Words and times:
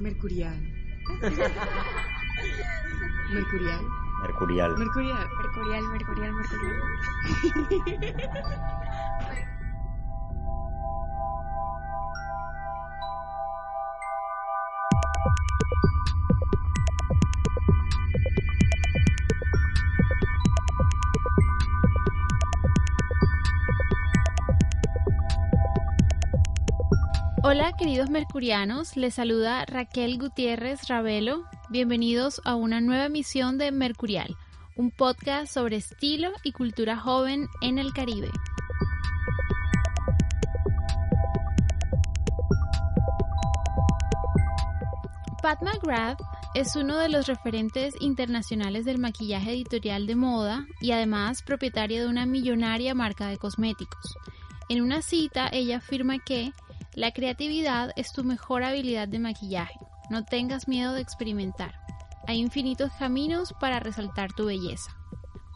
Mercurial. 0.00 0.56
Mercurial. 3.32 3.82
Mercurial. 4.22 4.76
Mercurial. 4.78 5.26
Mercurial, 5.36 5.82
mercurial, 5.92 6.32
mercurial. 6.32 6.80
Hola 27.52 27.72
queridos 27.76 28.10
mercurianos, 28.10 28.96
les 28.96 29.14
saluda 29.14 29.64
Raquel 29.64 30.18
Gutiérrez 30.18 30.86
Ravelo. 30.86 31.46
Bienvenidos 31.68 32.40
a 32.44 32.54
una 32.54 32.80
nueva 32.80 33.06
emisión 33.06 33.58
de 33.58 33.72
Mercurial, 33.72 34.36
un 34.76 34.92
podcast 34.92 35.52
sobre 35.52 35.74
estilo 35.74 36.30
y 36.44 36.52
cultura 36.52 36.96
joven 36.96 37.48
en 37.60 37.80
el 37.80 37.92
Caribe. 37.92 38.30
Pat 45.42 45.60
McGrath 45.60 46.20
es 46.54 46.76
uno 46.76 46.98
de 46.98 47.08
los 47.08 47.26
referentes 47.26 47.94
internacionales 48.00 48.84
del 48.84 48.98
maquillaje 48.98 49.50
editorial 49.50 50.06
de 50.06 50.14
moda 50.14 50.66
y 50.80 50.92
además 50.92 51.42
propietaria 51.42 52.00
de 52.00 52.06
una 52.08 52.26
millonaria 52.26 52.94
marca 52.94 53.26
de 53.26 53.38
cosméticos. 53.38 54.16
En 54.68 54.82
una 54.82 55.02
cita 55.02 55.48
ella 55.50 55.78
afirma 55.78 56.20
que 56.20 56.52
la 57.00 57.12
creatividad 57.12 57.92
es 57.96 58.12
tu 58.12 58.24
mejor 58.24 58.62
habilidad 58.62 59.08
de 59.08 59.18
maquillaje. 59.18 59.80
No 60.10 60.22
tengas 60.26 60.68
miedo 60.68 60.92
de 60.92 61.00
experimentar. 61.00 61.72
Hay 62.26 62.36
infinitos 62.36 62.92
caminos 62.98 63.54
para 63.58 63.80
resaltar 63.80 64.34
tu 64.34 64.44
belleza. 64.44 64.94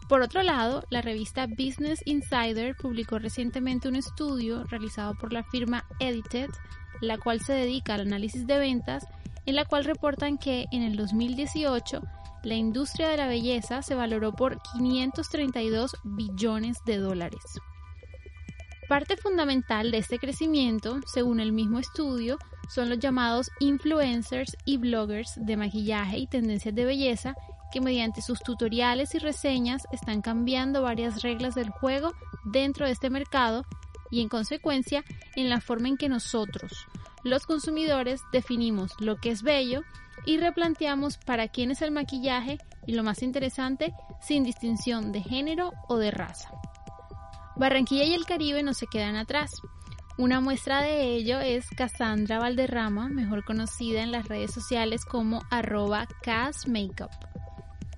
Por 0.09 0.23
otro 0.23 0.43
lado, 0.43 0.87
la 0.89 1.03
revista 1.03 1.47
Business 1.47 2.01
Insider 2.07 2.75
publicó 2.75 3.19
recientemente 3.19 3.89
un 3.89 3.97
estudio 3.97 4.65
realizado 4.65 5.17
por 5.19 5.35
la 5.35 5.45
firma 5.45 5.85
Edited, 6.01 6.49
la 7.03 7.19
cual 7.19 7.41
se 7.41 7.53
dedica 7.53 7.93
al 7.93 8.01
análisis 8.01 8.47
de 8.47 8.59
ventas, 8.59 9.07
en 9.45 9.57
la 9.57 9.67
cual 9.67 9.85
reportan 9.85 10.39
que 10.39 10.65
en 10.73 10.83
el 10.83 10.97
2018 10.97 12.01
la 12.43 12.55
industria 12.55 13.11
de 13.11 13.19
la 13.19 13.27
belleza 13.27 13.83
se 13.83 13.95
valoró 13.95 14.33
por 14.33 14.63
532 14.73 15.95
billones 16.05 16.79
de 16.87 16.97
dólares. 16.97 17.43
Parte 18.89 19.17
fundamental 19.17 19.91
de 19.91 19.99
este 19.99 20.19
crecimiento, 20.19 21.01
según 21.07 21.41
el 21.41 21.53
mismo 21.53 21.79
estudio, 21.79 22.39
son 22.69 22.91
los 22.91 22.99
llamados 22.99 23.51
influencers 23.61 24.57
y 24.67 24.77
bloggers 24.77 25.33
de 25.37 25.57
maquillaje 25.57 26.19
y 26.19 26.27
tendencias 26.27 26.75
de 26.75 26.85
belleza 26.85 27.35
que 27.73 27.81
mediante 27.81 28.21
sus 28.21 28.41
tutoriales 28.41 29.15
y 29.15 29.19
reseñas 29.19 29.85
están 29.91 30.21
cambiando 30.21 30.83
varias 30.83 31.23
reglas 31.23 31.55
del 31.55 31.71
juego 31.71 32.13
dentro 32.45 32.87
de 32.87 32.93
este 32.93 33.11
mercado 33.11 33.65
y 34.11 34.21
en 34.21 34.29
consecuencia 34.29 35.03
en 35.35 35.49
la 35.49 35.61
forma 35.61 35.89
en 35.89 35.97
que 35.97 36.09
nosotros, 36.09 36.87
los 37.25 37.47
consumidores, 37.47 38.21
definimos 38.33 38.93
lo 39.01 39.17
que 39.17 39.31
es 39.31 39.43
bello 39.43 39.83
y 40.27 40.37
replanteamos 40.37 41.19
para 41.19 41.49
quién 41.49 41.71
es 41.71 41.83
el 41.83 41.91
maquillaje 41.91 42.59
y 42.87 42.93
lo 42.93 43.03
más 43.03 43.23
interesante, 43.23 43.95
sin 44.21 44.45
distinción 44.45 45.11
de 45.11 45.23
género 45.23 45.73
o 45.89 45.97
de 45.97 46.11
raza. 46.11 46.54
Barranquilla 47.57 48.05
y 48.05 48.15
el 48.15 48.27
Caribe 48.27 48.63
no 48.63 48.75
se 48.75 48.87
quedan 48.87 49.17
atrás. 49.17 49.63
Una 50.17 50.41
muestra 50.41 50.81
de 50.81 51.15
ello 51.15 51.41
es 51.41 51.69
Cassandra 51.71 52.39
Valderrama, 52.39 53.09
mejor 53.09 53.45
conocida 53.45 54.03
en 54.03 54.13
las 54.13 54.29
redes 54.29 54.53
sociales 54.53 55.05
como 55.05 55.43
arroba 55.51 56.07
Makeup. 56.67 57.11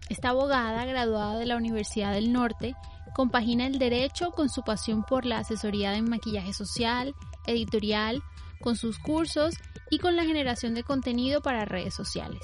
Esta 0.09 0.31
abogada, 0.31 0.85
graduada 0.85 1.39
de 1.39 1.47
la 1.47 1.57
Universidad 1.57 2.13
del 2.13 2.33
Norte, 2.33 2.75
compagina 3.15 3.67
el 3.67 3.79
derecho 3.79 4.31
con 4.31 4.49
su 4.49 4.63
pasión 4.63 5.05
por 5.05 5.25
la 5.25 5.39
asesoría 5.39 5.91
de 5.91 6.03
maquillaje 6.03 6.53
social, 6.53 7.15
editorial, 7.47 8.23
con 8.61 8.77
sus 8.77 8.99
cursos 8.99 9.55
y 9.91 9.99
con 9.99 10.17
la 10.17 10.25
generación 10.25 10.75
de 10.75 10.85
contenido 10.85 11.41
para 11.41 11.65
redes 11.65 11.95
sociales. 11.95 12.43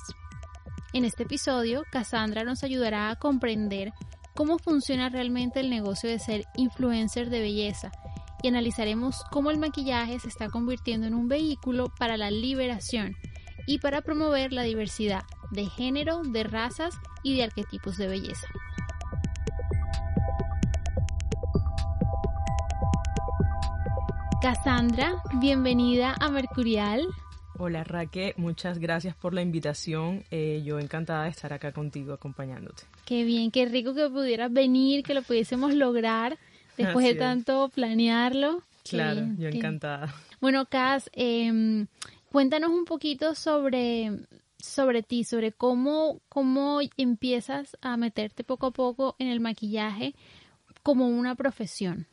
En 0.92 1.04
este 1.04 1.22
episodio, 1.22 1.84
Cassandra 1.90 2.44
nos 2.44 2.62
ayudará 2.62 3.10
a 3.10 3.16
comprender 3.16 3.92
cómo 4.34 4.58
funciona 4.58 5.08
realmente 5.08 5.60
el 5.60 5.70
negocio 5.70 6.08
de 6.08 6.18
ser 6.18 6.44
influencer 6.56 7.30
de 7.30 7.40
belleza 7.40 7.90
y 8.42 8.48
analizaremos 8.48 9.22
cómo 9.30 9.50
el 9.50 9.58
maquillaje 9.58 10.18
se 10.18 10.28
está 10.28 10.48
convirtiendo 10.48 11.06
en 11.06 11.14
un 11.14 11.28
vehículo 11.28 11.92
para 11.98 12.16
la 12.16 12.30
liberación 12.30 13.16
y 13.66 13.78
para 13.78 14.02
promover 14.02 14.52
la 14.52 14.62
diversidad 14.62 15.22
de 15.52 15.66
género, 15.66 16.22
de 16.22 16.42
razas 16.42 16.94
y 17.22 17.36
de 17.36 17.44
arquetipos 17.44 17.96
de 17.96 18.08
belleza. 18.08 18.46
Cassandra, 24.40 25.22
bienvenida 25.34 26.16
a 26.18 26.28
Mercurial. 26.28 27.06
Hola 27.58 27.84
Raque, 27.84 28.32
muchas 28.36 28.78
gracias 28.78 29.14
por 29.14 29.34
la 29.34 29.42
invitación. 29.42 30.24
Eh, 30.30 30.62
yo 30.64 30.78
encantada 30.78 31.24
de 31.24 31.30
estar 31.30 31.52
acá 31.52 31.72
contigo 31.72 32.12
acompañándote. 32.12 32.84
Qué 33.04 33.24
bien, 33.24 33.50
qué 33.50 33.66
rico 33.66 33.94
que 33.94 34.08
pudieras 34.08 34.52
venir, 34.52 35.04
que 35.04 35.14
lo 35.14 35.22
pudiésemos 35.22 35.74
lograr 35.74 36.38
después 36.76 37.04
de 37.04 37.14
tanto 37.14 37.70
planearlo. 37.74 38.62
Claro, 38.88 39.26
yo 39.38 39.48
encantada. 39.48 40.14
Bueno, 40.40 40.66
Cas, 40.66 41.10
em, 41.12 41.86
cuéntanos 42.30 42.70
un 42.70 42.84
poquito 42.84 43.34
sobre, 43.34 44.10
sobre 44.58 45.02
ti, 45.02 45.22
sobre 45.22 45.52
cómo, 45.52 46.20
cómo 46.28 46.80
empiezas 46.96 47.76
a 47.80 47.96
meterte 47.96 48.44
poco 48.44 48.66
a 48.66 48.70
poco 48.72 49.14
en 49.18 49.28
el 49.28 49.40
maquillaje 49.40 50.14
como 50.82 51.06
una 51.06 51.36
profesión. 51.36 52.06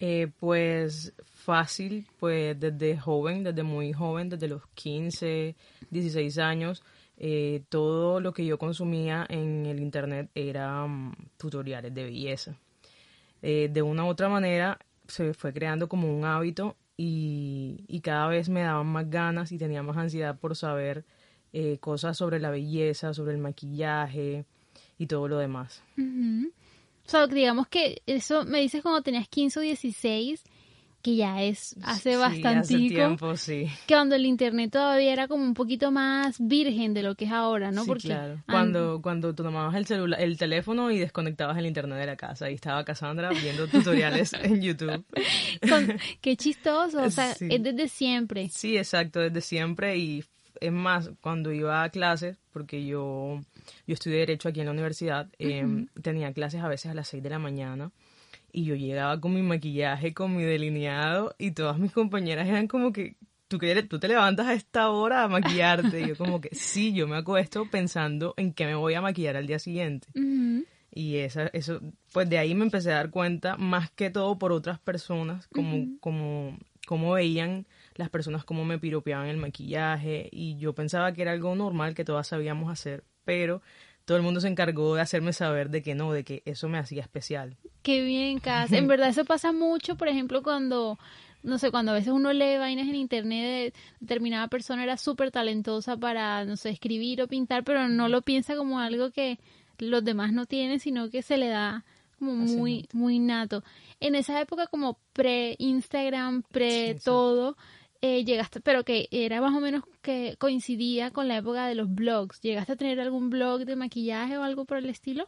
Eh, 0.00 0.28
pues 0.40 1.12
fácil, 1.44 2.06
pues 2.18 2.58
desde 2.58 2.98
joven, 2.98 3.44
desde 3.44 3.62
muy 3.62 3.92
joven, 3.92 4.30
desde 4.30 4.48
los 4.48 4.62
15, 4.74 5.54
16 5.90 6.38
años, 6.38 6.82
eh, 7.18 7.62
todo 7.68 8.20
lo 8.20 8.32
que 8.32 8.46
yo 8.46 8.58
consumía 8.58 9.26
en 9.28 9.66
el 9.66 9.80
internet 9.80 10.30
era 10.34 10.86
mm, 10.86 11.12
tutoriales 11.36 11.94
de 11.94 12.04
belleza. 12.04 12.56
Eh, 13.42 13.68
de 13.70 13.82
una 13.82 14.04
u 14.04 14.08
otra 14.08 14.28
manera 14.28 14.78
se 15.06 15.34
fue 15.34 15.52
creando 15.52 15.86
como 15.86 16.16
un 16.16 16.24
hábito 16.24 16.76
y, 16.96 17.84
y, 17.88 18.00
cada 18.00 18.28
vez 18.28 18.48
me 18.48 18.62
daban 18.62 18.86
más 18.86 19.10
ganas 19.10 19.52
y 19.52 19.58
tenía 19.58 19.82
más 19.82 19.98
ansiedad 19.98 20.38
por 20.38 20.56
saber 20.56 21.04
eh, 21.52 21.78
cosas 21.78 22.16
sobre 22.16 22.40
la 22.40 22.50
belleza, 22.50 23.12
sobre 23.12 23.34
el 23.34 23.38
maquillaje 23.38 24.46
y 24.96 25.06
todo 25.06 25.28
lo 25.28 25.38
demás. 25.38 25.82
O 25.98 27.08
sea, 27.08 27.26
digamos 27.26 27.68
que 27.68 28.00
eso 28.06 28.44
me 28.44 28.60
dices 28.60 28.82
cuando 28.82 29.02
tenías 29.02 29.28
15 29.28 29.58
o 29.58 29.62
16 29.62 30.42
que 31.04 31.16
ya 31.16 31.42
es 31.42 31.76
hace 31.82 32.16
bastante 32.16 32.78
tiempo, 32.78 33.36
sí. 33.36 33.68
Que 33.86 33.94
cuando 33.94 34.14
el 34.14 34.24
internet 34.24 34.70
todavía 34.72 35.12
era 35.12 35.28
como 35.28 35.44
un 35.44 35.52
poquito 35.52 35.90
más 35.90 36.36
virgen 36.40 36.94
de 36.94 37.02
lo 37.02 37.14
que 37.14 37.26
es 37.26 37.30
ahora, 37.30 37.70
¿no? 37.70 37.84
Sí, 37.84 37.92
claro. 38.08 38.42
Cuando, 38.46 39.02
cuando 39.02 39.34
tú 39.34 39.42
tomabas 39.42 39.74
el 39.74 39.84
celular, 39.84 40.18
el 40.18 40.38
teléfono 40.38 40.90
y 40.90 40.98
desconectabas 40.98 41.58
el 41.58 41.66
internet 41.66 41.98
de 41.98 42.06
la 42.06 42.16
casa 42.16 42.50
y 42.50 42.54
estaba 42.54 42.86
Cassandra 42.86 43.28
viendo 43.28 43.68
tutoriales 43.68 44.32
en 44.42 44.62
YouTube. 44.62 45.04
qué 46.22 46.36
chistoso, 46.38 47.02
o 47.02 47.10
sea, 47.10 47.32
es 47.32 47.62
desde 47.62 47.88
siempre. 47.88 48.48
Sí, 48.48 48.78
exacto, 48.78 49.20
desde 49.20 49.42
siempre 49.42 49.98
y 49.98 50.24
es 50.58 50.72
más, 50.72 51.10
cuando 51.20 51.52
iba 51.52 51.82
a 51.82 51.90
clases, 51.90 52.38
porque 52.50 52.86
yo, 52.86 53.42
yo 53.86 53.92
estudié 53.92 54.20
Derecho 54.20 54.48
aquí 54.48 54.60
en 54.60 54.66
la 54.66 54.72
universidad, 54.72 55.28
em, 55.38 55.86
tenía 56.00 56.32
clases 56.32 56.62
a 56.62 56.68
veces 56.68 56.92
a 56.92 56.94
las 56.94 57.08
6 57.08 57.22
de 57.22 57.28
la 57.28 57.38
mañana 57.38 57.92
y 58.54 58.64
yo 58.64 58.76
llegaba 58.76 59.20
con 59.20 59.34
mi 59.34 59.42
maquillaje, 59.42 60.14
con 60.14 60.36
mi 60.36 60.44
delineado 60.44 61.34
y 61.38 61.50
todas 61.50 61.76
mis 61.76 61.90
compañeras 61.90 62.48
eran 62.48 62.68
como 62.68 62.92
que, 62.92 63.16
¿tú, 63.48 63.58
tú 63.88 63.98
te 63.98 64.08
levantas 64.08 64.46
a 64.46 64.54
esta 64.54 64.90
hora 64.90 65.24
a 65.24 65.28
maquillarte? 65.28 66.00
Y 66.00 66.08
yo 66.08 66.16
como 66.16 66.40
que 66.40 66.50
sí, 66.54 66.94
yo 66.94 67.08
me 67.08 67.16
acuesto 67.16 67.68
pensando 67.68 68.32
en 68.36 68.54
qué 68.54 68.66
me 68.66 68.76
voy 68.76 68.94
a 68.94 69.00
maquillar 69.00 69.36
al 69.36 69.48
día 69.48 69.58
siguiente. 69.58 70.06
Y 70.92 71.16
esa, 71.16 71.48
eso, 71.48 71.80
pues 72.12 72.30
de 72.30 72.38
ahí 72.38 72.54
me 72.54 72.64
empecé 72.64 72.92
a 72.92 72.96
dar 72.96 73.10
cuenta, 73.10 73.56
más 73.56 73.90
que 73.90 74.10
todo 74.10 74.38
por 74.38 74.52
otras 74.52 74.78
personas, 74.78 75.48
como, 75.48 75.98
como 75.98 76.56
cómo 76.86 77.12
veían 77.12 77.66
las 77.96 78.10
personas 78.10 78.44
cómo 78.44 78.64
me 78.64 78.78
piropeaban 78.78 79.26
el 79.26 79.36
maquillaje 79.38 80.28
y 80.30 80.58
yo 80.58 80.74
pensaba 80.74 81.12
que 81.12 81.22
era 81.22 81.32
algo 81.32 81.56
normal 81.56 81.94
que 81.94 82.04
todas 82.04 82.28
sabíamos 82.28 82.70
hacer, 82.70 83.02
pero 83.24 83.62
todo 84.04 84.16
el 84.16 84.22
mundo 84.22 84.40
se 84.40 84.48
encargó 84.48 84.94
de 84.94 85.02
hacerme 85.02 85.32
saber 85.32 85.70
de 85.70 85.82
que 85.82 85.94
no, 85.94 86.12
de 86.12 86.24
que 86.24 86.42
eso 86.44 86.68
me 86.68 86.78
hacía 86.78 87.02
especial. 87.02 87.56
Qué 87.82 88.02
bien, 88.02 88.38
Cas. 88.38 88.72
En 88.72 88.86
verdad 88.86 89.08
eso 89.08 89.24
pasa 89.24 89.52
mucho, 89.52 89.96
por 89.96 90.08
ejemplo, 90.08 90.42
cuando 90.42 90.98
no 91.44 91.58
sé, 91.58 91.70
cuando 91.70 91.92
a 91.92 91.94
veces 91.94 92.12
uno 92.12 92.32
lee 92.32 92.56
vainas 92.56 92.88
en 92.88 92.94
internet 92.94 93.44
de 93.44 93.74
determinada 94.00 94.48
persona 94.48 94.82
era 94.82 94.96
súper 94.96 95.30
talentosa 95.30 95.96
para, 95.96 96.44
no 96.46 96.56
sé, 96.56 96.70
escribir 96.70 97.20
o 97.20 97.28
pintar, 97.28 97.64
pero 97.64 97.86
no 97.86 98.08
lo 98.08 98.22
piensa 98.22 98.56
como 98.56 98.80
algo 98.80 99.10
que 99.10 99.38
los 99.78 100.02
demás 100.02 100.32
no 100.32 100.46
tienen, 100.46 100.80
sino 100.80 101.10
que 101.10 101.20
se 101.22 101.36
le 101.36 101.48
da 101.48 101.84
como 102.18 102.32
muy, 102.32 102.88
muy 102.92 103.18
nato. 103.18 103.62
En 104.00 104.14
esa 104.14 104.40
época 104.40 104.66
como 104.68 104.98
pre-Instagram, 105.12 106.42
pre-todo, 106.50 107.56
eh, 108.06 108.22
llegaste, 108.22 108.60
pero 108.60 108.84
que 108.84 109.08
era 109.10 109.40
más 109.40 109.56
o 109.56 109.60
menos 109.60 109.82
que 110.02 110.36
coincidía 110.38 111.10
con 111.10 111.26
la 111.26 111.38
época 111.38 111.66
de 111.66 111.74
los 111.74 111.88
blogs. 111.88 112.38
¿Llegaste 112.42 112.72
a 112.72 112.76
tener 112.76 113.00
algún 113.00 113.30
blog 113.30 113.64
de 113.64 113.76
maquillaje 113.76 114.36
o 114.36 114.42
algo 114.42 114.66
por 114.66 114.76
el 114.76 114.90
estilo? 114.90 115.26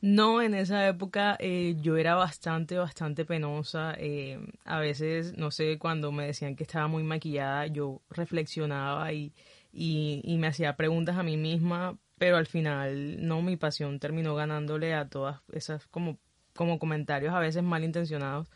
No, 0.00 0.40
en 0.40 0.54
esa 0.54 0.86
época 0.86 1.36
eh, 1.40 1.74
yo 1.80 1.96
era 1.96 2.14
bastante, 2.14 2.76
bastante 2.76 3.24
penosa. 3.24 3.96
Eh, 3.98 4.38
a 4.64 4.78
veces, 4.78 5.36
no 5.36 5.50
sé, 5.50 5.78
cuando 5.80 6.12
me 6.12 6.26
decían 6.26 6.54
que 6.54 6.62
estaba 6.62 6.86
muy 6.86 7.02
maquillada, 7.02 7.66
yo 7.66 8.02
reflexionaba 8.08 9.12
y, 9.12 9.32
y, 9.72 10.36
me 10.38 10.46
hacía 10.46 10.76
preguntas 10.76 11.16
a 11.16 11.24
mí 11.24 11.36
misma, 11.36 11.98
pero 12.18 12.36
al 12.36 12.46
final, 12.46 13.26
no, 13.26 13.42
mi 13.42 13.56
pasión 13.56 13.98
terminó 13.98 14.36
ganándole 14.36 14.94
a 14.94 15.08
todas 15.08 15.40
esas 15.52 15.88
como, 15.88 16.18
como 16.54 16.78
comentarios 16.78 17.34
a 17.34 17.40
veces 17.40 17.64
malintencionados. 17.64 18.48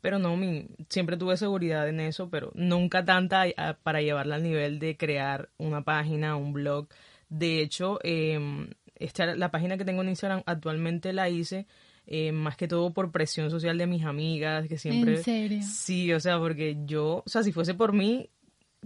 Pero 0.00 0.18
no, 0.18 0.36
mi, 0.36 0.66
siempre 0.88 1.16
tuve 1.16 1.36
seguridad 1.36 1.88
en 1.88 2.00
eso, 2.00 2.30
pero 2.30 2.50
nunca 2.54 3.04
tanta 3.04 3.44
para 3.82 4.00
llevarla 4.00 4.36
al 4.36 4.42
nivel 4.42 4.78
de 4.78 4.96
crear 4.96 5.50
una 5.58 5.82
página, 5.82 6.36
un 6.36 6.52
blog. 6.52 6.88
De 7.28 7.60
hecho, 7.60 7.98
eh, 8.02 8.68
esta, 8.96 9.34
la 9.34 9.50
página 9.50 9.76
que 9.76 9.84
tengo 9.84 10.02
en 10.02 10.08
Instagram 10.08 10.42
actualmente 10.46 11.12
la 11.12 11.28
hice 11.28 11.66
eh, 12.06 12.32
más 12.32 12.56
que 12.56 12.66
todo 12.66 12.92
por 12.92 13.12
presión 13.12 13.50
social 13.50 13.78
de 13.78 13.86
mis 13.86 14.04
amigas, 14.04 14.66
que 14.66 14.78
siempre... 14.78 15.16
¿En 15.16 15.22
serio? 15.22 15.62
Sí, 15.62 16.12
o 16.12 16.18
sea, 16.18 16.38
porque 16.38 16.78
yo, 16.84 17.22
o 17.24 17.28
sea, 17.28 17.42
si 17.44 17.52
fuese 17.52 17.74
por 17.74 17.92
mí, 17.92 18.30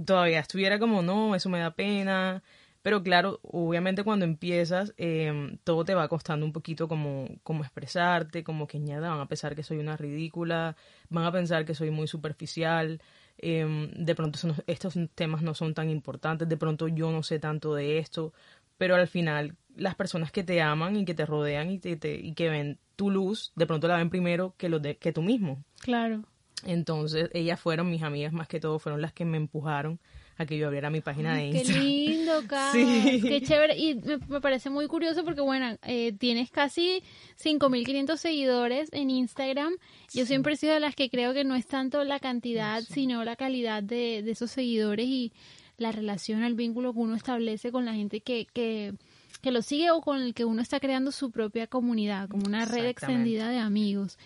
todavía 0.05 0.41
estuviera 0.41 0.79
como, 0.79 1.01
no, 1.01 1.35
eso 1.35 1.49
me 1.49 1.59
da 1.59 1.75
pena. 1.75 2.43
Pero 2.85 3.03
claro, 3.03 3.41
obviamente 3.43 4.05
cuando 4.05 4.27
empiezas, 4.27 4.93
eh, 4.99 5.57
todo 5.65 5.87
te 5.87 5.95
va 5.95 6.07
costando 6.07 6.45
un 6.45 6.53
poquito 6.53 6.87
como, 6.87 7.27
como 7.43 7.63
expresarte, 7.63 8.45
como 8.45 8.67
que 8.67 8.79
nada, 8.79 9.09
van 9.09 9.21
a 9.21 9.27
pensar 9.27 9.55
que 9.57 9.63
soy 9.63 9.79
una 9.79 9.97
ridícula, 9.97 10.77
van 11.09 11.25
a 11.25 11.33
pensar 11.33 11.65
que 11.65 11.75
soy 11.75 11.91
muy 11.91 12.07
superficial, 12.09 13.01
eh, 13.39 13.91
de 13.97 14.15
pronto 14.15 14.39
estos 14.67 14.99
temas 15.15 15.41
no 15.41 15.55
son 15.55 15.73
tan 15.73 15.89
importantes, 15.89 16.47
de 16.47 16.59
pronto 16.59 16.87
yo 16.87 17.11
no 17.11 17.23
sé 17.23 17.39
tanto 17.39 17.75
de 17.75 17.97
esto, 17.97 18.35
pero 18.77 18.97
al 18.97 19.09
final 19.09 19.57
las 19.77 19.95
personas 19.95 20.31
que 20.31 20.45
te 20.45 20.61
aman 20.61 20.95
y 20.95 21.07
que 21.07 21.15
te 21.15 21.25
rodean 21.25 21.71
y, 21.71 21.79
te, 21.79 22.15
y 22.15 22.35
que 22.35 22.51
ven 22.51 22.79
tu 22.97 23.11
luz, 23.11 23.53
de 23.57 23.65
pronto 23.65 23.89
la 23.89 23.97
ven 23.97 24.11
primero 24.11 24.53
que, 24.59 24.69
lo 24.69 24.79
de, 24.79 24.99
que 24.99 25.15
tú 25.15 25.23
mismo. 25.23 25.65
Claro. 25.81 26.25
Entonces, 26.67 27.31
ellas 27.33 27.59
fueron 27.59 27.89
mis 27.89 28.03
amigas 28.03 28.35
más 28.35 28.47
que 28.47 28.61
todo, 28.61 28.79
fueron 28.79 29.01
las 29.01 29.15
que 29.15 29.25
me 29.25 29.39
empujaron 29.39 30.01
a 30.37 30.47
que 30.47 30.59
yo 30.59 30.67
abriera 30.67 30.91
mi 30.91 31.01
página 31.01 31.37
de 31.37 31.47
Instagram. 31.47 31.83
Qué 31.83 31.89
lindo, 31.89 32.33
Carlos. 32.49 33.23
Qué 33.23 33.41
chévere. 33.43 33.77
Y 33.79 33.95
me, 34.29 34.41
parece 34.41 34.71
muy 34.71 34.87
curioso 34.87 35.25
porque, 35.25 35.41
bueno, 35.41 35.77
eh, 35.83 36.13
tienes 36.13 36.51
casi 36.51 37.03
5.500 37.43 38.17
seguidores 38.17 38.89
en 38.93 39.11
Instagram. 39.11 39.75
Yo 40.13 40.27
siempre 40.27 40.55
he 40.55 40.57
sido 40.57 40.75
de 40.75 40.81
las 40.81 40.95
que 40.95 41.11
creo 41.11 41.35
que 41.35 41.45
no 41.45 41.55
es 41.55 41.67
tanto 41.67 42.03
la 42.05 42.19
cantidad, 42.21 42.83
sino 42.83 43.25
la 43.25 43.37
calidad 43.37 43.83
de, 43.83 44.23
de 44.23 44.31
esos 44.31 44.51
seguidores 44.51 45.07
y 45.07 45.33
la 45.77 45.93
relación, 45.93 46.43
el 46.43 46.55
vínculo 46.55 46.93
que 46.93 47.01
uno 47.01 47.17
establece 47.17 47.73
con 47.73 47.85
la 47.85 47.95
gente 47.95 48.21
que, 48.21 48.47
que, 48.53 48.95
que 49.41 49.51
lo 49.51 49.63
sigue 49.63 49.91
o 49.91 50.01
con 50.01 50.21
el 50.21 50.35
que 50.35 50.45
uno 50.45 50.63
está 50.63 50.81
creando 50.81 51.13
su 51.13 51.31
propia 51.31 51.67
comunidad, 51.67 52.29
como 52.29 52.47
una 52.47 52.65
red 52.65 52.87
extendida 52.87 53.49
de 53.49 53.59
amigos. 53.59 54.19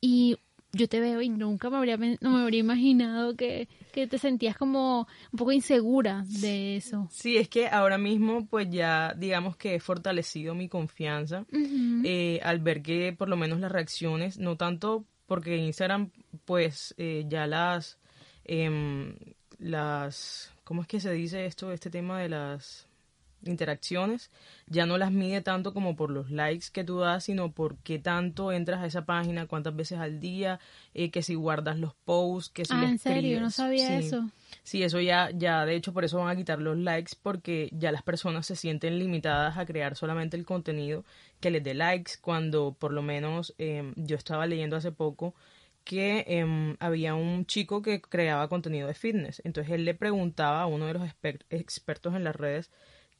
Y 0.00 0.36
yo 0.76 0.88
te 0.88 1.00
veo 1.00 1.22
y 1.22 1.28
nunca 1.28 1.70
me 1.70 1.76
habría, 1.76 1.96
no 1.96 2.30
me 2.30 2.42
habría 2.42 2.60
imaginado 2.60 3.34
que, 3.36 3.68
que, 3.92 4.06
te 4.06 4.18
sentías 4.18 4.56
como 4.56 5.08
un 5.32 5.38
poco 5.38 5.52
insegura 5.52 6.24
de 6.26 6.76
eso. 6.76 7.08
Sí, 7.10 7.36
es 7.36 7.48
que 7.48 7.68
ahora 7.68 7.98
mismo 7.98 8.46
pues 8.46 8.68
ya 8.70 9.14
digamos 9.16 9.56
que 9.56 9.74
he 9.74 9.80
fortalecido 9.80 10.54
mi 10.54 10.68
confianza 10.68 11.46
eh, 12.04 12.40
al 12.42 12.60
ver 12.60 12.82
que 12.82 13.14
por 13.16 13.28
lo 13.28 13.36
menos 13.36 13.60
las 13.60 13.72
reacciones, 13.72 14.38
no 14.38 14.56
tanto 14.56 15.04
porque 15.26 15.56
Instagram 15.56 16.10
pues 16.44 16.94
eh, 16.98 17.24
ya 17.28 17.46
las, 17.46 17.98
eh, 18.44 19.14
las 19.58 20.52
¿cómo 20.64 20.82
es 20.82 20.88
que 20.88 21.00
se 21.00 21.12
dice 21.12 21.46
esto, 21.46 21.72
este 21.72 21.90
tema 21.90 22.20
de 22.20 22.28
las 22.28 22.85
interacciones? 23.48 24.30
Ya 24.66 24.86
no 24.86 24.98
las 24.98 25.12
mide 25.12 25.40
tanto 25.40 25.72
como 25.72 25.96
por 25.96 26.10
los 26.10 26.30
likes 26.30 26.66
que 26.72 26.84
tú 26.84 26.98
das, 26.98 27.24
sino 27.24 27.52
por 27.52 27.76
qué 27.78 27.98
tanto 27.98 28.52
entras 28.52 28.80
a 28.82 28.86
esa 28.86 29.04
página, 29.04 29.46
cuántas 29.46 29.74
veces 29.74 29.98
al 29.98 30.20
día, 30.20 30.60
eh, 30.94 31.10
que 31.10 31.22
si 31.22 31.34
guardas 31.34 31.78
los 31.78 31.94
posts, 31.94 32.50
que 32.50 32.64
si 32.64 32.74
ah, 32.74 32.84
¿en 32.84 32.98
serio? 32.98 33.40
No 33.40 33.50
sabía 33.50 33.98
eso. 33.98 34.28
Sí, 34.62 34.82
eso 34.82 35.00
ya, 35.00 35.30
ya, 35.32 35.64
de 35.64 35.76
hecho, 35.76 35.92
por 35.92 36.04
eso 36.04 36.18
van 36.18 36.28
a 36.28 36.36
quitar 36.36 36.60
los 36.60 36.76
likes, 36.76 37.12
porque 37.22 37.68
ya 37.72 37.92
las 37.92 38.02
personas 38.02 38.46
se 38.46 38.56
sienten 38.56 38.98
limitadas 38.98 39.56
a 39.58 39.66
crear 39.66 39.96
solamente 39.96 40.36
el 40.36 40.44
contenido 40.44 41.04
que 41.40 41.50
les 41.50 41.62
dé 41.62 41.74
likes, 41.74 42.12
cuando 42.20 42.76
por 42.78 42.92
lo 42.92 43.02
menos 43.02 43.54
eh, 43.58 43.92
yo 43.96 44.16
estaba 44.16 44.46
leyendo 44.46 44.76
hace 44.76 44.92
poco 44.92 45.34
que 45.86 46.24
em, 46.26 46.76
había 46.80 47.14
un 47.14 47.46
chico 47.46 47.80
que 47.80 48.00
creaba 48.00 48.48
contenido 48.48 48.88
de 48.88 48.94
fitness. 48.94 49.40
Entonces 49.44 49.72
él 49.72 49.84
le 49.84 49.94
preguntaba 49.94 50.62
a 50.62 50.66
uno 50.66 50.86
de 50.86 50.94
los 50.94 51.08
expertos 51.48 52.16
en 52.16 52.24
las 52.24 52.34
redes 52.34 52.72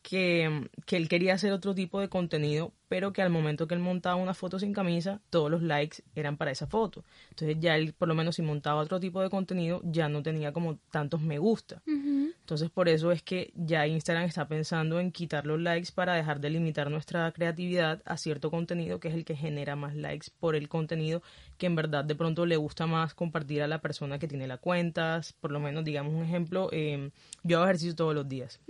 que, 0.08 0.70
que, 0.85 0.97
él 0.97 1.08
quería 1.08 1.35
hacer 1.35 1.53
otro 1.53 1.75
tipo 1.75 1.99
de 1.99 2.08
contenido, 2.08 2.73
pero 2.87 3.12
que 3.12 3.23
al 3.23 3.31
momento 3.31 3.67
que 3.67 3.75
él 3.75 3.81
montaba 3.81 4.14
una 4.14 4.35
foto 4.35 4.61
sin 4.61 4.73
camisa, 4.73 5.20
todos 5.31 5.50
los 5.50 5.62
likes 5.62 6.05
eran 6.14 6.37
para 6.37 6.53
esa 6.53 6.69
foto. 6.69 7.05
Entonces 7.31 7.56
ya 7.58 7.75
él, 7.75 7.93
por 7.93 8.06
lo 8.06 8.14
menos 8.14 8.37
si 8.37 8.43
montaba 8.43 8.81
otro 8.81 9.00
tipo 9.00 9.20
de 9.20 9.31
contenido, 9.31 9.81
ya 9.82 10.08
no 10.08 10.23
tenía 10.23 10.53
como 10.53 10.79
tantos 10.93 11.20
me 11.20 11.38
gusta. 11.41 11.82
Entonces 11.87 12.70
por 12.70 12.88
eso 12.88 13.11
es 13.11 13.25
que 13.25 13.53
ya 13.56 13.88
Instagram 13.88 14.26
está 14.26 14.47
pensando 14.47 15.00
en 15.00 15.11
quitar 15.11 15.44
los 15.44 15.61
likes 15.61 15.91
para 15.93 16.14
dejar 16.14 16.41
de 16.41 16.50
limitar 16.50 16.88
nuestra 16.88 17.32
creatividad 17.32 18.00
a 18.05 18.17
cierto 18.17 18.53
contenido 18.53 19.00
que 19.00 19.08
es 19.08 19.14
el 19.14 19.25
que 19.25 19.35
genera 19.35 19.75
más 19.75 19.97
likes 19.97 20.29
por 20.38 20.55
el 20.55 20.69
contenido 20.69 21.20
que 21.58 21.67
en 21.67 21.75
verdad 21.75 22.05
de 22.05 22.14
pronto 22.14 22.47
le 22.47 22.56
gusta 22.56 22.87
más 22.87 23.14
compartir 23.14 23.62
a 23.62 23.67
la 23.67 23.81
persona 23.81 24.20
que 24.20 24.29
tiene 24.29 24.47
la 24.47 24.58
cuenta. 24.58 25.20
Por 25.41 25.50
lo 25.50 25.58
menos, 25.58 25.85
digamos 25.85 26.14
un 26.14 26.23
ejemplo, 26.23 26.69
eh, 26.70 27.11
yo 27.43 27.58
hago 27.58 27.67
ejercicio 27.67 27.96
todos 27.96 28.15
los 28.15 28.29
días. 28.29 28.60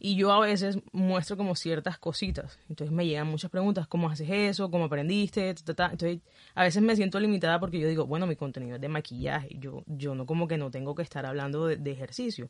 Y 0.00 0.14
yo 0.16 0.32
a 0.32 0.40
veces 0.40 0.78
muestro 0.92 1.36
como 1.36 1.56
ciertas 1.56 1.98
cositas. 1.98 2.58
Entonces 2.68 2.94
me 2.94 3.06
llegan 3.06 3.26
muchas 3.26 3.50
preguntas, 3.50 3.88
¿cómo 3.88 4.08
haces 4.08 4.28
eso? 4.30 4.70
¿Cómo 4.70 4.84
aprendiste? 4.84 5.48
Entonces 5.50 6.20
a 6.54 6.62
veces 6.62 6.82
me 6.82 6.94
siento 6.94 7.18
limitada 7.18 7.58
porque 7.58 7.80
yo 7.80 7.88
digo, 7.88 8.06
bueno, 8.06 8.26
mi 8.26 8.36
contenido 8.36 8.76
es 8.76 8.80
de 8.80 8.88
maquillaje. 8.88 9.56
Yo, 9.58 9.82
yo 9.86 10.14
no 10.14 10.24
como 10.24 10.46
que 10.46 10.56
no 10.56 10.70
tengo 10.70 10.94
que 10.94 11.02
estar 11.02 11.26
hablando 11.26 11.66
de, 11.66 11.90
ejercicio. 11.90 12.48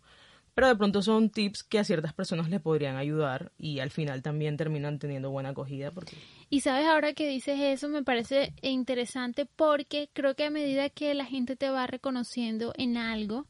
Pero 0.55 0.67
de 0.67 0.77
pronto 0.77 1.03
son 1.03 1.31
tips 1.31 1.63
que 1.63 1.79
a 1.79 1.85
ciertas 1.85 2.13
personas 2.13 2.51
le 2.51 2.59
podrían 2.59 2.97
ayudar 2.97 3.53
y 3.59 3.79
al 3.79 3.91
final 3.91 4.23
también 4.23 4.57
terminan 4.57 4.99
teniendo 4.99 5.31
buena 5.31 5.51
acogida. 5.51 5.93
Porque... 5.93 6.17
Y 6.51 6.61
sabes, 6.61 6.87
ahora 6.87 7.15
que 7.15 7.29
dices 7.29 7.61
eso, 7.61 7.89
me 7.89 8.03
parece 8.03 8.53
interesante 8.61 9.47
porque 9.47 10.11
creo 10.13 10.35
que 10.35 10.45
a 10.45 10.51
medida 10.51 10.91
que 10.91 11.15
la 11.15 11.25
gente 11.25 11.55
te 11.55 11.71
va 11.71 11.87
reconociendo 11.87 12.73
en 12.77 12.97
algo, 12.97 13.47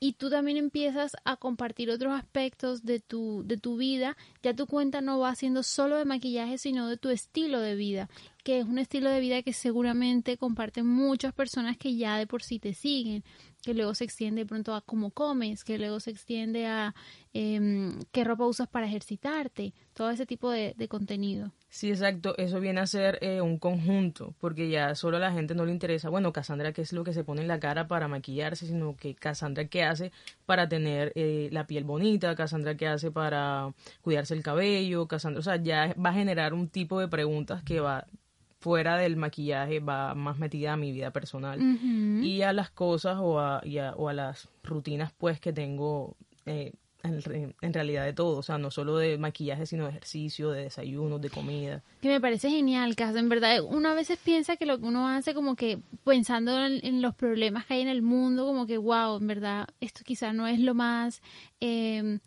y 0.00 0.14
tú 0.14 0.30
también 0.30 0.56
empiezas 0.56 1.16
a 1.24 1.36
compartir 1.36 1.90
otros 1.90 2.12
aspectos 2.12 2.84
de 2.84 3.00
tu, 3.00 3.42
de 3.46 3.56
tu 3.56 3.76
vida, 3.76 4.16
ya 4.42 4.54
tu 4.54 4.66
cuenta 4.66 5.00
no 5.00 5.18
va 5.18 5.34
siendo 5.34 5.62
solo 5.62 5.96
de 5.96 6.04
maquillaje, 6.04 6.58
sino 6.58 6.88
de 6.88 6.96
tu 6.96 7.08
estilo 7.08 7.60
de 7.60 7.76
vida, 7.76 8.08
que 8.44 8.58
es 8.58 8.66
un 8.66 8.78
estilo 8.78 9.10
de 9.10 9.20
vida 9.20 9.42
que 9.42 9.52
seguramente 9.52 10.36
comparten 10.36 10.86
muchas 10.86 11.32
personas 11.32 11.76
que 11.76 11.96
ya 11.96 12.18
de 12.18 12.26
por 12.26 12.42
sí 12.42 12.58
te 12.58 12.74
siguen 12.74 13.24
que 13.66 13.74
luego 13.74 13.96
se 13.96 14.04
extiende 14.04 14.42
de 14.42 14.46
pronto 14.46 14.76
a 14.76 14.80
cómo 14.80 15.10
comes, 15.10 15.64
que 15.64 15.76
luego 15.76 15.98
se 15.98 16.12
extiende 16.12 16.68
a 16.68 16.94
em, 17.32 17.98
qué 18.12 18.22
ropa 18.22 18.46
usas 18.46 18.68
para 18.68 18.86
ejercitarte, 18.86 19.74
todo 19.92 20.08
ese 20.10 20.24
tipo 20.24 20.52
de, 20.52 20.76
contenido. 20.88 21.50
Sí, 21.68 21.90
exacto, 21.90 22.38
eso 22.38 22.60
viene 22.60 22.80
a 22.80 22.86
ser 22.86 23.18
eh, 23.22 23.40
un 23.40 23.58
conjunto, 23.58 24.36
porque 24.38 24.70
ya 24.70 24.94
solo 24.94 25.16
a 25.16 25.20
la 25.20 25.32
gente 25.32 25.56
no 25.56 25.66
le 25.66 25.72
interesa, 25.72 26.10
bueno, 26.10 26.32
Cassandra, 26.32 26.72
qué 26.72 26.82
es 26.82 26.92
lo 26.92 27.02
que 27.02 27.12
se 27.12 27.24
pone 27.24 27.42
en 27.42 27.48
la 27.48 27.58
cara 27.58 27.88
para 27.88 28.06
maquillarse, 28.06 28.68
sino 28.68 28.96
que 28.96 29.16
Cassandra, 29.16 29.66
qué 29.66 29.82
hace 29.82 30.12
para 30.46 30.68
tener 30.68 31.10
eh, 31.16 31.48
la 31.50 31.66
piel 31.66 31.82
bonita, 31.82 32.36
Cassandra, 32.36 32.76
qué 32.76 32.86
hace 32.86 33.10
para 33.10 33.74
cuidarse 34.00 34.34
el 34.34 34.44
cabello, 34.44 35.08
Cassandra, 35.08 35.40
o 35.40 35.42
sea, 35.42 35.56
ya 35.56 35.92
va 35.94 36.10
a 36.10 36.14
generar 36.14 36.54
un 36.54 36.68
tipo 36.68 37.00
de 37.00 37.08
preguntas 37.08 37.64
que 37.64 37.80
va 37.80 38.06
fuera 38.66 38.96
del 38.96 39.14
maquillaje 39.14 39.78
va 39.78 40.16
más 40.16 40.38
metida 40.38 40.72
a 40.72 40.76
mi 40.76 40.90
vida 40.90 41.12
personal 41.12 41.60
y 41.60 42.42
a 42.42 42.52
las 42.52 42.68
cosas 42.68 43.16
o 43.20 43.38
a, 43.38 43.62
o 43.96 44.08
a 44.08 44.12
las 44.12 44.48
rutinas 44.64 45.12
pues 45.16 45.38
que 45.38 45.52
tengo 45.52 46.16
eh, 46.46 46.72
en, 47.04 47.54
en 47.60 47.72
realidad 47.72 48.04
de 48.04 48.12
todo, 48.12 48.38
o 48.38 48.42
sea, 48.42 48.58
no 48.58 48.72
solo 48.72 48.96
de 48.96 49.18
maquillaje, 49.18 49.66
sino 49.66 49.84
de 49.84 49.90
ejercicio, 49.90 50.50
de 50.50 50.62
desayunos, 50.62 51.20
de 51.20 51.30
comida. 51.30 51.84
Que 52.02 52.08
me 52.08 52.20
parece 52.20 52.50
genial, 52.50 52.96
Cas. 52.96 53.14
En 53.14 53.28
verdad, 53.28 53.60
uno 53.62 53.88
a 53.90 53.94
veces 53.94 54.18
piensa 54.18 54.56
que 54.56 54.66
lo 54.66 54.80
que 54.80 54.86
uno 54.86 55.06
hace 55.06 55.32
como 55.32 55.54
que 55.54 55.78
pensando 56.04 56.66
en, 56.66 56.84
en 56.84 57.02
los 57.02 57.14
problemas 57.14 57.66
que 57.66 57.74
hay 57.74 57.82
en 57.82 57.88
el 57.88 58.02
mundo, 58.02 58.46
como 58.46 58.66
que, 58.66 58.78
wow, 58.78 59.18
en 59.18 59.28
verdad, 59.28 59.68
esto 59.80 60.00
quizás 60.04 60.34
no 60.34 60.48
es 60.48 60.58
lo 60.58 60.74
más... 60.74 61.22
Eh, 61.60 62.18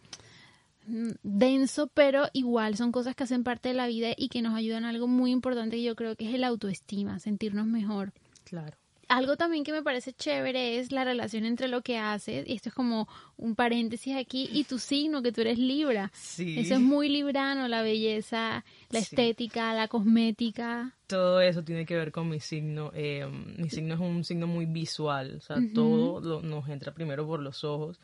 denso, 1.24 1.88
pero 1.94 2.28
igual 2.34 2.76
son 2.76 2.92
cosas 2.92 3.16
que 3.16 3.24
hacen 3.24 3.44
parte 3.44 3.70
de 3.70 3.76
la 3.76 3.88
vida 3.88 4.10
y 4.18 4.30
que 4.30 4.42
nos 4.42 4.56
ayudan 4.56 4.86
a 4.86 4.90
algo 4.90 5.08
muy 5.08 5.32
importante 5.32 5.78
que 5.78 5.84
yo 5.84 5.96
creo 5.96 6.16
que 6.16 6.28
es 6.28 6.34
el 6.36 6.44
autoestima, 6.44 7.20
sentirnos 7.20 7.66
mejor. 7.68 8.12
Claro. 8.44 8.76
Algo 9.08 9.38
también 9.38 9.64
que 9.64 9.72
me 9.72 9.82
parece 9.82 10.14
chévere 10.14 10.78
es 10.78 10.92
la 10.92 11.04
relación 11.04 11.44
entre 11.44 11.68
lo 11.68 11.82
que 11.82 11.98
haces, 11.98 12.48
y 12.48 12.54
esto 12.54 12.70
es 12.70 12.76
como 12.76 13.08
un 13.38 13.56
paréntesis 13.56 14.16
aquí, 14.16 14.48
y 14.54 14.66
tu 14.66 14.78
signo, 14.78 15.24
que 15.24 15.32
tú 15.32 15.42
eres 15.42 15.58
Libra. 15.58 16.12
Sí. 16.14 16.60
Eso 16.60 16.76
es 16.76 16.80
muy 16.80 17.10
librano, 17.10 17.68
la 17.68 17.82
belleza, 17.82 18.64
la 18.92 19.00
Sí. 19.00 19.06
estética, 19.06 19.74
la 19.74 19.88
cosmética. 19.88 20.96
Todo 21.08 21.42
eso 21.42 21.64
tiene 21.64 21.88
que 21.88 21.96
ver 21.96 22.12
con 22.12 22.30
mi 22.30 22.40
signo. 22.40 22.92
eh, 22.94 23.26
mi 23.58 23.70
signo 23.72 23.96
es 23.96 24.00
un 24.00 24.24
signo 24.24 24.46
muy 24.46 24.68
visual, 24.68 25.38
o 25.38 25.42
sea, 25.42 25.58
todo 25.74 26.22
lo- 26.22 26.42
nos 26.44 26.70
entra 26.70 26.94
primero 26.94 27.26
por 27.26 27.40
los 27.40 27.64
ojos 27.64 28.00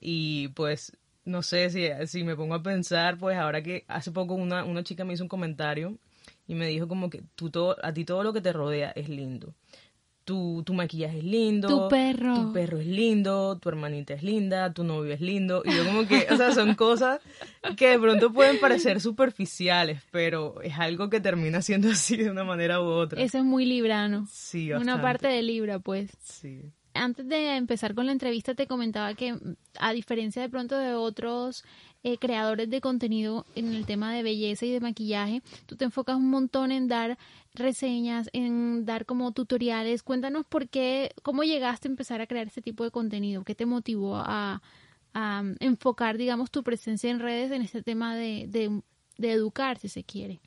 y 0.00 0.48
pues 0.48 0.92
no 1.28 1.42
sé 1.42 1.70
si, 1.70 1.88
si 2.06 2.24
me 2.24 2.34
pongo 2.34 2.54
a 2.54 2.62
pensar, 2.62 3.18
pues 3.18 3.36
ahora 3.36 3.62
que 3.62 3.84
hace 3.86 4.10
poco 4.10 4.34
una, 4.34 4.64
una 4.64 4.82
chica 4.82 5.04
me 5.04 5.12
hizo 5.12 5.22
un 5.22 5.28
comentario 5.28 5.98
y 6.46 6.54
me 6.54 6.66
dijo 6.66 6.88
como 6.88 7.10
que 7.10 7.22
tú 7.34 7.50
todo, 7.50 7.76
a 7.82 7.92
ti 7.92 8.04
todo 8.04 8.24
lo 8.24 8.32
que 8.32 8.40
te 8.40 8.52
rodea 8.52 8.90
es 8.92 9.08
lindo. 9.08 9.54
Tu, 10.24 10.62
tu 10.62 10.74
maquillaje 10.74 11.18
es 11.18 11.24
lindo. 11.24 11.68
Tu 11.68 11.88
perro. 11.88 12.34
Tu 12.34 12.52
perro 12.52 12.78
es 12.78 12.86
lindo, 12.86 13.58
tu 13.58 13.68
hermanita 13.70 14.12
es 14.12 14.22
linda, 14.22 14.74
tu 14.74 14.84
novio 14.84 15.14
es 15.14 15.22
lindo. 15.22 15.62
Y 15.64 15.74
yo 15.74 15.84
como 15.86 16.06
que, 16.06 16.26
o 16.30 16.36
sea, 16.36 16.52
son 16.52 16.74
cosas 16.74 17.20
que 17.76 17.88
de 17.88 17.98
pronto 17.98 18.30
pueden 18.32 18.60
parecer 18.60 19.00
superficiales, 19.00 20.02
pero 20.10 20.60
es 20.60 20.78
algo 20.78 21.08
que 21.08 21.20
termina 21.20 21.62
siendo 21.62 21.88
así 21.90 22.16
de 22.16 22.30
una 22.30 22.44
manera 22.44 22.80
u 22.80 22.84
otra. 22.84 23.22
Eso 23.22 23.38
es 23.38 23.44
muy 23.44 23.64
librano. 23.64 24.26
Sí, 24.30 24.70
Una 24.72 25.00
parte 25.00 25.28
de 25.28 25.42
Libra, 25.42 25.78
pues. 25.78 26.10
Sí. 26.22 26.72
Antes 26.98 27.28
de 27.28 27.56
empezar 27.56 27.94
con 27.94 28.06
la 28.06 28.12
entrevista 28.12 28.54
te 28.54 28.66
comentaba 28.66 29.14
que 29.14 29.32
mm, 29.32 29.56
a 29.78 29.92
diferencia 29.92 30.42
de 30.42 30.48
pronto 30.48 30.76
de 30.76 30.94
otros 30.94 31.64
eh, 32.02 32.18
creadores 32.18 32.70
de 32.70 32.80
contenido 32.80 33.44
en 33.54 33.74
el 33.74 33.86
tema 33.86 34.12
de 34.12 34.22
belleza 34.22 34.66
y 34.66 34.72
de 34.72 34.80
maquillaje, 34.80 35.42
tú 35.66 35.76
te 35.76 35.84
enfocas 35.84 36.16
un 36.16 36.30
montón 36.30 36.72
en 36.72 36.88
dar 36.88 37.18
reseñas, 37.54 38.28
en 38.32 38.84
dar 38.84 39.06
como 39.06 39.32
tutoriales. 39.32 40.02
Cuéntanos 40.02 40.46
por 40.46 40.68
qué, 40.68 41.12
cómo 41.22 41.42
llegaste 41.42 41.88
a 41.88 41.90
empezar 41.90 42.20
a 42.20 42.26
crear 42.26 42.46
este 42.46 42.62
tipo 42.62 42.84
de 42.84 42.90
contenido, 42.90 43.44
qué 43.44 43.54
te 43.54 43.66
motivó 43.66 44.16
a, 44.16 44.62
mm, 45.14 45.56
enfocar, 45.60 46.16
digamos, 46.18 46.50
tu 46.50 46.62
presencia 46.62 47.10
en 47.10 47.20
redes 47.20 47.50
en 47.50 47.62
este 47.62 47.82
tema 47.82 48.14
de, 48.14 48.46
de, 48.48 48.82
de 49.16 49.32
educar, 49.32 49.78
si 49.78 49.88
se 49.88 50.04
quiere. 50.04 50.40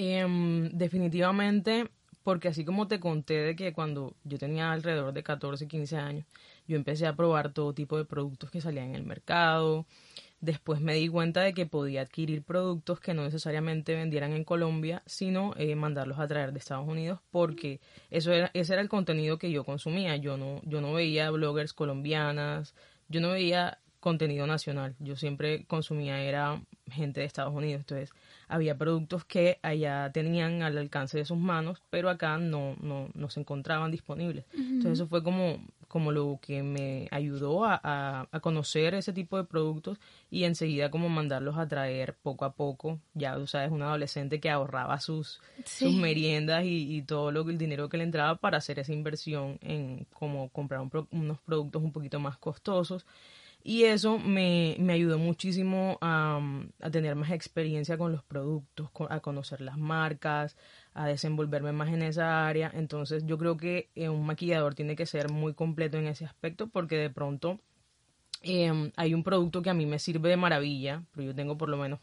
Em, 0.00 0.68
definitivamente, 0.70 1.90
porque 2.28 2.48
así 2.48 2.62
como 2.62 2.88
te 2.88 3.00
conté 3.00 3.40
de 3.40 3.56
que 3.56 3.72
cuando 3.72 4.14
yo 4.22 4.36
tenía 4.36 4.70
alrededor 4.70 5.14
de 5.14 5.22
14, 5.22 5.66
15 5.66 5.96
años, 5.96 6.26
yo 6.66 6.76
empecé 6.76 7.06
a 7.06 7.16
probar 7.16 7.54
todo 7.54 7.72
tipo 7.72 7.96
de 7.96 8.04
productos 8.04 8.50
que 8.50 8.60
salían 8.60 8.90
en 8.90 8.96
el 8.96 9.02
mercado. 9.02 9.86
Después 10.42 10.82
me 10.82 10.92
di 10.92 11.08
cuenta 11.08 11.40
de 11.40 11.54
que 11.54 11.64
podía 11.64 12.02
adquirir 12.02 12.42
productos 12.42 13.00
que 13.00 13.14
no 13.14 13.24
necesariamente 13.24 13.94
vendieran 13.94 14.34
en 14.34 14.44
Colombia, 14.44 15.02
sino 15.06 15.54
eh, 15.56 15.74
mandarlos 15.74 16.18
a 16.18 16.28
traer 16.28 16.52
de 16.52 16.58
Estados 16.58 16.86
Unidos, 16.86 17.18
porque 17.30 17.80
eso 18.10 18.30
era, 18.30 18.50
ese 18.52 18.74
era 18.74 18.82
el 18.82 18.90
contenido 18.90 19.38
que 19.38 19.50
yo 19.50 19.64
consumía. 19.64 20.14
Yo 20.16 20.36
no, 20.36 20.60
yo 20.64 20.82
no 20.82 20.92
veía 20.92 21.30
bloggers 21.30 21.72
colombianas, 21.72 22.74
yo 23.08 23.22
no 23.22 23.30
veía 23.30 23.78
contenido 24.00 24.46
nacional. 24.46 24.94
Yo 25.00 25.16
siempre 25.16 25.64
consumía 25.66 26.20
era 26.22 26.60
gente 26.90 27.20
de 27.20 27.26
Estados 27.26 27.52
Unidos. 27.54 27.80
Entonces, 27.80 28.10
había 28.46 28.76
productos 28.78 29.24
que 29.24 29.58
allá 29.62 30.10
tenían 30.12 30.62
al 30.62 30.78
alcance 30.78 31.18
de 31.18 31.24
sus 31.24 31.36
manos, 31.36 31.82
pero 31.90 32.08
acá 32.08 32.38
no, 32.38 32.76
no, 32.80 33.08
no 33.14 33.28
se 33.30 33.40
encontraban 33.40 33.90
disponibles. 33.90 34.44
Entonces, 34.54 34.92
eso 34.92 35.06
fue 35.08 35.22
como, 35.22 35.58
como 35.88 36.12
lo 36.12 36.38
que 36.40 36.62
me 36.62 37.08
ayudó 37.10 37.64
a, 37.64 37.78
a, 37.82 38.28
a 38.30 38.40
conocer 38.40 38.94
ese 38.94 39.12
tipo 39.12 39.36
de 39.36 39.44
productos 39.44 39.98
y 40.30 40.44
enseguida 40.44 40.90
como 40.90 41.08
mandarlos 41.08 41.58
a 41.58 41.66
traer 41.68 42.14
poco 42.22 42.44
a 42.44 42.52
poco. 42.52 43.00
Ya, 43.14 43.34
tú 43.34 43.46
sabes, 43.46 43.70
un 43.70 43.82
adolescente 43.82 44.40
que 44.40 44.48
ahorraba 44.48 44.98
sus, 45.00 45.40
sus 45.64 45.92
meriendas 45.94 46.64
y, 46.64 46.96
y 46.96 47.02
todo 47.02 47.32
lo 47.32 47.44
que 47.44 47.50
el 47.50 47.58
dinero 47.58 47.88
que 47.88 47.98
le 47.98 48.04
entraba 48.04 48.36
para 48.36 48.58
hacer 48.58 48.78
esa 48.78 48.92
inversión 48.92 49.58
en 49.60 50.06
como 50.14 50.48
comprar 50.50 50.80
un 50.80 50.88
pro- 50.88 51.08
unos 51.10 51.38
productos 51.40 51.82
un 51.82 51.92
poquito 51.92 52.18
más 52.20 52.38
costosos. 52.38 53.04
Y 53.62 53.84
eso 53.84 54.18
me, 54.18 54.76
me 54.78 54.94
ayudó 54.94 55.18
muchísimo 55.18 55.98
a, 56.00 56.40
a 56.80 56.90
tener 56.90 57.16
más 57.16 57.30
experiencia 57.32 57.98
con 57.98 58.12
los 58.12 58.24
productos, 58.24 58.88
a 59.10 59.20
conocer 59.20 59.60
las 59.60 59.76
marcas, 59.76 60.56
a 60.94 61.06
desenvolverme 61.06 61.72
más 61.72 61.88
en 61.88 62.02
esa 62.02 62.46
área. 62.48 62.70
Entonces 62.74 63.24
yo 63.26 63.36
creo 63.36 63.56
que 63.56 63.90
eh, 63.94 64.08
un 64.08 64.24
maquillador 64.24 64.74
tiene 64.74 64.96
que 64.96 65.06
ser 65.06 65.30
muy 65.30 65.54
completo 65.54 65.98
en 65.98 66.06
ese 66.06 66.24
aspecto 66.24 66.68
porque 66.68 66.96
de 66.96 67.10
pronto 67.10 67.60
eh, 68.42 68.90
hay 68.96 69.14
un 69.14 69.24
producto 69.24 69.62
que 69.62 69.70
a 69.70 69.74
mí 69.74 69.86
me 69.86 69.98
sirve 69.98 70.28
de 70.28 70.36
maravilla, 70.36 71.04
pero 71.12 71.26
yo 71.26 71.34
tengo 71.34 71.58
por 71.58 71.68
lo 71.68 71.76
menos, 71.76 72.00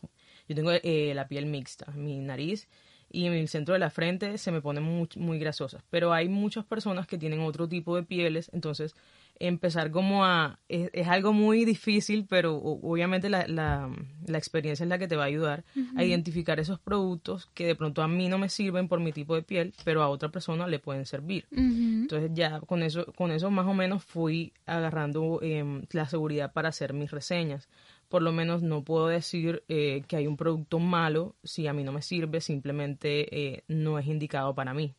yo 0.47 0.55
tengo 0.55 0.71
eh, 0.71 1.13
la 1.15 1.27
piel 1.27 1.45
mixta, 1.45 1.91
mi 1.93 2.19
nariz 2.19 2.67
y 3.09 3.25
en 3.25 3.33
el 3.33 3.47
centro 3.47 3.74
de 3.74 3.79
la 3.79 3.89
frente 3.89 4.38
se 4.38 4.51
me 4.51 4.62
ponen 4.62 4.83
muy, 4.83 5.07
muy 5.15 5.39
grasosas, 5.39 5.83
pero 5.89 6.12
hay 6.12 6.27
muchas 6.27 6.65
personas 6.65 7.07
que 7.07 7.17
tienen 7.17 7.39
otro 7.39 7.69
tipo 7.69 7.95
de 7.95 8.03
pieles, 8.03 8.50
entonces 8.53 8.95
empezar 9.39 9.92
como 9.92 10.25
a, 10.25 10.60
es, 10.70 10.89
es 10.94 11.08
algo 11.08 11.34
muy 11.34 11.65
difícil, 11.65 12.25
pero 12.27 12.56
obviamente 12.58 13.30
la, 13.30 13.48
la, 13.48 13.89
la 14.25 14.38
experiencia 14.38 14.84
es 14.84 14.89
la 14.89 14.98
que 14.98 15.08
te 15.08 15.15
va 15.15 15.24
a 15.24 15.27
ayudar 15.27 15.63
a 15.96 16.04
identificar 16.04 16.60
esos 16.60 16.80
productos 16.80 17.50
que 17.54 17.65
de 17.65 17.75
pronto 17.75 18.01
a 18.01 18.08
mí 18.08 18.30
no 18.30 18.38
me 18.38 18.50
sirven 18.50 18.88
por 18.88 19.00
mi 19.00 19.12
tipo 19.12 19.36
de 19.36 19.44
piel, 19.44 19.74
pero 19.84 20.01
a 20.01 20.10
otra 20.10 20.30
persona 20.30 20.68
le 20.68 20.80
pueden 20.80 21.06
servir. 21.06 21.46
Entonces 21.51 22.32
ya 22.34 22.60
con 22.62 22.84
eso, 22.84 23.06
con 23.13 23.32
eso 23.32 23.50
más 23.51 23.68
o 23.68 23.74
menos 23.74 24.04
fui 24.04 24.54
agarrando 24.65 25.39
em, 25.42 25.84
la 25.92 26.08
seguridad 26.08 26.54
para 26.54 26.70
hacer 26.70 26.94
mis 26.94 27.12
reseñas. 27.12 27.68
Por 28.15 28.22
lo 28.22 28.31
menos 28.31 28.63
no 28.63 28.81
puedo 28.81 29.07
decir 29.07 29.65
eh, 29.67 30.05
que 30.07 30.15
hay 30.15 30.25
un 30.25 30.38
producto 30.38 30.79
malo 30.79 31.36
si 31.43 31.67
a 31.67 31.74
mí 31.74 31.84
no 31.84 31.91
me 31.91 32.01
sirve, 32.01 32.39
simplemente 32.39 33.27
eh, 33.38 33.65
no 33.67 34.00
es 34.00 34.07
indicado 34.07 34.55
para 34.55 34.74
mí. 34.74 34.95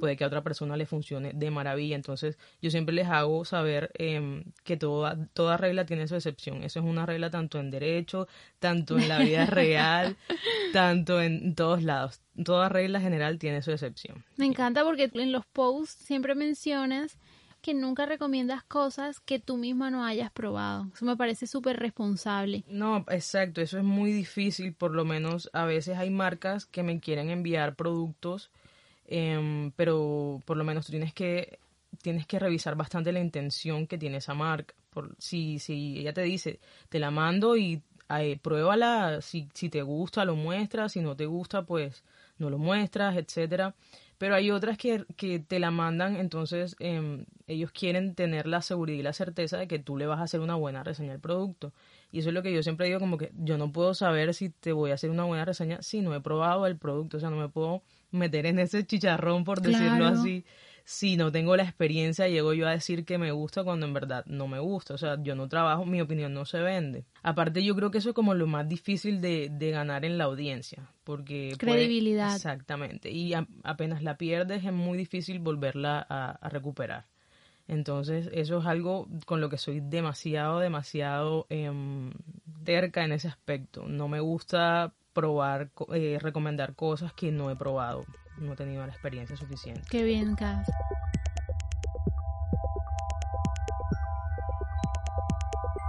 Puede 0.00 0.16
que 0.16 0.24
a 0.24 0.28
otra 0.28 0.42
persona 0.42 0.74
le 0.74 0.86
funcione 0.86 1.32
de 1.34 1.50
maravilla. 1.50 1.94
Entonces 1.94 2.38
yo 2.62 2.70
siempre 2.70 2.94
les 2.94 3.06
hago 3.06 3.44
saber 3.44 3.90
em, 3.98 4.44
que 4.64 4.78
toda, 4.78 5.28
toda 5.34 5.58
regla 5.58 5.84
tiene 5.84 6.08
su 6.08 6.14
excepción. 6.14 6.64
Eso 6.64 6.80
es 6.80 6.86
una 6.86 7.04
regla 7.04 7.28
tanto 7.28 7.60
en 7.60 7.70
derecho, 7.70 8.28
tanto 8.60 8.96
en 8.96 9.10
la 9.10 9.18
vida 9.18 9.44
real, 9.44 10.16
tanto 10.72 11.20
en 11.20 11.54
todos 11.54 11.82
lados. 11.82 12.22
Toda 12.46 12.70
regla 12.70 12.98
general 12.98 13.38
tiene 13.38 13.60
su 13.60 13.72
excepción. 13.72 14.24
Me 14.38 14.46
encanta 14.46 14.84
porque 14.84 15.10
en 15.12 15.32
los 15.32 15.44
posts 15.44 16.02
siempre 16.02 16.34
mencionas 16.34 17.18
que 17.64 17.72
nunca 17.72 18.04
recomiendas 18.04 18.62
cosas 18.62 19.20
que 19.20 19.38
tú 19.38 19.56
misma 19.56 19.90
no 19.90 20.04
hayas 20.04 20.30
probado. 20.30 20.90
Eso 20.94 21.06
me 21.06 21.16
parece 21.16 21.46
súper 21.46 21.78
responsable. 21.78 22.62
No, 22.68 23.06
exacto, 23.08 23.62
eso 23.62 23.78
es 23.78 23.84
muy 23.84 24.12
difícil, 24.12 24.74
por 24.74 24.90
lo 24.90 25.06
menos 25.06 25.48
a 25.54 25.64
veces 25.64 25.96
hay 25.96 26.10
marcas 26.10 26.66
que 26.66 26.82
me 26.82 27.00
quieren 27.00 27.30
enviar 27.30 27.74
productos, 27.74 28.50
em, 29.06 29.70
pero 29.76 30.42
por 30.44 30.58
lo 30.58 30.64
menos 30.64 30.86
tienes 30.88 31.14
que 31.14 31.58
tienes 32.02 32.26
que 32.26 32.38
revisar 32.38 32.76
bastante 32.76 33.12
la 33.12 33.20
intención 33.20 33.86
que 33.86 33.96
tiene 33.96 34.18
esa 34.18 34.34
marca. 34.34 34.74
Por, 34.90 35.16
si, 35.18 35.58
si 35.58 36.00
ella 36.00 36.12
te 36.12 36.20
dice, 36.20 36.60
te 36.90 36.98
la 36.98 37.10
mando 37.10 37.56
y 37.56 37.82
pruébala, 38.42 39.22
si, 39.22 39.48
si 39.54 39.70
te 39.70 39.80
gusta 39.80 40.26
lo 40.26 40.36
muestras, 40.36 40.92
si 40.92 41.00
no 41.00 41.16
te 41.16 41.24
gusta 41.24 41.62
pues 41.62 42.04
no 42.36 42.50
lo 42.50 42.58
muestras, 42.58 43.16
etcétera. 43.16 43.74
Pero 44.18 44.34
hay 44.34 44.50
otras 44.50 44.78
que, 44.78 45.04
que 45.16 45.38
te 45.38 45.58
la 45.58 45.70
mandan, 45.70 46.16
entonces 46.16 46.76
em, 46.78 47.24
ellos 47.46 47.72
quieren 47.72 48.14
tener 48.14 48.46
la 48.46 48.62
seguridad 48.62 48.98
y 48.98 49.02
la 49.02 49.12
certeza 49.12 49.58
de 49.58 49.66
que 49.66 49.78
tú 49.78 49.96
le 49.96 50.06
vas 50.06 50.20
a 50.20 50.24
hacer 50.24 50.40
una 50.40 50.54
buena 50.54 50.84
reseña 50.84 51.12
al 51.12 51.20
producto. 51.20 51.72
Y 52.12 52.20
eso 52.20 52.28
es 52.28 52.34
lo 52.34 52.42
que 52.42 52.52
yo 52.52 52.62
siempre 52.62 52.86
digo, 52.86 53.00
como 53.00 53.18
que 53.18 53.32
yo 53.36 53.58
no 53.58 53.72
puedo 53.72 53.92
saber 53.92 54.34
si 54.34 54.50
te 54.50 54.72
voy 54.72 54.92
a 54.92 54.94
hacer 54.94 55.10
una 55.10 55.24
buena 55.24 55.44
reseña 55.44 55.82
si 55.82 56.00
no 56.00 56.14
he 56.14 56.20
probado 56.20 56.66
el 56.66 56.76
producto, 56.76 57.16
o 57.16 57.20
sea, 57.20 57.30
no 57.30 57.36
me 57.36 57.48
puedo 57.48 57.82
meter 58.12 58.46
en 58.46 58.60
ese 58.60 58.86
chicharrón, 58.86 59.44
por 59.44 59.60
decirlo 59.60 60.06
así. 60.06 60.44
Si 60.86 61.16
no 61.16 61.32
tengo 61.32 61.56
la 61.56 61.62
experiencia, 61.62 62.28
llego 62.28 62.52
yo 62.52 62.68
a 62.68 62.72
decir 62.72 63.06
que 63.06 63.16
me 63.16 63.32
gusta 63.32 63.64
cuando 63.64 63.86
en 63.86 63.94
verdad 63.94 64.22
no 64.26 64.46
me 64.48 64.58
gusta. 64.58 64.92
O 64.94 64.98
sea, 64.98 65.16
yo 65.22 65.34
no 65.34 65.48
trabajo, 65.48 65.86
mi 65.86 66.00
opinión 66.02 66.34
no 66.34 66.44
se 66.44 66.60
vende. 66.60 67.04
Aparte, 67.22 67.64
yo 67.64 67.74
creo 67.74 67.90
que 67.90 67.98
eso 67.98 68.10
es 68.10 68.14
como 68.14 68.34
lo 68.34 68.46
más 68.46 68.68
difícil 68.68 69.22
de, 69.22 69.48
de 69.50 69.70
ganar 69.70 70.04
en 70.04 70.18
la 70.18 70.24
audiencia. 70.24 70.86
Porque 71.04 71.54
puede- 71.58 71.76
Credibilidad. 71.78 72.34
exactamente. 72.36 73.10
Y 73.10 73.32
a- 73.32 73.46
apenas 73.62 74.02
la 74.02 74.18
pierdes, 74.18 74.62
es 74.64 74.72
muy 74.72 74.98
difícil 74.98 75.38
volverla 75.38 76.06
a, 76.06 76.32
a 76.32 76.48
recuperar. 76.50 77.06
Entonces, 77.66 78.28
eso 78.32 78.58
es 78.58 78.66
algo 78.66 79.08
con 79.24 79.40
lo 79.40 79.48
que 79.48 79.56
soy 79.56 79.80
demasiado, 79.80 80.58
demasiado 80.60 81.46
em, 81.48 82.10
terca 82.64 83.04
en 83.04 83.12
ese 83.12 83.28
aspecto. 83.28 83.84
No 83.88 84.06
me 84.08 84.20
gusta 84.20 84.92
probar, 85.14 85.70
eh, 85.94 86.18
recomendar 86.20 86.74
cosas 86.74 87.14
que 87.14 87.32
no 87.32 87.50
he 87.50 87.56
probado. 87.56 88.04
No 88.38 88.52
he 88.52 88.56
tenido 88.56 88.86
la 88.86 88.92
experiencia 88.92 89.36
suficiente. 89.36 89.82
Qué 89.88 90.02
bien. 90.02 90.36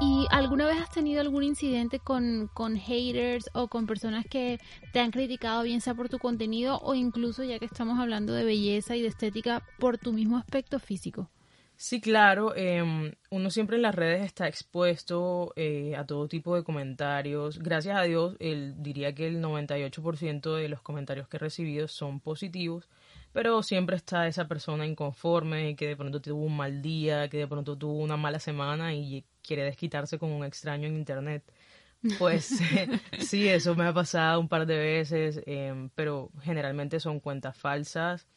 ¿Y 0.01 0.27
alguna 0.29 0.67
vez 0.67 0.81
has 0.81 0.89
tenido 0.89 1.21
algún 1.21 1.43
incidente 1.43 1.99
con, 1.99 2.49
con 2.53 2.75
haters 2.75 3.49
o 3.53 3.67
con 3.69 3.87
personas 3.87 4.25
que 4.25 4.59
te 4.91 4.99
han 4.99 5.11
criticado, 5.11 5.63
bien 5.63 5.81
sea 5.81 5.95
por 5.95 6.09
tu 6.09 6.19
contenido 6.19 6.79
o 6.79 6.93
incluso, 6.95 7.43
ya 7.43 7.59
que 7.59 7.65
estamos 7.65 7.97
hablando 7.99 8.33
de 8.33 8.43
belleza 8.43 8.95
y 8.95 9.01
de 9.01 9.07
estética, 9.07 9.63
por 9.79 9.97
tu 9.97 10.11
mismo 10.13 10.37
aspecto 10.37 10.79
físico? 10.79 11.29
Sí, 11.77 11.99
claro, 11.99 12.55
em, 12.55 13.13
uno 13.31 13.49
siempre 13.49 13.75
en 13.75 13.81
las 13.81 13.93
redes 13.93 14.23
está 14.23 14.47
expuesto 14.47 15.51
eh, 15.57 15.95
a 15.97 16.05
todo 16.05 16.27
tipo 16.29 16.55
de 16.55 16.63
comentarios. 16.63 17.59
Gracias 17.59 17.97
a 17.97 18.03
Dios, 18.03 18.37
el, 18.39 18.81
diría 18.81 19.13
que 19.13 19.27
el 19.27 19.41
98% 19.41 20.55
de 20.55 20.69
los 20.69 20.81
comentarios 20.81 21.27
que 21.27 21.35
he 21.37 21.39
recibido 21.39 21.87
son 21.89 22.21
positivos, 22.21 22.87
pero 23.33 23.61
siempre 23.61 23.97
está 23.97 24.27
esa 24.27 24.47
persona 24.47 24.85
inconforme, 24.85 25.75
que 25.75 25.87
de 25.87 25.97
pronto 25.97 26.21
tuvo 26.21 26.45
un 26.45 26.55
mal 26.55 26.81
día, 26.81 27.27
que 27.27 27.37
de 27.39 27.47
pronto 27.47 27.77
tuvo 27.77 27.99
una 27.99 28.15
mala 28.15 28.39
semana 28.39 28.93
y 28.93 29.25
quiere 29.41 29.63
desquitarse 29.63 30.17
con 30.17 30.31
un 30.31 30.45
extraño 30.45 30.87
en 30.87 30.95
Internet. 30.95 31.43
Pues 32.19 32.45
sí, 33.19 33.47
eso 33.49 33.75
me 33.75 33.85
ha 33.85 33.93
pasado 33.93 34.39
un 34.39 34.47
par 34.47 34.65
de 34.65 34.77
veces, 34.77 35.41
em, 35.45 35.89
pero 35.95 36.31
generalmente 36.41 36.99
son 37.01 37.19
cuentas 37.19 37.57
falsas, 37.57 38.27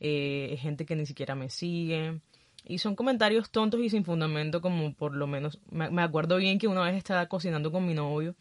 eh, 0.00 0.56
gente 0.60 0.86
que 0.86 0.96
ni 0.96 1.06
siquiera 1.06 1.34
me 1.34 1.50
sigue. 1.50 2.20
Y 2.68 2.78
son 2.78 2.96
comentarios 2.96 3.50
tontos 3.50 3.80
y 3.80 3.90
sin 3.90 4.04
fundamento, 4.04 4.60
como 4.60 4.92
por 4.92 5.14
lo 5.14 5.28
menos, 5.28 5.60
me, 5.70 6.02
acuerdo 6.02 6.36
bien 6.36 6.58
que 6.58 6.66
una 6.66 6.82
vez 6.82 6.96
estaba 6.96 7.26
cocinando 7.26 7.70
con 7.70 7.86
mi 7.86 7.94
novio 7.94 8.34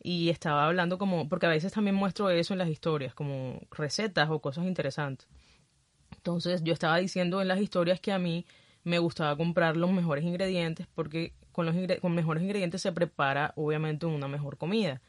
y 0.00 0.28
estaba 0.30 0.66
hablando 0.66 0.96
como, 0.96 1.28
porque 1.28 1.46
a 1.46 1.48
veces 1.48 1.72
también 1.72 1.96
muestro 1.96 2.30
eso 2.30 2.54
en 2.54 2.58
las 2.58 2.68
historias, 2.68 3.14
como 3.14 3.60
recetas 3.72 4.30
o 4.30 4.38
cosas 4.38 4.64
interesantes. 4.66 5.26
Entonces 6.14 6.62
yo 6.62 6.72
estaba 6.72 6.98
diciendo 6.98 7.42
en 7.42 7.48
las 7.48 7.60
historias 7.60 8.00
que 8.00 8.12
a 8.12 8.18
mí 8.20 8.46
me 8.84 9.00
gustaba 9.00 9.36
comprar 9.36 9.76
los 9.76 9.90
mejores 9.90 10.24
ingredientes 10.24 10.86
porque 10.94 11.32
con 11.50 11.66
los 11.66 11.74
con 12.00 12.14
mejores 12.14 12.42
ingredientes 12.42 12.80
se 12.82 12.92
prepara 12.92 13.52
obviamente 13.56 14.06
una 14.06 14.28
mejor 14.28 14.56
comida. 14.56 15.02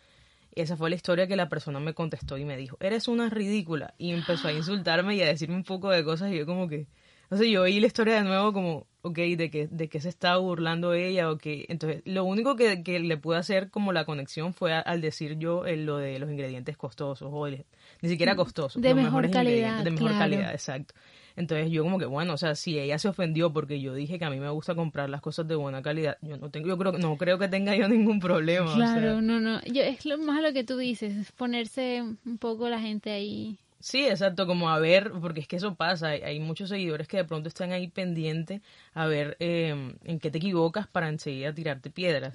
Y 0.55 0.61
esa 0.61 0.75
fue 0.75 0.89
la 0.89 0.95
historia 0.95 1.27
que 1.27 1.35
la 1.35 1.49
persona 1.49 1.79
me 1.79 1.93
contestó 1.93 2.37
y 2.37 2.45
me 2.45 2.57
dijo, 2.57 2.77
eres 2.79 3.07
una 3.07 3.29
ridícula. 3.29 3.93
Y 3.97 4.11
empezó 4.11 4.47
a 4.47 4.53
insultarme 4.53 5.15
y 5.15 5.21
a 5.21 5.27
decirme 5.27 5.55
un 5.55 5.65
poco 5.65 5.89
de 5.89 6.03
cosas 6.03 6.31
y 6.31 6.37
yo 6.37 6.45
como 6.45 6.67
que 6.67 6.87
entonces 7.25 7.49
yo 7.49 7.63
oí 7.63 7.79
la 7.79 7.87
historia 7.87 8.15
de 8.15 8.23
nuevo 8.23 8.53
como, 8.53 8.87
ok, 9.01 9.17
de 9.17 9.49
que, 9.49 9.67
de 9.67 9.89
que 9.89 9.99
se 9.99 10.09
estaba 10.09 10.37
burlando 10.37 10.93
ella 10.93 11.31
o 11.31 11.37
que... 11.37 11.65
Entonces 11.69 12.03
lo 12.05 12.23
único 12.23 12.55
que, 12.55 12.83
que 12.83 12.99
le 12.99 13.17
pude 13.17 13.37
hacer 13.37 13.71
como 13.71 13.93
la 13.93 14.05
conexión 14.05 14.53
fue 14.53 14.73
al 14.73 15.01
decir 15.01 15.37
yo 15.39 15.63
lo 15.65 15.97
de 15.97 16.19
los 16.19 16.29
ingredientes 16.29 16.77
costosos 16.77 17.29
o 17.31 17.47
ni 17.47 18.09
siquiera 18.09 18.35
mm, 18.35 18.37
costosos. 18.37 18.81
De 18.81 18.93
mejor 18.93 19.29
calidad. 19.31 19.83
De 19.83 19.89
mejor 19.91 20.11
calidad, 20.11 20.51
exacto. 20.51 20.93
Entonces 21.35 21.69
yo 21.69 21.83
como 21.83 21.99
que 21.99 22.05
bueno, 22.05 22.33
o 22.33 22.37
sea, 22.37 22.55
si 22.55 22.79
ella 22.79 22.97
se 22.97 23.09
ofendió 23.09 23.51
porque 23.51 23.81
yo 23.81 23.93
dije 23.93 24.17
que 24.19 24.25
a 24.25 24.29
mí 24.29 24.39
me 24.39 24.49
gusta 24.49 24.75
comprar 24.75 25.09
las 25.09 25.21
cosas 25.21 25.47
de 25.47 25.55
buena 25.55 25.81
calidad, 25.81 26.17
yo 26.21 26.37
no 26.37 26.49
tengo, 26.49 26.67
yo 26.67 26.77
creo 26.77 26.93
no 26.93 27.17
creo 27.17 27.37
que 27.37 27.49
tenga 27.49 27.75
yo 27.75 27.89
ningún 27.89 28.19
problema. 28.19 28.73
Claro, 28.73 29.21
no, 29.21 29.39
no, 29.39 29.61
yo 29.65 29.81
es 29.81 30.05
lo 30.05 30.17
más 30.17 30.41
lo 30.41 30.53
que 30.53 30.63
tú 30.63 30.77
dices, 30.77 31.31
ponerse 31.33 32.01
un 32.01 32.37
poco 32.37 32.69
la 32.69 32.79
gente 32.79 33.11
ahí 33.11 33.57
Sí, 33.85 34.07
exacto, 34.07 34.47
como 34.47 34.71
a 34.71 34.79
ver, 34.79 35.11
porque 35.21 35.41
es 35.41 35.47
que 35.47 35.57
eso 35.57 35.75
pasa, 35.75 36.07
hay, 36.07 36.39
muchos 36.39 36.69
seguidores 36.69 37.07
que 37.07 37.17
de 37.17 37.23
pronto 37.23 37.49
están 37.49 37.71
ahí 37.71 37.87
pendientes 37.87 38.63
a 38.95 39.05
ver 39.05 39.37
em, 39.39 39.93
en 40.03 40.19
qué 40.19 40.31
te 40.31 40.39
equivocas 40.39 40.87
para 40.87 41.07
enseguida 41.07 41.53
tirarte 41.53 41.91
piedras. 41.91 42.33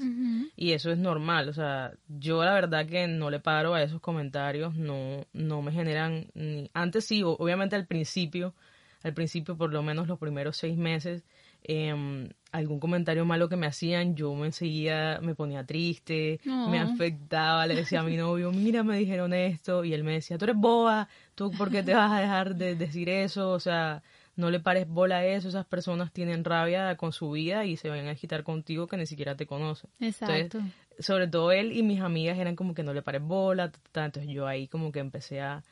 Y 0.54 0.74
eso 0.74 0.92
es 0.92 0.98
normal, 0.98 1.48
o 1.48 1.52
sea, 1.52 1.92
yo 2.06 2.44
la 2.44 2.54
verdad 2.54 2.86
que 2.86 3.08
no 3.08 3.30
le 3.30 3.40
paro 3.40 3.74
a 3.74 3.82
esos 3.82 4.00
comentarios, 4.00 4.76
no, 4.76 5.26
no 5.32 5.60
me 5.60 5.72
generan, 5.72 6.28
ni, 6.34 6.70
antes 6.72 7.06
sí, 7.06 7.24
obviamente 7.24 7.74
al 7.74 7.88
principio, 7.88 8.54
al 9.02 9.12
principio 9.12 9.56
por 9.56 9.72
lo 9.72 9.82
menos 9.82 10.06
los 10.06 10.20
primeros 10.20 10.56
seis 10.56 10.76
meses, 10.78 11.24
eh, 11.64 12.28
algún 12.52 12.80
comentario 12.80 13.24
malo 13.24 13.48
que 13.48 13.56
me 13.56 13.66
hacían, 13.66 14.14
yo 14.16 14.34
me 14.34 14.46
enseguida 14.46 15.20
me 15.20 15.34
ponía 15.34 15.64
triste, 15.64 16.40
me 16.44 16.78
afectaba, 16.78 17.66
le 17.66 17.74
decía 17.74 18.00
a 18.00 18.02
mi 18.02 18.16
novio, 18.16 18.52
mira, 18.52 18.82
me 18.82 18.96
dijeron 18.96 19.32
esto, 19.32 19.84
y 19.84 19.94
él 19.94 20.04
me 20.04 20.12
decía, 20.12 20.38
tú 20.38 20.44
eres 20.44 20.56
boba, 20.56 21.08
tú 21.34 21.50
por 21.52 21.70
qué 21.70 21.82
te 21.82 21.94
vas 21.94 22.10
a 22.12 22.20
dejar 22.20 22.56
de 22.56 22.74
decir 22.74 23.08
eso, 23.08 23.50
o 23.50 23.60
sea, 23.60 24.02
no 24.36 24.50
le 24.50 24.60
pares 24.60 24.88
bola 24.88 25.18
a 25.18 25.24
eso, 25.24 25.48
esas 25.48 25.66
personas 25.66 26.12
tienen 26.12 26.44
rabia 26.44 26.96
con 26.96 27.12
su 27.12 27.30
vida 27.30 27.64
y 27.64 27.76
se 27.76 27.88
van 27.88 28.08
a 28.08 28.12
agitar 28.12 28.42
contigo 28.42 28.86
que 28.86 28.96
ni 28.96 29.06
siquiera 29.06 29.36
te 29.36 29.46
conocen. 29.46 29.90
Exacto. 30.00 30.58
sobre 30.98 31.28
todo 31.28 31.52
él 31.52 31.72
y 31.72 31.82
mis 31.82 32.00
amigas 32.00 32.38
eran 32.38 32.56
como 32.56 32.74
que 32.74 32.82
no 32.82 32.92
le 32.92 33.02
pares 33.02 33.22
bola, 33.22 33.70
entonces 33.94 34.30
yo 34.30 34.46
ahí 34.46 34.66
como 34.66 34.92
que 34.92 34.98
empecé 34.98 35.40
a 35.40 35.62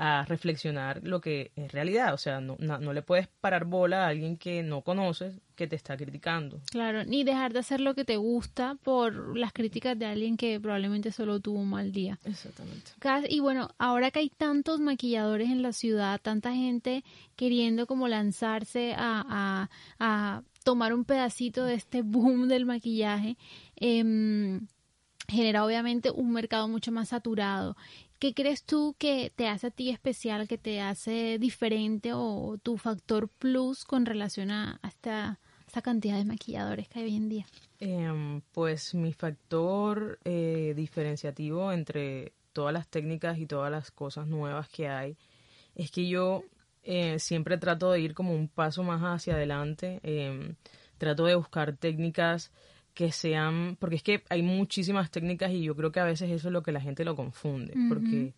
a 0.00 0.24
reflexionar 0.26 1.00
lo 1.02 1.20
que 1.20 1.50
es 1.56 1.72
realidad. 1.72 2.14
O 2.14 2.18
sea, 2.18 2.40
no, 2.40 2.56
no, 2.58 2.92
le 2.92 3.02
puedes 3.02 3.26
parar 3.26 3.64
bola 3.64 4.04
a 4.04 4.08
alguien 4.08 4.36
que 4.38 4.62
no 4.62 4.82
conoces 4.82 5.34
que 5.56 5.66
te 5.66 5.74
está 5.74 5.96
criticando. 5.96 6.60
Claro, 6.70 7.04
ni 7.04 7.24
dejar 7.24 7.52
de 7.52 7.58
hacer 7.58 7.80
lo 7.80 7.96
que 7.96 8.04
te 8.04 8.16
gusta 8.16 8.76
por 8.84 9.36
las 9.36 9.52
críticas 9.52 9.98
de 9.98 10.06
alguien 10.06 10.36
que 10.36 10.60
probablemente 10.60 11.10
solo 11.10 11.40
tuvo 11.40 11.58
un 11.58 11.70
mal 11.70 11.90
día. 11.90 12.20
Exactamente. 12.24 12.92
Y 13.28 13.40
bueno, 13.40 13.70
ahora 13.76 14.12
que 14.12 14.20
hay 14.20 14.28
tantos 14.30 14.78
maquilladores 14.78 15.50
en 15.50 15.62
la 15.62 15.72
ciudad, 15.72 16.20
tanta 16.22 16.54
gente 16.54 17.02
queriendo 17.34 17.88
como 17.88 18.06
lanzarse 18.06 18.94
a, 18.96 19.68
a, 19.98 20.42
tomar 20.62 20.94
un 20.94 21.04
pedacito 21.04 21.64
de 21.64 21.74
este 21.74 22.02
boom 22.02 22.46
del 22.46 22.66
maquillaje, 22.66 23.36
eh, 23.80 24.60
genera 25.28 25.64
obviamente 25.64 26.10
un 26.10 26.32
mercado 26.32 26.68
mucho 26.68 26.90
más 26.92 27.08
saturado. 27.08 27.76
¿Qué 28.18 28.34
crees 28.34 28.64
tú 28.64 28.96
que 28.98 29.32
te 29.34 29.46
hace 29.46 29.68
a 29.68 29.70
ti 29.70 29.90
especial, 29.90 30.48
que 30.48 30.58
te 30.58 30.80
hace 30.80 31.38
diferente 31.38 32.10
o 32.12 32.58
tu 32.60 32.76
factor 32.76 33.28
plus 33.28 33.84
con 33.84 34.06
relación 34.06 34.50
a, 34.50 34.80
esta, 34.82 35.38
cantidad 35.82 36.16
de 36.16 36.24
maquilladores 36.24 36.88
que 36.88 36.98
hay 36.98 37.04
hoy 37.04 37.16
en 37.16 37.28
día? 37.28 37.46
Em, 37.78 38.40
pues 38.52 38.92
mi 38.94 39.12
factor 39.12 40.18
eh, 40.24 40.72
diferenciativo 40.74 41.70
entre 41.70 42.32
todas 42.52 42.72
las 42.72 42.88
técnicas 42.88 43.38
y 43.38 43.46
todas 43.46 43.70
las 43.70 43.92
cosas 43.92 44.26
nuevas 44.26 44.68
que 44.68 44.88
hay 44.88 45.16
es 45.76 45.92
que 45.92 46.08
yo 46.08 46.42
eh, 46.82 47.20
siempre 47.20 47.56
trato 47.56 47.92
de 47.92 48.00
ir 48.00 48.14
como 48.14 48.34
un 48.34 48.48
paso 48.48 48.82
más 48.82 49.00
hacia 49.02 49.34
adelante, 49.34 50.00
em, 50.02 50.56
trato 50.98 51.24
de 51.26 51.36
buscar 51.36 51.76
técnicas 51.76 52.50
que 52.98 53.12
sean, 53.12 53.76
porque 53.78 53.94
es 53.94 54.02
que 54.02 54.24
hay 54.28 54.42
muchísimas 54.42 55.08
técnicas 55.12 55.52
y 55.52 55.62
yo 55.62 55.76
creo 55.76 55.92
que 55.92 56.00
a 56.00 56.04
veces 56.04 56.32
eso 56.32 56.48
es 56.48 56.52
lo 56.52 56.64
que 56.64 56.72
la 56.72 56.80
gente 56.80 57.04
lo 57.04 57.14
confunde, 57.14 57.72
porque 57.88 58.34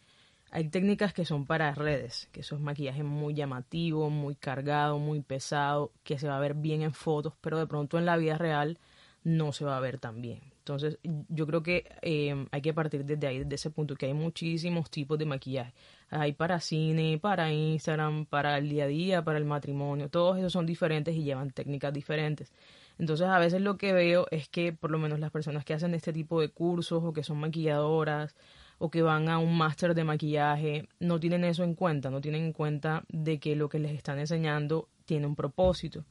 hay 0.51 0.69
técnicas 0.69 1.15
que 1.15 1.25
son 1.25 1.47
para 1.47 1.73
redes, 1.73 2.29
que 2.31 2.41
eso 2.41 2.57
es 2.57 2.61
maquillaje 2.61 3.03
muy 3.03 3.33
llamativo, 3.33 4.11
muy 4.11 4.35
cargado, 4.35 4.99
muy 4.99 5.23
pesado, 5.23 5.93
que 6.05 6.19
se 6.19 6.29
va 6.29 6.37
a 6.37 6.41
ver 6.41 6.53
bien 6.53 6.83
en 6.83 6.93
fotos, 6.93 7.33
pero 7.41 7.59
de 7.59 7.67
pronto 7.67 7.97
en 7.97 8.05
la 8.05 8.19
vida 8.19 8.37
real 8.37 8.79
no 9.25 9.53
se 9.53 9.65
va 9.65 9.79
a 9.79 9.81
ver 9.81 9.99
tan 9.99 10.21
bien. 10.21 10.41
Entonces, 10.59 10.99
yo 11.03 11.47
creo 11.47 11.63
que 11.63 11.87
eh, 12.03 12.47
hay 12.51 12.61
que 12.61 12.75
partir 12.75 13.07
desde 13.07 13.27
ahí, 13.27 13.39
desde 13.39 13.55
ese 13.55 13.71
punto, 13.71 13.97
que 13.97 14.07
hay 14.07 14.15
muchísimos 14.15 14.91
tipos 14.91 15.19
de 15.19 15.25
maquillaje. 15.25 15.73
Hay 16.11 16.35
para 16.35 16.61
cine, 16.61 17.19
para 17.19 17.51
Instagram, 17.51 18.27
para 18.27 18.59
el 18.59 18.69
día 18.69 18.85
a 18.85 18.89
día, 18.89 19.25
para 19.25 19.39
el 19.39 19.47
matrimonio. 19.47 20.11
Todos 20.11 20.37
esos 20.37 20.53
son 20.53 20.67
diferentes 20.67 21.17
y 21.17 21.23
llevan 21.23 21.51
técnicas 21.51 21.95
diferentes. 21.95 22.53
Entonces 23.01 23.29
a 23.29 23.39
veces 23.39 23.63
lo 23.63 23.79
que 23.79 23.95
veo 23.95 24.27
es 24.31 24.51
que 24.51 24.75
por 24.75 24.91
lo 24.91 24.99
menos 24.99 25.19
las 25.19 25.31
personas 25.31 25.65
que 25.65 25.73
hacen 25.73 25.95
este 25.95 26.13
tipo 26.13 26.39
de 26.39 26.51
cursos 26.51 27.03
o 27.03 27.15
que 27.15 27.25
son 27.25 27.41
maquilladoras 27.41 28.37
o 28.77 28.91
que 28.91 29.01
van 29.01 29.31
a 29.31 29.39
un 29.39 29.57
máster 29.57 29.95
de 29.95 30.05
maquillaje 30.05 30.87
no 30.99 31.19
tienen 31.19 31.45
eso 31.45 31.65
en 31.65 31.75
cuenta, 31.75 32.11
no 32.11 32.21
tienen 32.21 32.45
en 32.45 32.53
cuenta 32.53 33.05
de 33.09 33.41
que 33.41 33.57
lo 33.57 33.71
que 33.71 33.79
les 33.79 33.93
están 33.93 34.19
enseñando 34.19 34.91
tiene 35.07 35.27
un 35.27 35.35
propósito. 35.35 36.05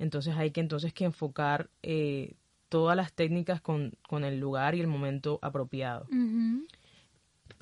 Entonces 0.00 0.34
hay 0.36 0.50
que 0.50 0.60
entonces 0.60 0.92
que 0.92 1.04
enfocar 1.04 1.70
eh, 1.80 2.34
todas 2.68 2.96
las 2.96 3.12
técnicas 3.12 3.60
con, 3.60 3.92
con, 4.08 4.24
el 4.24 4.40
lugar 4.40 4.74
y 4.74 4.80
el 4.80 4.88
momento 4.88 5.38
apropiado. 5.42 6.08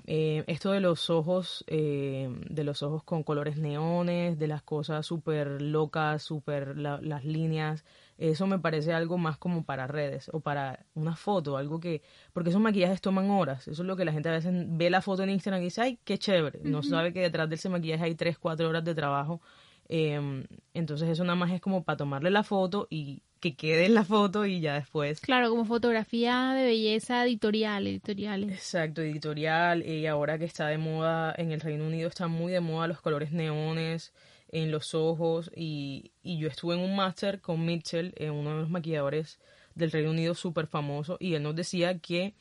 Eh, 0.07 0.43
esto 0.47 0.73
de 0.73 0.81
los 0.81 1.11
ojos, 1.11 1.65
eh, 1.67 2.29
de 2.49 2.65
los 2.65 2.83
ojos 2.83 3.05
con 3.05 3.23
colores 3.23 3.57
neones, 3.57 4.39
de 4.39 4.47
las 4.49 4.63
cosas 4.63 5.07
súper 5.07 5.63
locas, 5.63 6.23
súper 6.23 6.77
las 6.77 7.25
líneas, 7.25 7.85
eso 8.21 8.47
me 8.47 8.59
parece 8.59 8.93
algo 8.93 9.17
más 9.17 9.39
como 9.39 9.65
para 9.65 9.87
redes 9.87 10.31
o 10.33 10.41
para 10.41 10.85
una 10.95 11.17
foto, 11.17 11.57
algo 11.57 11.81
que, 11.81 12.03
porque 12.35 12.51
esos 12.51 12.61
maquillajes 12.61 13.01
toman 13.01 13.31
horas, 13.31 13.67
eso 13.67 13.83
es 13.83 13.87
lo 13.87 13.97
que 13.97 14.05
la 14.05 14.13
gente 14.13 14.29
a 14.29 14.33
veces 14.33 14.53
ve 14.69 14.91
la 14.91 15.01
foto 15.01 15.23
en 15.23 15.31
Instagram 15.31 15.63
y 15.63 15.65
dice, 15.65 15.81
ay, 15.81 15.99
qué 16.05 16.19
chévere, 16.19 16.61
no 16.63 16.83
sabe 16.83 17.15
que 17.15 17.21
detrás 17.21 17.49
de 17.49 17.55
ese 17.55 17.71
maquillaje 17.71 18.05
hay 18.05 18.15
3, 18.15 18.39
4 18.39 18.69
horas 18.69 18.85
de 18.85 18.95
trabajo, 18.95 19.41
em, 19.89 20.45
entonces 20.75 21.09
eso 21.09 21.25
nada 21.25 21.37
más 21.37 21.51
es 21.51 21.63
como 21.63 21.83
para 21.83 21.97
tomarle 21.97 22.31
la 22.31 22.43
foto 22.43 22.87
y 22.91 23.23
que 23.41 23.57
quede 23.57 23.87
en 23.87 23.95
la 23.95 24.05
foto 24.05 24.45
y 24.45 24.61
ya 24.61 24.75
después. 24.75 25.23
Claro, 25.23 25.49
como 25.49 25.65
fotografía 25.65 26.53
de 26.53 26.65
belleza 26.65 27.25
editorial, 27.25 27.87
editoriales. 27.87 28.53
Exacto, 28.53 29.01
editorial. 29.01 29.83
Y 29.83 30.07
ahora 30.07 30.39
que 30.39 30.45
está 30.45 30.67
de 30.67 30.77
moda 30.77 31.35
en 31.39 31.51
el 31.51 31.61
Reino 31.63 31.87
Unido, 31.87 32.11
están 32.11 32.31
muy 32.31 32.53
de 32.53 32.61
moda 32.61 32.87
los 32.87 33.01
colores 33.01 33.33
neones 33.33 34.13
en 34.53 34.71
los 34.71 34.95
ojos 34.95 35.51
y, 35.55 36.13
y 36.23 36.39
yo 36.39 36.49
estuve 36.49 36.75
en 36.75 36.81
un 36.81 36.97
máster 36.97 37.41
con 37.41 37.65
Mitchell, 37.65 38.13
eh, 38.17 38.31
uno 38.31 38.51
de 38.51 38.61
los 38.61 38.71
maquilladores 38.71 39.39
del 39.75 39.91
Reino 39.91 40.11
Unido 40.11 40.35
súper 40.35 40.67
famoso, 40.67 41.17
y 41.21 41.35
él 41.35 41.43
nos 41.43 41.55
decía 41.55 41.99
que, 41.99 42.35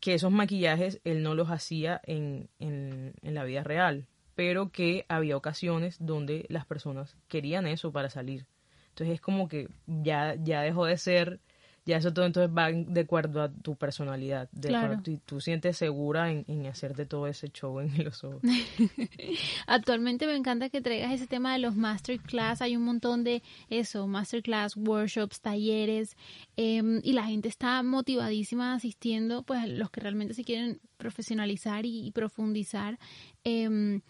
que 0.00 0.14
esos 0.14 0.32
maquillajes 0.32 1.00
él 1.04 1.22
no 1.22 1.34
los 1.34 1.50
hacía 1.50 2.00
en, 2.04 2.48
en, 2.58 3.14
en 3.22 3.34
la 3.34 3.44
vida 3.44 3.62
real, 3.62 4.06
pero 4.34 4.70
que 4.70 5.04
había 5.08 5.36
ocasiones 5.36 5.96
donde 6.00 6.46
las 6.48 6.66
personas 6.66 7.16
querían 7.28 7.66
eso 7.66 7.92
para 7.92 8.10
salir. 8.10 8.46
Entonces 8.88 9.14
es 9.14 9.20
como 9.20 9.48
que 9.48 9.68
ya, 9.86 10.34
ya 10.42 10.62
dejó 10.62 10.86
de 10.86 10.96
ser 10.96 11.40
ya 11.84 11.96
eso 11.96 12.12
todo 12.12 12.24
entonces 12.26 12.54
va 12.56 12.70
de 12.70 13.00
acuerdo 13.00 13.42
a 13.42 13.50
tu 13.50 13.74
personalidad, 13.76 14.48
de 14.52 14.68
Claro. 14.68 14.86
acuerdo, 14.94 15.10
y 15.10 15.16
tú 15.18 15.40
sientes 15.40 15.76
segura 15.76 16.30
en, 16.30 16.44
en 16.48 16.66
hacerte 16.66 17.06
todo 17.06 17.26
ese 17.26 17.48
show 17.50 17.80
en 17.80 18.04
los 18.04 18.22
ojos. 18.24 18.40
Actualmente 19.66 20.26
me 20.26 20.36
encanta 20.36 20.68
que 20.68 20.80
traigas 20.80 21.12
ese 21.12 21.26
tema 21.26 21.52
de 21.52 21.58
los 21.58 21.74
masterclass. 21.76 22.62
Hay 22.62 22.76
un 22.76 22.84
montón 22.84 23.24
de 23.24 23.42
eso, 23.68 24.06
masterclass, 24.06 24.76
workshops, 24.76 25.40
talleres, 25.40 26.16
em, 26.56 27.00
y 27.02 27.12
la 27.12 27.24
gente 27.24 27.48
está 27.48 27.82
motivadísima 27.82 28.74
asistiendo, 28.74 29.42
pues 29.42 29.68
los 29.68 29.90
que 29.90 30.00
realmente 30.00 30.34
se 30.34 30.44
quieren 30.44 30.80
profesionalizar 30.98 31.84
y, 31.86 32.06
y 32.06 32.10
profundizar. 32.12 32.98
Em, 33.44 34.02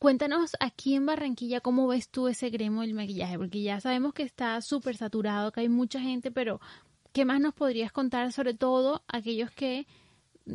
Cuéntanos 0.00 0.52
aquí 0.60 0.96
en 0.96 1.06
Barranquilla 1.06 1.60
cómo 1.62 1.86
ves 1.86 2.10
tú 2.10 2.28
ese 2.28 2.50
gremo 2.50 2.82
del 2.82 2.92
maquillaje, 2.92 3.38
porque 3.38 3.62
ya 3.62 3.80
sabemos 3.80 4.12
que 4.12 4.22
está 4.22 4.60
súper 4.60 4.98
saturado, 4.98 5.50
que 5.50 5.60
hay 5.60 5.70
mucha 5.70 5.98
gente, 5.98 6.30
pero 6.30 6.60
¿qué 7.14 7.24
más 7.24 7.40
nos 7.40 7.54
podrías 7.54 7.92
contar 7.92 8.32
sobre 8.32 8.54
todo 8.54 9.02
aquellos 9.06 9.50
que 9.52 9.86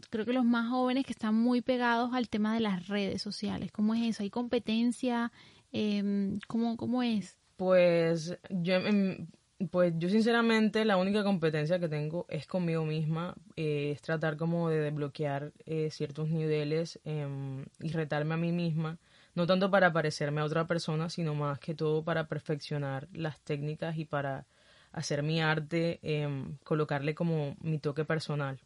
creo 0.09 0.25
que 0.25 0.33
los 0.33 0.43
más 0.43 0.69
jóvenes 0.69 1.05
que 1.05 1.13
están 1.13 1.33
muy 1.33 1.61
pegados 1.61 2.13
al 2.13 2.27
tema 2.29 2.53
de 2.53 2.59
las 2.59 2.87
redes 2.89 3.21
sociales? 3.21 3.71
¿Cómo 3.71 3.95
es 3.95 4.01
eso? 4.03 4.23
¿Hay 4.23 4.29
competencia? 4.29 5.31
Em, 5.71 6.39
¿cómo, 6.47 6.75
¿Cómo 6.75 7.01
es? 7.01 7.37
Pues 7.55 8.37
yo, 8.49 8.75
em, 8.75 9.27
pues 9.71 9.93
yo 9.97 10.09
sinceramente 10.09 10.83
la 10.83 10.97
única 10.97 11.23
competencia 11.23 11.79
que 11.79 11.87
tengo 11.87 12.25
es 12.27 12.45
conmigo 12.45 12.83
misma, 12.83 13.35
eh, 13.55 13.91
es 13.93 14.01
tratar 14.01 14.35
como 14.35 14.69
de 14.69 14.81
desbloquear 14.81 15.53
eh, 15.65 15.89
ciertos 15.91 16.29
niveles 16.29 16.99
em, 17.05 17.65
y 17.79 17.89
retarme 17.89 18.33
a 18.33 18.37
mí 18.37 18.51
misma, 18.51 18.97
no 19.33 19.47
tanto 19.47 19.71
para 19.71 19.93
parecerme 19.93 20.41
a 20.41 20.45
otra 20.45 20.67
persona, 20.67 21.09
sino 21.09 21.35
más 21.35 21.57
que 21.59 21.73
todo 21.73 22.03
para 22.03 22.27
perfeccionar 22.27 23.07
las 23.13 23.39
técnicas 23.39 23.97
y 23.97 24.03
para 24.03 24.45
hacer 24.91 25.23
mi 25.23 25.41
arte, 25.41 25.99
em, 26.03 26.57
colocarle 26.63 27.15
como 27.15 27.55
mi 27.61 27.79
toque 27.79 28.05
personal. 28.05 28.59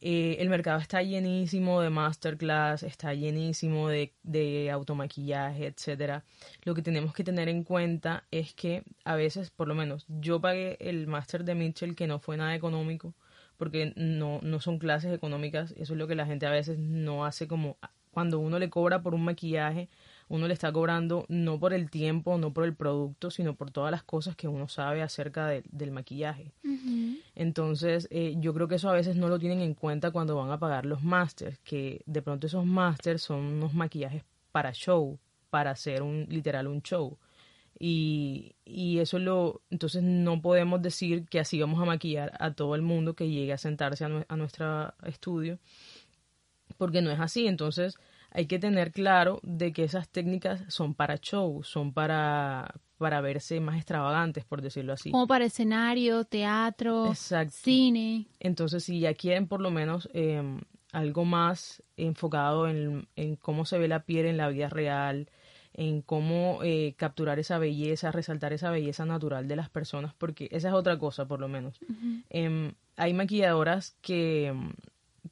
Eh, 0.00 0.36
el 0.40 0.50
mercado 0.50 0.80
está 0.80 1.02
llenísimo 1.02 1.80
de 1.80 1.88
masterclass, 1.88 2.82
está 2.82 3.14
llenísimo 3.14 3.88
de, 3.88 4.12
de 4.22 4.70
automaquillaje, 4.70 5.66
etcétera. 5.66 6.24
Lo 6.64 6.74
que 6.74 6.82
tenemos 6.82 7.14
que 7.14 7.24
tener 7.24 7.48
en 7.48 7.64
cuenta 7.64 8.24
es 8.30 8.52
que 8.54 8.84
a 9.04 9.14
veces, 9.14 9.50
por 9.50 9.66
lo 9.66 9.74
menos, 9.74 10.04
yo 10.08 10.40
pagué 10.40 10.76
el 10.80 11.06
máster 11.06 11.44
de 11.44 11.54
Mitchell 11.54 11.94
que 11.94 12.06
no 12.06 12.18
fue 12.18 12.36
nada 12.36 12.54
económico, 12.54 13.14
porque 13.56 13.94
no, 13.96 14.40
no 14.42 14.60
son 14.60 14.78
clases 14.78 15.12
económicas. 15.14 15.72
Eso 15.72 15.94
es 15.94 15.98
lo 15.98 16.06
que 16.06 16.16
la 16.16 16.26
gente 16.26 16.46
a 16.46 16.50
veces 16.50 16.78
no 16.78 17.24
hace 17.24 17.48
como 17.48 17.78
cuando 18.14 18.38
uno 18.38 18.58
le 18.58 18.70
cobra 18.70 19.02
por 19.02 19.14
un 19.14 19.24
maquillaje, 19.24 19.88
uno 20.34 20.48
le 20.48 20.54
está 20.54 20.72
cobrando 20.72 21.26
no 21.28 21.60
por 21.60 21.72
el 21.72 21.90
tiempo, 21.90 22.36
no 22.38 22.52
por 22.52 22.64
el 22.64 22.74
producto, 22.74 23.30
sino 23.30 23.54
por 23.54 23.70
todas 23.70 23.92
las 23.92 24.02
cosas 24.02 24.34
que 24.34 24.48
uno 24.48 24.66
sabe 24.66 25.00
acerca 25.00 25.46
de- 25.46 25.62
del 25.70 25.92
maquillaje. 25.92 26.52
Entonces, 27.36 28.08
eh, 28.10 28.34
yo 28.38 28.52
creo 28.52 28.66
que 28.66 28.74
eso 28.74 28.88
a 28.90 28.94
veces 28.94 29.14
no 29.16 29.28
lo 29.28 29.38
tienen 29.38 29.60
en 29.60 29.74
cuenta 29.74 30.10
cuando 30.10 30.34
van 30.36 30.50
a 30.50 30.58
pagar 30.58 30.86
los 30.86 31.02
masters, 31.04 31.58
que 31.60 32.02
de 32.06 32.20
pronto 32.20 32.48
esos 32.48 32.66
masters 32.66 33.22
son 33.22 33.40
unos 33.40 33.74
maquillajes 33.74 34.24
para 34.50 34.72
show, 34.72 35.18
para 35.50 35.70
hacer 35.70 36.02
un 36.02 36.26
literal 36.28 36.66
un 36.66 36.82
show. 36.82 37.16
Y, 37.78 38.54
y 38.64 38.98
eso 38.98 39.18
es 39.18 39.22
lo, 39.24 39.62
entonces 39.70 40.02
no 40.02 40.40
podemos 40.40 40.80
decir 40.82 41.26
que 41.28 41.40
así 41.40 41.60
vamos 41.60 41.80
a 41.80 41.84
maquillar 41.84 42.32
a 42.40 42.52
todo 42.54 42.74
el 42.74 42.82
mundo 42.82 43.14
que 43.14 43.28
llegue 43.28 43.52
a 43.52 43.58
sentarse 43.58 44.04
a 44.04 44.36
nuestro 44.36 44.94
estudio, 45.04 45.58
porque 46.76 47.02
no 47.02 47.10
es 47.10 47.20
así. 47.20 47.46
Entonces 47.46 47.96
hay 48.34 48.46
que 48.46 48.58
tener 48.58 48.90
claro 48.90 49.38
de 49.44 49.72
que 49.72 49.84
esas 49.84 50.08
técnicas 50.08 50.62
son 50.68 50.94
para 50.94 51.18
show, 51.18 51.62
son 51.62 51.92
para, 51.92 52.74
para 52.98 53.20
verse 53.20 53.60
más 53.60 53.76
extravagantes, 53.76 54.44
por 54.44 54.60
decirlo 54.60 54.92
así. 54.92 55.12
Como 55.12 55.28
para 55.28 55.44
escenario, 55.44 56.24
teatro, 56.24 57.06
Exacto. 57.06 57.54
cine. 57.62 58.26
Entonces, 58.40 58.82
si 58.82 58.98
ya 58.98 59.14
quieren 59.14 59.46
por 59.46 59.60
lo 59.60 59.70
menos 59.70 60.08
eh, 60.12 60.42
algo 60.90 61.24
más 61.24 61.82
enfocado 61.96 62.68
en, 62.68 63.06
en 63.14 63.36
cómo 63.36 63.64
se 63.64 63.78
ve 63.78 63.86
la 63.86 64.00
piel 64.00 64.26
en 64.26 64.36
la 64.36 64.48
vida 64.48 64.68
real, 64.68 65.28
en 65.72 66.02
cómo 66.02 66.58
eh, 66.64 66.94
capturar 66.96 67.38
esa 67.38 67.58
belleza, 67.58 68.10
resaltar 68.10 68.52
esa 68.52 68.70
belleza 68.70 69.04
natural 69.06 69.46
de 69.46 69.56
las 69.56 69.70
personas, 69.70 70.12
porque 70.12 70.48
esa 70.50 70.68
es 70.68 70.74
otra 70.74 70.98
cosa, 70.98 71.26
por 71.26 71.38
lo 71.38 71.46
menos. 71.48 71.78
Em, 72.30 72.72
hay 72.96 73.12
maquilladoras 73.12 73.96
que, 74.00 74.46
em, 74.46 74.72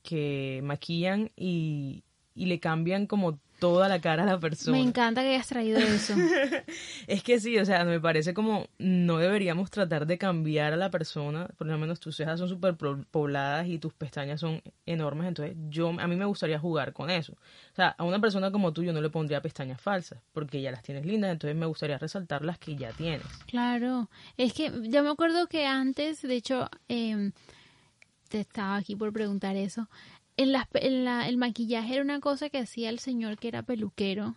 que 0.03 0.61
maquillan 0.63 1.31
y, 1.37 2.05
y 2.35 2.47
le 2.47 2.61
cambian 2.61 3.07
como 3.07 3.39
toda 3.63 3.89
la 3.89 4.01
cara 4.01 4.25
a 4.25 4.27
la 4.27 4.41
persona. 4.41 4.77
Me 4.77 4.83
encanta 4.83 5.23
que 5.23 5.29
hayas 5.29 5.47
traído 5.47 5.79
eso. 5.79 6.15
Es 7.07 7.23
que 7.23 7.39
sí, 7.39 7.59
o 7.59 7.65
sea, 7.65 7.85
me 7.85 8.01
parece 8.01 8.35
como 8.35 8.67
no 8.79 9.19
deberíamos 9.19 9.71
tratar 9.71 10.05
de 10.05 10.19
cambiar 10.19 10.73
a 10.73 10.77
la 10.77 10.91
persona, 10.91 11.47
por 11.57 11.69
lo 11.69 11.79
menos 11.79 12.01
tus 12.01 12.17
cejas 12.17 12.41
son 12.41 12.49
súper 12.49 12.75
pobladas 12.75 13.69
y 13.69 13.79
tus 13.79 13.93
pestañas 13.93 14.41
son 14.41 14.61
enormes, 14.85 15.29
entonces 15.29 15.57
yo 15.69 15.91
a 15.91 16.09
mí 16.09 16.17
me 16.17 16.25
gustaría 16.25 16.59
jugar 16.59 16.93
con 16.93 17.09
eso. 17.09 17.35
O 17.35 17.77
sea, 17.77 17.95
a 17.97 18.03
una 18.03 18.21
persona 18.21 18.51
como 18.51 18.73
tú 18.73 18.83
yo 18.83 18.93
no 18.93 19.01
le 19.01 19.11
pondría 19.11 19.41
pestañas 19.41 19.81
falsas, 19.81 20.19
porque 20.33 20.61
ya 20.61 20.73
las 20.73 20.83
tienes 20.83 21.07
lindas, 21.07 21.31
entonces 21.31 21.57
me 21.57 21.67
gustaría 21.67 21.99
resaltar 21.99 22.45
las 22.45 22.59
que 22.59 22.75
ya 22.75 22.91
tienes. 22.91 23.27
Claro, 23.47 24.11
es 24.37 24.55
que 24.55 24.73
yo 24.89 25.05
me 25.05 25.11
acuerdo 25.11 25.47
que 25.47 25.67
antes, 25.67 26.23
de 26.23 26.35
hecho, 26.35 26.69
eh, 26.89 27.31
te 28.29 28.41
estaba 28.41 28.77
aquí 28.77 28.97
por 28.97 29.13
preguntar 29.13 29.55
eso. 29.57 29.89
En 30.43 30.53
pe- 30.71 30.87
en 30.87 31.05
la- 31.05 31.29
el 31.29 31.37
maquillaje 31.37 31.95
era 31.95 32.03
una 32.03 32.21
cosa 32.21 32.49
que 32.51 32.59
hacía 32.59 32.89
el 32.91 32.99
señor 32.99 33.39
que 33.39 33.49
era 33.49 33.63
peluquero 33.63 34.35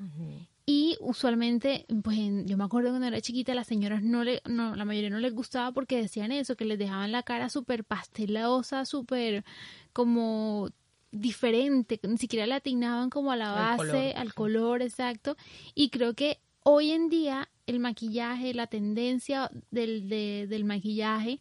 y 0.68 0.98
usualmente, 1.00 1.86
pues 2.04 2.18
en- 2.18 2.48
yo 2.48 2.58
me 2.58 2.64
acuerdo 2.64 2.90
cuando 2.90 3.08
era 3.08 3.22
chiquita, 3.22 3.54
las 3.54 3.68
señoras 3.68 4.02
no 4.02 4.24
le, 4.24 4.42
no, 4.46 4.76
la 4.76 4.84
mayoría 4.86 5.10
no 5.12 5.20
les 5.20 5.34
gustaba 5.34 5.72
porque 5.72 6.02
decían 6.02 6.32
eso, 6.32 6.56
que 6.56 6.66
les 6.66 6.80
dejaban 6.80 7.12
la 7.12 7.24
cara 7.24 7.50
súper 7.50 7.84
pastelosa, 7.84 8.86
súper 8.86 9.44
como 9.94 10.70
diferente, 11.12 12.00
ni 12.04 12.18
siquiera 12.18 12.46
le 12.46 12.56
atinaban 12.56 13.10
como 13.10 13.32
a 13.32 13.36
la 13.36 13.52
base, 13.52 13.78
color, 13.78 14.18
al 14.18 14.34
color 14.34 14.82
exacto. 14.82 15.38
Y 15.74 15.90
creo 15.90 16.14
que 16.14 16.40
hoy 16.64 16.92
en 16.92 17.10
día 17.10 17.48
el 17.68 17.80
maquillaje, 17.80 18.54
la 18.54 18.68
tendencia 18.68 19.50
del, 19.72 20.10
de- 20.10 20.46
del 20.50 20.66
maquillaje 20.66 21.40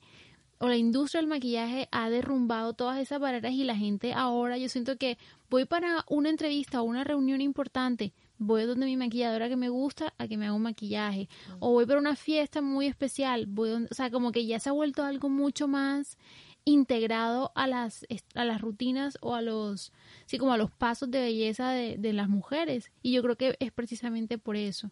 o 0.59 0.69
la 0.69 0.77
industria 0.77 1.21
del 1.21 1.29
maquillaje 1.29 1.89
ha 1.93 2.09
derrumbado 2.11 2.73
todas 2.75 2.99
esas 2.99 3.21
barreras 3.21 3.53
y 3.53 3.65
la 3.65 3.77
gente 3.77 4.13
ahora 4.13 4.57
yo 4.59 4.69
siento 4.69 4.97
que 4.97 5.19
voy 5.51 5.65
para 5.65 6.05
una 6.09 6.31
entrevista 6.31 6.81
o 6.81 6.85
una 6.85 7.05
reunión 7.05 7.41
importante, 7.41 8.13
voy 8.39 8.65
donde 8.65 8.87
mi 8.87 8.97
maquilladora 8.97 9.49
que 9.49 9.57
me 9.57 9.69
gusta 9.69 10.13
a 10.19 10.27
que 10.29 10.37
me 10.37 10.47
haga 10.47 10.55
un 10.55 10.63
maquillaje. 10.63 11.29
O 11.61 11.71
voy 11.73 11.87
para 11.87 12.01
una 12.01 12.17
fiesta 12.17 12.63
muy 12.63 12.87
especial, 12.87 13.47
voy 13.47 13.71
donde, 13.71 13.89
o 13.91 13.95
sea, 13.95 14.11
como 14.11 14.33
que 14.33 14.47
ya 14.47 14.59
se 14.59 14.69
ha 14.69 14.73
vuelto 14.73 15.03
algo 15.05 15.29
mucho 15.29 15.69
más 15.69 16.19
integrado 16.65 17.53
a 17.55 17.67
las 17.67 18.07
a 18.35 18.45
las 18.45 18.61
rutinas 18.63 19.19
o 19.21 19.35
a 19.35 19.43
los 19.43 19.93
sí 20.27 20.39
como 20.39 20.53
a 20.53 20.57
los 20.57 20.71
pasos 20.71 21.11
de 21.11 21.21
belleza 21.21 21.71
de, 21.71 21.97
de 21.99 22.13
las 22.13 22.29
mujeres. 22.29 22.91
Y 23.03 23.13
yo 23.13 23.23
creo 23.23 23.37
que 23.37 23.57
es 23.61 23.71
precisamente 23.73 24.39
por 24.39 24.57
eso. 24.57 24.91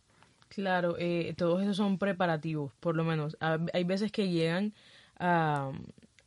Claro, 0.48 0.96
eh, 0.98 1.32
todos 1.36 1.62
esos 1.62 1.78
son 1.78 1.96
preparativos, 1.96 2.72
por 2.78 2.94
lo 2.94 3.04
menos. 3.04 3.38
Ha- 3.40 3.58
Hay 3.72 3.84
veces 3.84 4.12
que 4.12 4.28
llegan 4.28 4.74
a, 5.18 5.72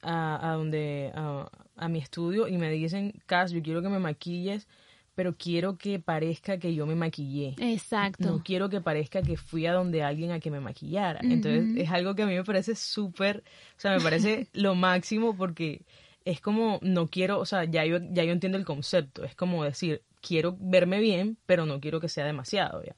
a, 0.01 0.51
a 0.51 0.53
donde 0.53 1.11
a, 1.15 1.49
a 1.75 1.89
mi 1.89 1.99
estudio 1.99 2.47
y 2.47 2.57
me 2.57 2.69
dicen, 2.71 3.13
Cas, 3.25 3.51
yo 3.51 3.61
quiero 3.61 3.81
que 3.81 3.89
me 3.89 3.99
maquilles, 3.99 4.67
pero 5.15 5.35
quiero 5.37 5.77
que 5.77 5.99
parezca 5.99 6.57
que 6.57 6.75
yo 6.75 6.85
me 6.85 6.95
maquillé. 6.95 7.55
exacto 7.57 8.29
No 8.29 8.43
quiero 8.43 8.69
que 8.69 8.81
parezca 8.81 9.21
que 9.21 9.37
fui 9.37 9.65
a 9.65 9.73
donde 9.73 10.03
alguien 10.03 10.31
a 10.31 10.39
que 10.39 10.51
me 10.51 10.59
maquillara. 10.59 11.21
Entonces 11.23 11.69
es 11.77 11.89
algo 11.89 12.15
que 12.15 12.23
a 12.23 12.25
mí 12.25 12.35
me 12.35 12.43
parece 12.43 12.75
súper, 12.75 13.43
o 13.77 13.79
sea, 13.79 13.95
me 13.95 14.01
parece 14.01 14.47
lo 14.53 14.75
máximo 14.75 15.35
porque 15.35 15.81
es 16.25 16.41
como, 16.41 16.79
no 16.81 17.07
quiero, 17.07 17.39
o 17.39 17.45
sea, 17.45 17.63
ya 17.65 17.85
yo, 17.85 17.99
ya 18.11 18.23
yo 18.23 18.31
entiendo 18.31 18.57
el 18.57 18.65
concepto. 18.65 19.23
Es 19.23 19.35
como 19.35 19.63
decir, 19.63 20.01
quiero 20.21 20.57
verme 20.59 20.99
bien, 20.99 21.37
pero 21.45 21.65
no 21.65 21.79
quiero 21.79 21.99
que 22.01 22.09
sea 22.09 22.25
demasiado, 22.25 22.83
¿ya? 22.83 22.95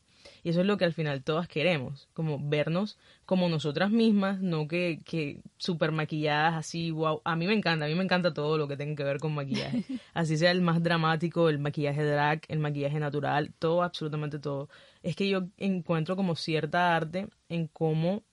Y 0.48 0.52
eso 0.52 0.62
es 0.62 0.66
lo 0.66 0.78
que 0.78 0.86
al 0.86 0.94
final 0.94 1.26
todas 1.26 1.50
queremos, 1.50 2.08
como 2.14 2.40
vernos 2.40 2.98
como 3.26 3.50
nosotras 3.50 3.92
mismas, 3.92 4.40
no 4.40 4.66
que, 4.66 5.02
que 5.04 5.42
súper 5.58 5.92
maquilladas 5.92 6.56
así, 6.56 6.90
wow. 6.90 7.22
A 7.26 7.36
mí 7.36 7.48
me 7.48 7.54
encanta, 7.54 7.84
a 7.84 7.90
mí 7.90 7.96
me 7.96 8.06
encanta 8.06 8.34
todo 8.34 8.58
lo 8.58 8.66
que 8.66 8.78
tenga 8.78 8.96
que 8.96 9.04
ver 9.04 9.20
con 9.20 9.36
maquillaje. 9.36 9.84
Así 10.14 10.38
sea 10.38 10.52
el 10.52 10.62
más 10.62 10.82
dramático, 10.82 11.50
el 11.50 11.60
maquillaje 11.60 12.02
drag, 12.02 12.44
el 12.48 12.60
maquillaje 12.60 12.98
natural, 12.98 13.52
todo, 13.60 13.84
absolutamente 13.84 14.40
todo. 14.40 14.70
Es 15.04 15.18
que 15.18 15.28
yo 15.28 15.50
encuentro 15.58 16.16
como 16.16 16.34
cierta 16.38 16.96
arte 16.96 17.28
en 17.50 17.68
cómo 17.68 18.24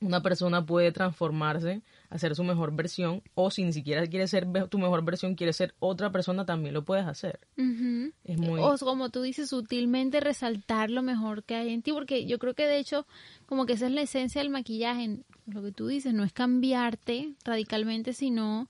una 0.00 0.22
persona 0.22 0.64
puede 0.64 0.92
transformarse, 0.92 1.82
hacer 2.08 2.34
su 2.34 2.42
mejor 2.42 2.74
versión, 2.74 3.22
o 3.34 3.50
si 3.50 3.64
ni 3.64 3.72
siquiera 3.72 4.06
quiere 4.06 4.26
ser 4.26 4.46
tu 4.68 4.78
mejor 4.78 5.04
versión, 5.04 5.34
quiere 5.34 5.52
ser 5.52 5.74
otra 5.78 6.10
persona, 6.10 6.46
también 6.46 6.74
lo 6.74 6.84
puedes 6.84 7.06
hacer. 7.06 7.40
Es 7.56 8.38
muy... 8.38 8.60
O 8.60 8.76
como 8.78 9.10
tú 9.10 9.22
dices, 9.22 9.50
sutilmente 9.50 10.20
resaltar 10.20 10.90
lo 10.90 11.02
mejor 11.02 11.44
que 11.44 11.54
hay 11.54 11.72
en 11.72 11.82
ti, 11.82 11.92
porque 11.92 12.26
yo 12.26 12.38
creo 12.38 12.54
que 12.54 12.66
de 12.66 12.78
hecho, 12.78 13.06
como 13.46 13.66
que 13.66 13.74
esa 13.74 13.86
es 13.86 13.92
la 13.92 14.02
esencia 14.02 14.40
del 14.40 14.50
maquillaje, 14.50 15.18
lo 15.46 15.62
que 15.62 15.72
tú 15.72 15.86
dices, 15.86 16.14
no 16.14 16.24
es 16.24 16.32
cambiarte 16.32 17.34
radicalmente, 17.44 18.12
sino 18.12 18.68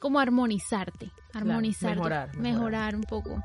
como 0.00 0.18
armonizarte, 0.18 1.10
armonizarte, 1.32 1.96
mejorar, 1.96 2.28
mejorar. 2.36 2.42
mejorar 2.42 2.96
un 2.96 3.02
poco. 3.02 3.42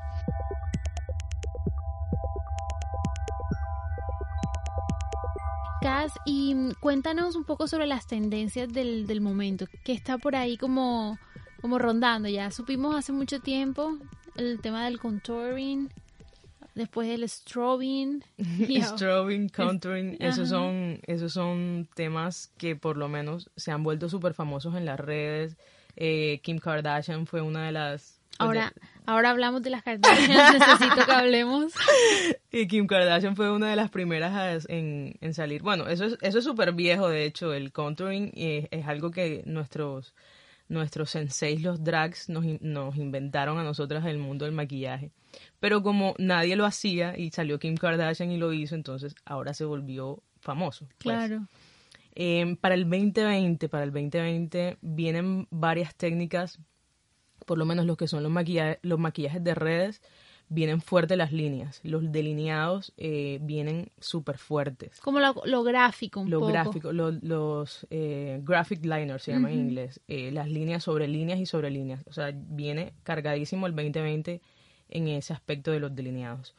Y 6.24 6.54
mm, 6.54 6.72
cuéntanos 6.80 7.36
un 7.36 7.44
poco 7.44 7.68
sobre 7.68 7.86
las 7.86 8.06
tendencias 8.06 8.72
del, 8.72 9.06
del 9.06 9.20
momento, 9.20 9.66
que 9.84 9.92
está 9.92 10.16
por 10.16 10.34
ahí 10.34 10.56
como, 10.56 11.18
como 11.60 11.78
rondando. 11.78 12.28
Ya 12.28 12.50
supimos 12.50 12.96
hace 12.96 13.12
mucho 13.12 13.40
tiempo 13.40 13.98
el 14.36 14.60
tema 14.60 14.86
del 14.86 14.98
contouring, 14.98 15.90
después 16.74 17.08
el 17.08 17.28
strobing. 17.28 18.24
Strobing, 18.82 19.50
contouring, 19.50 20.16
esos 20.20 20.50
Ajá. 20.50 20.58
son, 20.58 21.00
esos 21.06 21.32
son 21.34 21.86
temas 21.94 22.50
que 22.56 22.76
por 22.76 22.96
lo 22.96 23.08
menos 23.08 23.50
se 23.56 23.70
han 23.70 23.82
vuelto 23.82 24.08
súper 24.08 24.32
famosos 24.32 24.74
en 24.76 24.86
las 24.86 24.98
redes. 24.98 25.58
Eh, 25.96 26.40
Kim 26.42 26.58
Kardashian 26.58 27.26
fue 27.26 27.42
una 27.42 27.66
de 27.66 27.72
las... 27.72 28.20
pues, 28.30 28.38
Ahora, 28.38 28.72
ahora 29.06 29.30
hablamos 29.30 29.62
de 29.62 29.70
las 29.70 29.82
Kardashians, 29.82 30.52
necesito 30.58 31.06
que 31.06 31.12
hablemos. 31.12 31.72
Y 32.50 32.66
Kim 32.66 32.86
Kardashian 32.86 33.36
fue 33.36 33.50
una 33.50 33.68
de 33.68 33.76
las 33.76 33.90
primeras 33.90 34.66
en, 34.68 35.14
en 35.20 35.34
salir. 35.34 35.62
Bueno, 35.62 35.88
eso 35.88 36.04
es 36.04 36.18
eso 36.20 36.38
es 36.38 36.44
súper 36.44 36.72
viejo, 36.72 37.08
de 37.08 37.24
hecho, 37.24 37.52
el 37.52 37.72
contouring 37.72 38.32
eh, 38.34 38.68
es, 38.70 38.86
algo 38.86 39.10
que 39.10 39.42
nuestros 39.46 40.14
nuestros 40.68 41.10
senseis, 41.10 41.62
los 41.62 41.84
drags, 41.84 42.28
nos, 42.28 42.44
nos 42.62 42.96
inventaron 42.96 43.58
a 43.58 43.64
nosotras 43.64 44.02
en 44.04 44.10
el 44.10 44.18
mundo 44.18 44.44
del 44.46 44.54
maquillaje. 44.54 45.10
Pero 45.60 45.82
como 45.82 46.14
nadie 46.18 46.56
lo 46.56 46.64
hacía 46.64 47.18
y 47.18 47.30
salió 47.30 47.58
Kim 47.58 47.76
Kardashian 47.76 48.30
y 48.30 48.38
lo 48.38 48.52
hizo, 48.52 48.74
entonces 48.74 49.14
ahora 49.24 49.52
se 49.52 49.64
volvió 49.64 50.22
famoso. 50.40 50.86
pues. 50.86 50.98
Claro. 50.98 51.46
Eh, 52.14 52.56
para 52.60 52.74
el 52.74 52.88
2020, 52.88 53.68
para 53.68 53.84
el 53.84 53.90
2020 53.90 54.78
vienen 54.80 55.48
varias 55.50 55.94
técnicas, 55.96 56.60
por 57.44 57.58
lo 57.58 57.64
menos 57.64 57.86
los 57.86 57.96
que 57.96 58.08
son 58.08 58.22
los, 58.22 58.32
maquillajes, 58.32 58.78
los 58.82 58.98
maquillajes 58.98 59.42
de 59.44 59.54
redes, 59.54 60.02
vienen 60.48 60.80
fuertes 60.82 61.16
las 61.16 61.32
líneas. 61.32 61.80
Los 61.84 62.12
delineados 62.12 62.92
eh, 62.96 63.38
vienen 63.42 63.90
súper 63.98 64.36
fuertes. 64.38 65.00
Como 65.00 65.18
lo, 65.20 65.34
lo 65.46 65.62
gráfico 65.62 66.20
un 66.20 66.30
Lo 66.30 66.40
poco. 66.40 66.52
gráfico, 66.52 66.92
lo- 66.92 67.10
los 67.12 67.86
eh, 67.90 68.40
graphic 68.42 68.84
liners 68.84 69.22
se 69.22 69.32
llaman 69.32 69.52
en 69.52 69.60
inglés, 69.60 70.00
eh, 70.08 70.30
las 70.32 70.48
líneas 70.48 70.84
sobre 70.84 71.08
líneas 71.08 71.38
y 71.40 71.46
sobre 71.46 71.70
líneas. 71.70 72.02
O 72.06 72.12
sea, 72.12 72.30
viene 72.34 72.92
cargadísimo 73.04 73.66
el 73.66 73.74
2020 73.74 74.40
en 74.90 75.08
ese 75.08 75.32
aspecto 75.32 75.70
de 75.70 75.80
los 75.80 75.94
delineados. 75.94 76.54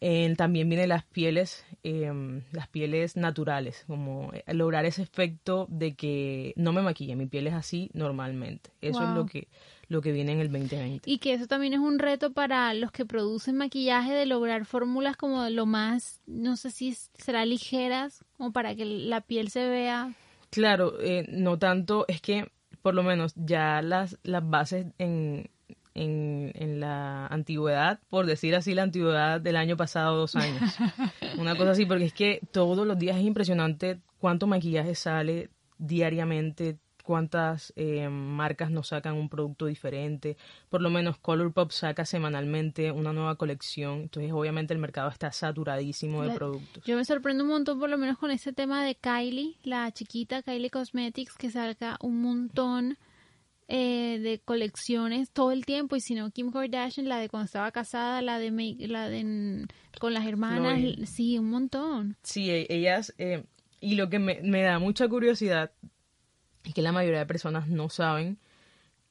Eh, 0.00 0.34
también 0.36 0.68
vienen 0.68 0.88
las 0.88 1.04
pieles, 1.04 1.64
eh, 1.84 2.10
las 2.50 2.66
pieles 2.66 3.16
naturales, 3.16 3.84
como 3.86 4.32
lograr 4.48 4.84
ese 4.84 5.02
efecto 5.02 5.66
de 5.70 5.94
que 5.94 6.54
no 6.56 6.72
me 6.72 6.82
maquille, 6.82 7.14
mi 7.14 7.26
piel 7.26 7.46
es 7.46 7.54
así 7.54 7.88
normalmente. 7.94 8.70
Eso 8.80 9.04
es 9.04 9.10
lo 9.10 9.26
que, 9.26 9.46
lo 9.92 10.00
que 10.00 10.10
viene 10.10 10.32
en 10.32 10.40
el 10.40 10.50
2020. 10.50 11.08
Y 11.08 11.18
que 11.18 11.34
eso 11.34 11.46
también 11.46 11.74
es 11.74 11.78
un 11.78 11.98
reto 11.98 12.32
para 12.32 12.74
los 12.74 12.90
que 12.90 13.04
producen 13.06 13.56
maquillaje 13.56 14.12
de 14.12 14.26
lograr 14.26 14.64
fórmulas 14.64 15.16
como 15.16 15.48
lo 15.50 15.66
más, 15.66 16.20
no 16.26 16.56
sé 16.56 16.70
si 16.70 16.94
será 16.94 17.44
ligeras, 17.44 18.24
como 18.36 18.52
para 18.52 18.74
que 18.74 18.84
la 18.84 19.20
piel 19.20 19.50
se 19.50 19.68
vea. 19.68 20.14
Claro, 20.50 21.00
eh, 21.00 21.26
no 21.28 21.58
tanto, 21.58 22.04
es 22.08 22.20
que 22.20 22.50
por 22.82 22.94
lo 22.94 23.02
menos 23.02 23.32
ya 23.36 23.80
las, 23.82 24.18
las 24.24 24.48
bases 24.48 24.86
en, 24.98 25.50
en, 25.94 26.52
en 26.54 26.80
la 26.80 27.26
antigüedad, 27.26 28.00
por 28.08 28.26
decir 28.26 28.54
así, 28.56 28.74
la 28.74 28.82
antigüedad 28.82 29.40
del 29.40 29.56
año 29.56 29.76
pasado, 29.76 30.16
dos 30.16 30.36
años. 30.36 30.76
Una 31.38 31.54
cosa 31.56 31.72
así, 31.72 31.86
porque 31.86 32.06
es 32.06 32.12
que 32.12 32.40
todos 32.50 32.86
los 32.86 32.98
días 32.98 33.16
es 33.16 33.24
impresionante 33.24 34.00
cuánto 34.18 34.46
maquillaje 34.46 34.94
sale 34.94 35.50
diariamente, 35.78 36.78
cuántas 37.02 37.72
eh, 37.76 38.08
marcas 38.08 38.70
nos 38.70 38.88
sacan 38.88 39.14
un 39.14 39.28
producto 39.28 39.66
diferente. 39.66 40.36
Por 40.70 40.80
lo 40.80 40.88
menos 40.90 41.18
Colourpop 41.18 41.70
saca 41.72 42.04
semanalmente 42.06 42.90
una 42.92 43.12
nueva 43.12 43.36
colección, 43.36 44.02
entonces 44.02 44.32
obviamente 44.32 44.72
el 44.72 44.80
mercado 44.80 45.10
está 45.10 45.30
saturadísimo 45.32 46.22
de 46.22 46.28
La- 46.28 46.34
productos. 46.34 46.84
Yo 46.84 46.96
me 46.96 47.04
sorprendo 47.04 47.44
un 47.44 47.50
montón, 47.50 47.78
por 47.78 47.90
lo 47.90 47.98
menos 47.98 48.16
con 48.18 48.30
ese 48.30 48.52
tema 48.52 48.84
de 48.84 48.94
Kylie, 48.94 49.56
la 49.64 49.90
chiquita 49.92 50.42
Kylie 50.42 50.70
Cosmetics, 50.70 51.34
que 51.36 51.50
saca 51.50 51.98
un 52.00 52.22
montón 52.22 52.96
eh, 53.68 54.18
de 54.20 54.38
colecciones 54.44 55.30
todo 55.30 55.50
el 55.52 55.64
tiempo. 55.64 55.96
Y 55.96 56.00
si 56.00 56.14
no, 56.14 56.30
Kim 56.30 56.50
Kardashian, 56.52 57.08
la 57.08 57.18
de 57.18 57.28
cuando 57.28 57.46
estaba 57.46 57.70
casada, 57.72 58.20
la 58.20 58.38
de, 58.38 58.50
Make- 58.50 58.86
la 58.88 59.08
de 59.08 59.24
mm, 59.24 59.66
con 59.98 60.12
las 60.14 60.26
hermanas, 60.26 60.80
sí, 61.08 61.38
un 61.38 61.50
montón. 61.50 62.16
Sí, 62.22 62.50
e- 62.50 62.66
ellas, 62.68 63.14
eh, 63.18 63.44
y 63.80 63.94
lo 63.94 64.10
que 64.10 64.18
me, 64.18 64.40
me 64.42 64.62
da 64.62 64.78
mucha 64.78 65.08
curiosidad 65.08 65.70
es 66.64 66.74
que 66.74 66.82
la 66.82 66.92
mayoría 66.92 67.20
de 67.20 67.26
personas 67.26 67.68
no 67.68 67.88
saben 67.88 68.38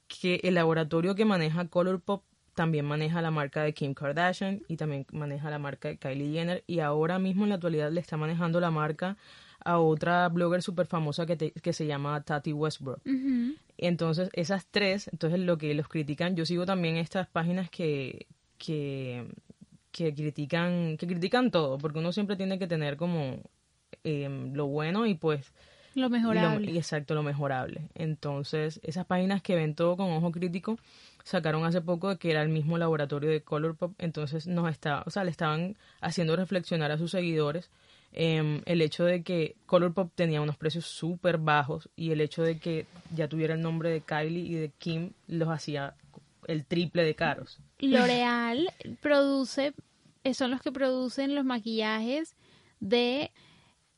que 0.08 0.40
el 0.44 0.54
laboratorio 0.54 1.14
que 1.14 1.24
maneja 1.24 1.66
Colourpop 1.68 2.22
también 2.54 2.84
maneja 2.84 3.22
la 3.22 3.30
marca 3.30 3.62
de 3.62 3.72
Kim 3.72 3.94
Kardashian 3.94 4.62
y 4.68 4.76
también 4.76 5.06
maneja 5.12 5.48
la 5.48 5.58
marca 5.58 5.88
de 5.88 5.96
Kylie 5.96 6.32
Jenner 6.32 6.64
y 6.66 6.80
ahora 6.80 7.18
mismo 7.18 7.44
en 7.44 7.48
la 7.50 7.54
actualidad 7.54 7.90
le 7.90 8.00
está 8.00 8.16
manejando 8.18 8.60
la 8.60 8.70
marca 8.70 9.16
a 9.64 9.78
otra 9.78 10.28
blogger 10.28 10.60
súper 10.62 10.86
famosa 10.86 11.24
que, 11.24 11.36
te- 11.36 11.52
que 11.52 11.72
se 11.72 11.86
llama 11.86 12.20
Tati 12.22 12.52
Westbrook. 12.52 12.98
Ujú. 13.06 13.54
Entonces, 13.78 14.28
esas 14.34 14.66
tres, 14.66 15.08
entonces 15.12 15.40
lo 15.40 15.56
que 15.56 15.72
los 15.74 15.88
critican, 15.88 16.36
yo 16.36 16.44
sigo 16.44 16.66
también 16.66 16.96
estas 16.96 17.26
páginas 17.26 17.70
que, 17.70 18.26
que, 18.58 19.26
que 19.90 20.12
critican, 20.14 20.96
que 20.98 21.06
critican 21.06 21.50
todo, 21.50 21.78
porque 21.78 22.00
uno 22.00 22.12
siempre 22.12 22.36
tiene 22.36 22.58
que 22.58 22.66
tener 22.66 22.96
como 22.96 23.38
em, 24.04 24.52
lo 24.52 24.66
bueno 24.66 25.06
y 25.06 25.14
pues 25.14 25.52
Lo 25.94 26.00
y 26.06 26.08
lo- 26.08 26.10
mejorable. 26.10 26.70
y 26.70 26.78
exacto, 26.78 27.14
lo 27.14 27.22
mejorable. 27.22 27.82
Entonces, 27.94 28.80
esas 28.82 29.06
páginas 29.06 29.42
que 29.42 29.54
ven 29.54 29.74
todo 29.74 29.96
con 29.96 30.10
ojo 30.12 30.30
crítico 30.32 30.78
sacaron 31.24 31.64
hace 31.64 31.80
poco 31.80 32.08
de 32.10 32.16
que 32.16 32.30
era 32.30 32.42
el 32.42 32.48
mismo 32.48 32.78
laboratorio 32.78 33.30
de 33.30 33.42
Colourpop, 33.42 33.92
entonces 33.98 34.46
nos 34.46 34.70
está, 34.70 35.02
o 35.06 35.10
sea, 35.10 35.22
le 35.24 35.30
estaban 35.30 35.76
haciendo 36.00 36.34
reflexionar 36.36 36.90
a 36.90 36.98
sus 36.98 37.10
seguidores 37.12 37.70
em, 38.14 38.60
el 38.66 38.82
hecho 38.82 39.04
de 39.04 39.22
que 39.22 39.54
Colourpop 39.66 40.10
tenía 40.14 40.40
unos 40.42 40.56
precios 40.56 40.84
súper 40.86 41.38
bajos 41.38 41.88
y 41.96 42.10
el 42.10 42.20
hecho 42.20 42.42
de 42.42 42.58
que 42.58 42.86
ya 43.14 43.28
tuviera 43.28 43.54
el 43.54 43.62
nombre 43.62 43.88
de 43.90 44.00
Kylie 44.02 44.46
y 44.46 44.54
de 44.54 44.70
Kim 44.78 45.12
los 45.28 45.48
hacía 45.48 45.94
el 46.48 46.64
triple 46.66 47.04
de 47.04 47.14
caros. 47.14 47.58
L'Oreal 47.78 48.68
produce, 49.00 49.72
eh, 50.24 50.34
son 50.34 50.50
los 50.50 50.60
que 50.60 50.72
producen 50.72 51.34
los 51.34 51.44
maquillajes 51.44 52.34
de 52.80 53.30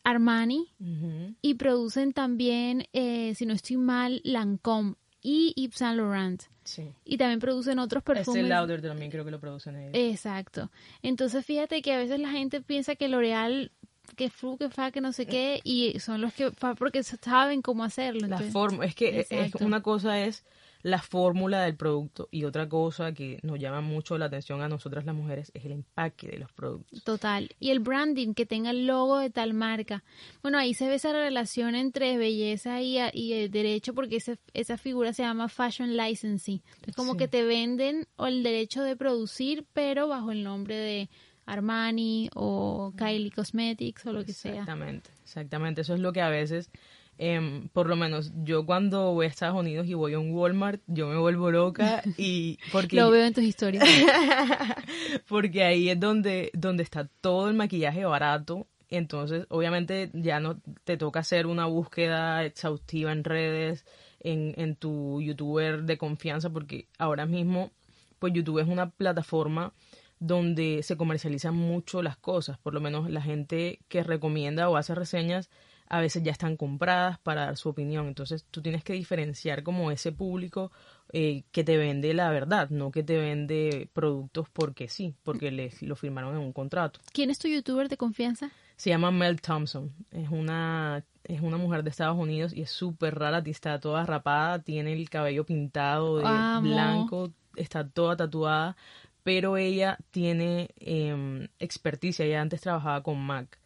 Armani 0.05 0.73
Ujú. 0.81 1.35
y 1.43 1.55
producen 1.55 2.13
también, 2.13 2.87
eh, 2.93 3.35
si 3.35 3.47
no 3.47 3.55
estoy 3.55 3.77
mal, 3.79 4.21
Lancome 4.25 4.95
y 5.23 5.53
Yves 5.57 5.77
Saint 5.79 5.97
Laurent. 5.97 6.43
Sí. 6.65 6.93
Y 7.05 7.17
también 7.19 7.41
producen 7.41 7.79
otros 7.79 8.03
Este 8.03 8.15
perfumes. 8.15 8.49
Lauder 8.49 8.81
también 8.83 9.11
creo 9.11 9.25
que 9.25 9.31
lo 9.31 9.41
producen 9.41 9.77
ellos. 9.77 9.93
Exacto. 9.95 10.71
Entonces 11.03 11.45
fíjate 11.45 11.83
que 11.83 11.93
a 11.93 11.99
veces 11.99 12.21
la 12.21 12.31
gente 12.31 12.61
piensa 12.61 12.95
que 12.97 13.09
L'Oreal, 13.09 13.71
que 14.17 14.29
flu, 14.31 14.57
que 14.59 14.69
fa, 14.69 14.91
que 14.91 15.01
no 15.01 15.13
sé 15.13 15.27
qué, 15.27 15.61
y 15.65 15.99
son 16.01 16.21
los 16.21 16.33
que 16.35 16.51
fa 16.53 16.75
porque 16.75 17.03
saben 17.03 17.63
cómo 17.63 17.85
hacerlo. 17.85 18.21
La 18.21 18.27
Entonces, 18.37 18.53
forma, 18.53 18.85
es 18.85 18.95
que 18.95 19.21
es- 19.21 19.33
es- 19.33 19.55
una 19.63 19.83
cosa 19.83 20.21
es 20.21 20.45
la 20.85 21.01
fórmula 21.01 21.63
del 21.63 21.77
producto 21.77 22.29
y 22.31 22.45
otra 22.45 22.69
cosa 22.69 23.13
que 23.13 23.41
nos 23.43 23.59
llama 23.59 23.81
mucho 23.81 24.19
la 24.19 24.27
atención 24.27 24.61
a 24.61 24.69
nosotras 24.69 25.05
las 25.07 25.15
mujeres 25.15 25.51
es 25.55 25.65
el 25.65 25.73
empaque 25.73 26.29
de 26.29 26.39
los 26.39 26.53
productos. 26.53 27.03
Total. 27.05 27.49
Y 27.59 27.71
el 27.71 27.81
branding, 27.81 28.35
que 28.35 28.45
tenga 28.45 28.69
el 28.71 28.87
logo 28.87 29.19
de 29.19 29.31
tal 29.31 29.55
marca. 29.55 30.05
Bueno, 30.43 30.59
ahí 30.59 30.75
se 30.75 30.87
ve 30.87 30.97
esa 30.97 31.11
relación 31.13 31.75
entre 31.75 32.19
belleza 32.19 32.83
y, 32.83 32.99
y 33.15 33.33
el 33.33 33.51
derecho, 33.51 33.95
porque 33.95 34.17
ese- 34.17 34.39
esa 34.53 34.77
figura 34.77 35.15
se 35.15 35.23
llama 35.23 35.49
fashion 35.49 35.97
licensing. 35.97 36.61
Es 36.87 36.95
como 36.95 37.13
Sí. 37.13 37.19
que 37.19 37.29
te 37.29 37.45
venden 37.45 38.07
o 38.17 38.27
el 38.27 38.43
derecho 38.43 38.83
de 38.83 38.95
producir, 38.95 39.65
pero 39.73 40.07
bajo 40.07 40.33
el 40.33 40.45
nombre 40.45 40.77
de 40.77 41.09
Armani 41.47 42.29
o 42.35 42.93
Kylie 42.97 43.31
Cosmetics 43.31 44.05
o 44.07 44.13
lo 44.13 44.25
que 44.25 44.33
sea. 44.33 44.53
Exactamente, 44.53 45.11
exactamente. 45.23 45.81
Eso 45.81 45.95
es 45.95 46.01
lo 46.01 46.13
que 46.13 46.21
a 46.23 46.29
veces, 46.29 46.71
em, 47.19 47.69
por 47.69 47.89
lo 47.89 47.97
menos 47.97 48.33
yo 48.43 48.67
cuando 48.67 49.13
voy 49.13 49.27
a 49.27 49.29
Estados 49.29 49.59
Unidos 49.59 49.87
y 49.87 49.95
voy 49.95 50.15
a 50.15 50.19
un 50.19 50.33
Walmart, 50.33 50.83
yo 50.87 51.09
me 51.09 51.17
vuelvo 51.17 51.51
loca 51.51 52.03
y 52.17 52.59
porque 52.73 52.97
Lo 52.97 53.11
veo 53.11 53.25
en 53.25 53.35
tus 53.35 53.45
historias. 53.45 53.85
porque 55.29 55.65
ahí 55.65 55.89
es 55.91 56.01
donde, 56.01 56.51
donde 56.55 56.83
está 56.83 57.09
todo 57.21 57.49
el 57.49 57.55
maquillaje 57.55 58.05
barato. 58.05 58.67
Entonces, 58.89 59.47
obviamente, 59.49 60.11
ya 60.13 60.41
no 60.41 60.61
te 60.85 60.97
toca 60.97 61.21
hacer 61.21 61.47
una 61.47 61.67
búsqueda 61.67 62.45
exhaustiva 62.45 63.13
en 63.13 63.25
redes, 63.25 63.85
en, 64.21 64.55
en 64.57 64.77
tu 64.77 65.21
youtuber 65.21 65.83
de 65.83 65.99
confianza, 65.99 66.51
porque 66.51 66.87
ahora 66.99 67.27
mismo, 67.27 67.73
pues 68.19 68.33
YouTube 68.33 68.61
es 68.61 68.69
una 68.69 68.91
plataforma 68.91 69.73
donde 70.21 70.83
se 70.83 70.97
comercializan 70.97 71.55
mucho 71.55 72.03
las 72.03 72.17
cosas. 72.17 72.59
Por 72.59 72.75
lo 72.75 72.81
menos 72.81 73.11
la 73.11 73.21
gente 73.21 73.81
que 73.89 74.03
recomienda 74.03 74.69
o 74.69 74.77
hace 74.77 74.95
reseñas 74.95 75.51
a 75.95 76.01
veces 76.01 76.25
ya 76.25 76.33
están 76.33 76.57
compradas 76.57 77.21
para 77.21 77.45
dar 77.45 77.57
su 77.57 77.69
opinión. 77.69 78.09
Entonces 78.09 78.45
tú 78.51 78.61
tienes 78.61 78.83
que 78.83 78.95
diferenciar 78.95 79.63
como 79.63 79.93
ese 79.93 80.11
público 80.11 80.73
eh, 81.13 81.45
que 81.53 81.63
te 81.63 81.77
vende 81.77 82.13
la 82.15 82.31
verdad, 82.31 82.69
no 82.71 82.91
que 82.91 83.05
te 83.05 83.17
vende 83.17 83.89
productos 83.93 84.49
porque 84.53 84.89
sí, 84.89 85.15
porque 85.23 85.53
les 85.53 85.83
lo 85.83 85.95
firmaron 85.95 86.35
en 86.35 86.41
un 86.41 86.53
contrato. 86.53 86.99
¿Quién 87.13 87.31
es 87.31 87.39
tu 87.39 87.47
youtuber 87.47 87.89
de 87.89 87.97
confianza? 87.97 88.51
Se 88.75 88.91
llama 88.91 89.13
Mel 89.13 89.41
Thompson. 89.41 89.95
Es 90.11 90.31
una, 90.31 91.05
es 91.23 91.41
una 91.41 91.59
mujer 91.59 91.85
de 91.85 91.91
Estados 91.91 92.19
Unidos 92.19 92.53
y 92.53 92.63
es 92.63 92.71
súper 92.71 93.17
rara. 93.17 93.41
Está 93.47 93.79
toda 93.79 94.05
rapada, 94.05 94.59
tiene 94.59 94.95
el 94.95 95.09
cabello 95.09 95.47
pintado 95.47 96.19
de 96.19 96.25
Amo. 96.27 96.71
blanco, 96.71 97.31
está 97.55 97.89
toda 97.89 98.17
tatuada, 98.17 98.77
pero 99.23 99.57
ella 99.57 99.97
tiene 100.11 100.71
em, 100.81 101.47
experticia. 101.61 102.25
Ella 102.25 102.41
antes 102.41 102.63
trabajaba 102.63 103.05
con 103.05 103.21
Mac. 103.25 103.61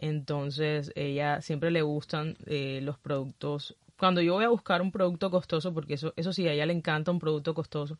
Entonces, 0.00 0.92
ella 0.94 1.42
siempre 1.42 1.70
le 1.70 1.82
gustan 1.82 2.36
eh, 2.46 2.80
los 2.82 2.98
productos. 2.98 3.76
Cuando 3.98 4.22
yo 4.22 4.32
voy 4.34 4.44
a 4.44 4.48
buscar 4.48 4.80
un 4.80 4.92
producto 4.92 5.30
costoso, 5.30 5.74
porque 5.74 5.94
eso, 5.94 6.14
eso 6.16 6.32
sí, 6.32 6.48
a 6.48 6.52
ella 6.54 6.64
le 6.64 6.72
encanta 6.72 7.10
un 7.10 7.18
producto 7.18 7.52
costoso, 7.52 7.98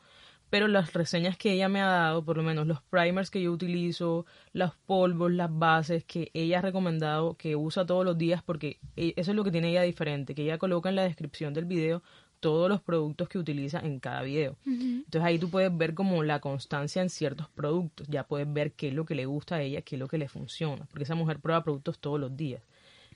pero 0.48 0.66
las 0.66 0.94
reseñas 0.94 1.36
que 1.36 1.52
ella 1.52 1.68
me 1.68 1.82
ha 1.82 1.86
dado, 1.86 2.24
por 2.24 2.38
lo 2.38 2.42
menos 2.42 2.66
los 2.66 2.80
primers 2.82 3.30
que 3.30 3.42
yo 3.42 3.52
utilizo, 3.52 4.24
los 4.54 4.74
polvos, 4.86 5.30
las 5.30 5.50
bases 5.52 6.04
que 6.04 6.30
ella 6.32 6.60
ha 6.60 6.62
recomendado, 6.62 7.36
que 7.36 7.54
usa 7.54 7.84
todos 7.84 8.06
los 8.06 8.16
días, 8.16 8.42
porque 8.42 8.78
e, 8.96 9.12
eso 9.16 9.32
es 9.32 9.36
lo 9.36 9.44
que 9.44 9.52
tiene 9.52 9.70
ella 9.70 9.82
diferente, 9.82 10.34
que 10.34 10.44
ella 10.44 10.56
coloca 10.56 10.88
en 10.88 10.96
la 10.96 11.02
descripción 11.02 11.52
del 11.52 11.66
video 11.66 12.02
todos 12.40 12.68
los 12.68 12.80
productos 12.80 13.28
que 13.28 13.38
utiliza 13.38 13.80
en 13.80 14.00
cada 14.00 14.22
video. 14.22 14.56
Entonces 14.66 15.22
ahí 15.22 15.38
tú 15.38 15.50
puedes 15.50 15.76
ver 15.76 15.94
como 15.94 16.22
la 16.22 16.40
constancia 16.40 17.02
en 17.02 17.10
ciertos 17.10 17.48
productos, 17.50 18.06
ya 18.08 18.24
puedes 18.24 18.52
ver 18.52 18.72
qué 18.72 18.88
es 18.88 18.94
lo 18.94 19.04
que 19.04 19.14
le 19.14 19.26
gusta 19.26 19.56
a 19.56 19.62
ella, 19.62 19.82
qué 19.82 19.96
es 19.96 20.00
lo 20.00 20.08
que 20.08 20.18
le 20.18 20.28
funciona, 20.28 20.86
porque 20.90 21.04
esa 21.04 21.14
mujer 21.14 21.38
prueba 21.40 21.62
productos 21.62 21.98
todos 21.98 22.18
los 22.18 22.36
días. 22.36 22.62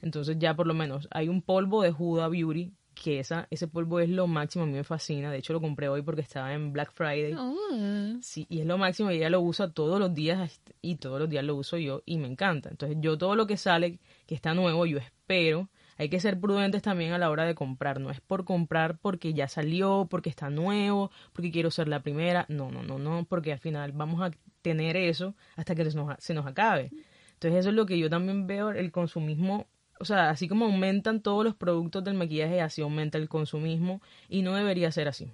Entonces 0.02 0.36
ya 0.38 0.54
por 0.54 0.66
lo 0.66 0.74
menos 0.74 1.08
hay 1.10 1.28
un 1.28 1.42
polvo 1.42 1.82
de 1.82 1.94
Huda 1.96 2.28
Beauty 2.28 2.72
que 2.94 3.18
esa, 3.18 3.46
ese 3.50 3.68
polvo 3.68 4.00
es 4.00 4.08
lo 4.08 4.26
máximo, 4.26 4.64
a 4.64 4.66
mí 4.66 4.72
me 4.72 4.84
fascina. 4.84 5.30
De 5.30 5.38
hecho, 5.38 5.52
lo 5.52 5.60
compré 5.60 5.88
hoy 5.88 6.02
porque 6.02 6.20
estaba 6.20 6.54
en 6.54 6.72
Black 6.72 6.92
Friday. 6.92 7.34
Oh. 7.34 8.18
Sí, 8.22 8.46
y 8.48 8.60
es 8.60 8.66
lo 8.66 8.78
máximo 8.78 9.10
y 9.10 9.16
ella 9.16 9.30
lo 9.30 9.40
usa 9.40 9.72
todos 9.72 9.98
los 9.98 10.14
días 10.14 10.60
y 10.80 10.96
todos 10.96 11.20
los 11.20 11.28
días 11.28 11.44
lo 11.44 11.56
uso 11.56 11.76
yo 11.76 12.02
y 12.06 12.18
me 12.18 12.28
encanta. 12.28 12.70
Entonces, 12.70 12.96
yo 13.00 13.18
todo 13.18 13.34
lo 13.34 13.46
que 13.46 13.56
sale 13.56 13.98
que 14.26 14.34
está 14.34 14.54
nuevo, 14.54 14.86
yo 14.86 14.98
espero. 14.98 15.68
Hay 15.96 16.08
que 16.08 16.20
ser 16.20 16.40
prudentes 16.40 16.82
también 16.82 17.12
a 17.12 17.18
la 17.18 17.30
hora 17.30 17.44
de 17.44 17.54
comprar. 17.54 18.00
No 18.00 18.10
es 18.10 18.20
por 18.20 18.44
comprar 18.44 18.98
porque 18.98 19.34
ya 19.34 19.48
salió, 19.48 20.06
porque 20.10 20.30
está 20.30 20.50
nuevo, 20.50 21.10
porque 21.32 21.50
quiero 21.50 21.70
ser 21.70 21.88
la 21.88 22.00
primera. 22.00 22.46
No, 22.48 22.70
no, 22.70 22.82
no, 22.82 22.98
no, 22.98 23.24
porque 23.28 23.52
al 23.52 23.58
final 23.58 23.92
vamos 23.92 24.20
a 24.22 24.30
tener 24.62 24.96
eso 24.96 25.34
hasta 25.56 25.74
que 25.74 25.90
se 25.90 25.96
nos, 25.96 26.14
se 26.18 26.34
nos 26.34 26.46
acabe. 26.46 26.90
Entonces, 27.34 27.60
eso 27.60 27.68
es 27.70 27.74
lo 27.74 27.86
que 27.86 27.98
yo 27.98 28.08
también 28.10 28.46
veo, 28.46 28.70
el 28.70 28.90
consumismo 28.92 29.66
o 30.00 30.04
sea, 30.04 30.30
así 30.30 30.48
como 30.48 30.66
aumentan 30.66 31.20
todos 31.20 31.44
los 31.44 31.54
productos 31.54 32.04
del 32.04 32.14
maquillaje, 32.14 32.60
así 32.60 32.82
aumenta 32.82 33.18
el 33.18 33.28
consumismo 33.28 34.02
y 34.28 34.42
no 34.42 34.54
debería 34.54 34.90
ser 34.90 35.08
así. 35.08 35.30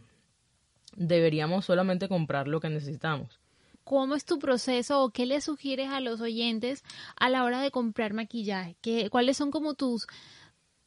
Deberíamos 0.97 1.65
solamente 1.65 2.09
comprar 2.09 2.49
lo 2.49 2.61
que 2.61 2.69
necesitamos. 2.69 3.41
¿Cómo 3.85 4.15
es 4.15 4.25
tu 4.25 4.39
proceso 4.39 5.03
o 5.03 5.11
qué 5.11 5.27
le 5.27 5.41
sugieres 5.41 5.89
a 5.89 6.01
los 6.01 6.21
oyentes 6.21 6.85
a 7.17 7.29
la 7.29 7.45
hora 7.45 7.61
de 7.61 7.71
comprar 7.71 8.13
maquillaje? 8.13 8.77
¿Qué, 8.83 9.09
¿Cuáles 9.11 9.37
son 9.37 9.51
como 9.51 9.75
tus 9.75 10.07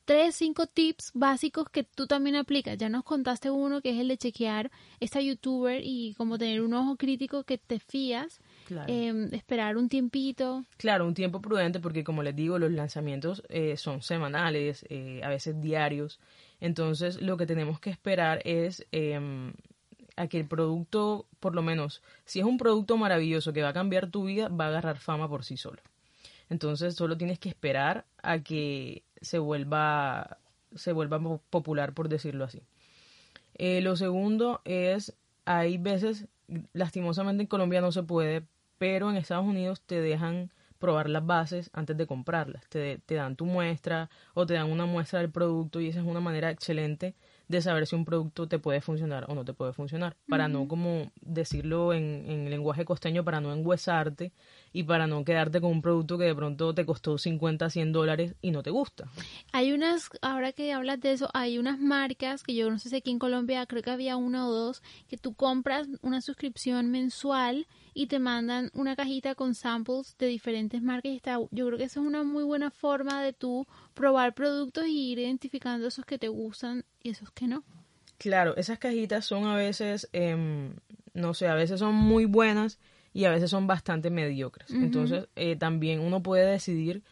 tres, 0.06 0.36
cinco 0.36 0.68
tips 0.68 1.12
básicos 1.14 1.70
que 1.70 1.84
tú 1.84 2.08
también 2.08 2.36
aplicas? 2.36 2.78
Ya 2.78 2.90
nos 2.90 3.04
contaste 3.04 3.50
uno 3.50 3.82
que 3.82 3.92
es 3.92 4.00
el 4.00 4.08
de 4.08 4.18
chequear 4.18 4.72
esta 5.00 5.22
youtuber 5.22 5.82
y 5.84 6.14
como 6.16 6.38
tener 6.38 6.62
un 6.62 6.74
ojo 6.74 6.96
crítico 6.96 7.44
que 7.44 7.58
te 7.58 7.80
fías 7.80 8.40
Em, 8.88 9.34
esperar 9.34 9.78
un 9.78 9.90
tiempito. 9.90 10.64
Claro, 10.78 11.06
un 11.06 11.14
tiempo 11.14 11.42
prudente 11.42 11.80
porque 11.80 12.04
como 12.04 12.24
les 12.24 12.36
digo, 12.36 12.60
los 12.60 12.72
lanzamientos 12.72 13.44
eh, 13.50 13.78
son 13.78 14.02
semanales, 14.02 14.86
eh, 14.90 15.22
a 15.24 15.30
veces 15.30 15.60
diarios. 15.62 16.20
Entonces 16.60 17.22
lo 17.22 17.38
que 17.38 17.46
tenemos 17.46 17.80
que 17.80 17.90
esperar 17.90 18.42
es 18.46 18.86
em, 18.92 19.54
a 20.16 20.28
que 20.28 20.40
el 20.40 20.48
producto, 20.48 21.28
por 21.40 21.56
lo 21.56 21.62
menos, 21.62 22.02
si 22.26 22.40
es 22.40 22.46
un 22.46 22.58
producto 22.58 22.98
maravilloso 22.98 23.54
que 23.54 23.64
va 23.64 23.70
a 23.70 23.74
cambiar 23.74 24.10
tu 24.10 24.26
vida, 24.26 24.48
va 24.48 24.66
a 24.66 24.70
agarrar 24.70 24.98
fama 25.00 25.28
por 25.28 25.44
sí 25.44 25.58
solo. 25.58 25.82
Entonces 26.50 26.96
solo 26.96 27.18
tienes 27.18 27.40
que 27.40 27.50
esperar 27.50 28.06
a 28.22 28.40
que 28.40 29.04
se 29.24 29.40
vuelva, 29.40 30.38
se 30.76 30.92
vuelva 30.92 31.20
popular, 31.50 31.94
por 31.94 32.10
decirlo 32.10 32.46
así. 32.46 32.62
Eh, 33.56 33.82
lo 33.82 33.96
segundo 33.96 34.62
es, 34.66 35.16
hay 35.46 35.78
veces, 35.78 36.28
lastimosamente 36.74 37.44
en 37.44 37.48
Colombia 37.48 37.82
no 37.82 37.92
se 37.92 38.04
puede, 38.04 38.46
pero 38.78 39.10
en 39.10 39.18
Estados 39.18 39.46
Unidos 39.46 39.82
te 39.82 40.02
dejan 40.02 40.52
probar 40.80 41.10
las 41.10 41.26
bases 41.26 41.70
antes 41.74 41.96
de 41.96 42.06
comprarlas. 42.08 42.68
Te, 42.68 43.00
te, 43.06 43.16
dan 43.16 43.36
tu 43.36 43.46
muestra 43.46 44.10
o 44.34 44.46
te 44.46 44.56
dan 44.56 44.70
una 44.70 44.86
muestra 44.86 45.20
del 45.20 45.32
producto 45.32 45.80
y 45.80 45.88
esa 45.88 46.02
es 46.02 46.06
una 46.06 46.20
manera 46.20 46.52
excelente 46.52 47.16
de 47.48 47.62
saber 47.62 47.88
si 47.88 47.96
un 47.96 48.06
producto 48.06 48.48
te 48.48 48.60
puede 48.60 48.82
funcionar 48.82 49.26
o 49.28 49.36
no 49.36 49.46
te 49.46 49.54
puede 49.54 49.74
funcionar. 49.74 50.16
Para 50.28 50.48
no, 50.48 50.68
como 50.68 51.12
decirlo 51.22 51.94
en, 51.94 52.26
en 52.28 52.50
lenguaje 52.50 52.86
costeño, 52.86 53.24
para 53.24 53.42
no 53.42 53.54
enguesarte 53.54 54.32
y 54.72 54.84
para 54.84 55.08
no 55.08 55.24
quedarte 55.24 55.62
con 55.62 55.72
un 55.72 55.82
producto 55.82 56.18
que 56.18 56.26
de 56.26 56.36
pronto 56.36 56.74
te 56.74 56.86
costó 56.86 57.18
50, 57.18 57.70
100 57.70 57.92
dólares 57.92 58.36
y 58.42 58.52
no 58.52 58.64
te 58.64 58.72
gusta. 58.72 59.08
Hay 59.52 59.72
unas, 59.72 60.10
ahora 60.22 60.52
que 60.52 60.74
hablas 60.74 61.00
de 61.00 61.14
eso, 61.14 61.30
hay 61.34 61.60
unas 61.60 61.80
marcas 61.80 62.44
que 62.44 62.56
yo 62.56 62.70
no 62.70 62.80
sé 62.80 62.90
si 62.90 62.96
aquí 62.98 63.12
en 63.12 63.20
Colombia 63.20 63.66
creo 63.66 63.84
que 63.84 63.92
había 63.92 64.18
una 64.18 64.48
o 64.48 64.52
dos, 64.52 64.82
que 65.08 65.18
tú 65.18 65.34
compras 65.34 65.88
una 66.02 66.22
suscripción 66.22 66.90
mensual 66.90 67.68
y 67.94 68.08
te 68.08 68.20
mandan 68.20 68.70
una 68.74 68.96
cajita 68.96 69.36
con 69.36 69.56
samples 69.56 70.16
de 70.18 70.28
diferentes 70.28 70.82
marcas 70.82 71.12
y 71.12 71.16
está, 71.16 71.38
yo 71.52 71.68
creo 71.68 71.78
que 71.78 71.84
esa 71.84 72.00
es 72.00 72.06
una 72.06 72.24
muy 72.24 72.44
buena 72.44 72.72
forma 72.72 73.24
de 73.24 73.34
tú 73.34 73.68
probar 73.94 74.34
productos 74.34 74.88
y 74.88 75.12
ir 75.12 75.20
identificando 75.20 75.88
esos 75.88 76.06
que 76.06 76.18
te 76.18 76.28
gustan 76.28 76.86
y 77.02 77.12
esos 77.12 77.32
que 77.32 77.48
no. 77.48 77.64
Claro, 78.18 78.56
esas 78.56 78.80
cajitas 78.80 79.26
son 79.26 79.46
a 79.46 79.56
veces, 79.56 80.10
eh, 80.14 80.72
no 81.14 81.34
sé, 81.34 81.48
a 81.48 81.56
veces 81.56 81.80
son 81.80 81.96
muy 81.96 82.26
buenas 82.26 82.80
y 83.12 83.26
a 83.26 83.32
veces 83.32 83.50
son 83.50 83.68
bastante 83.68 84.10
mediocres. 84.10 84.72
Entonces, 84.72 85.28
eh, 85.36 85.56
también 85.56 86.00
uno 86.00 86.24
puede 86.24 86.46
decidir 86.46 87.04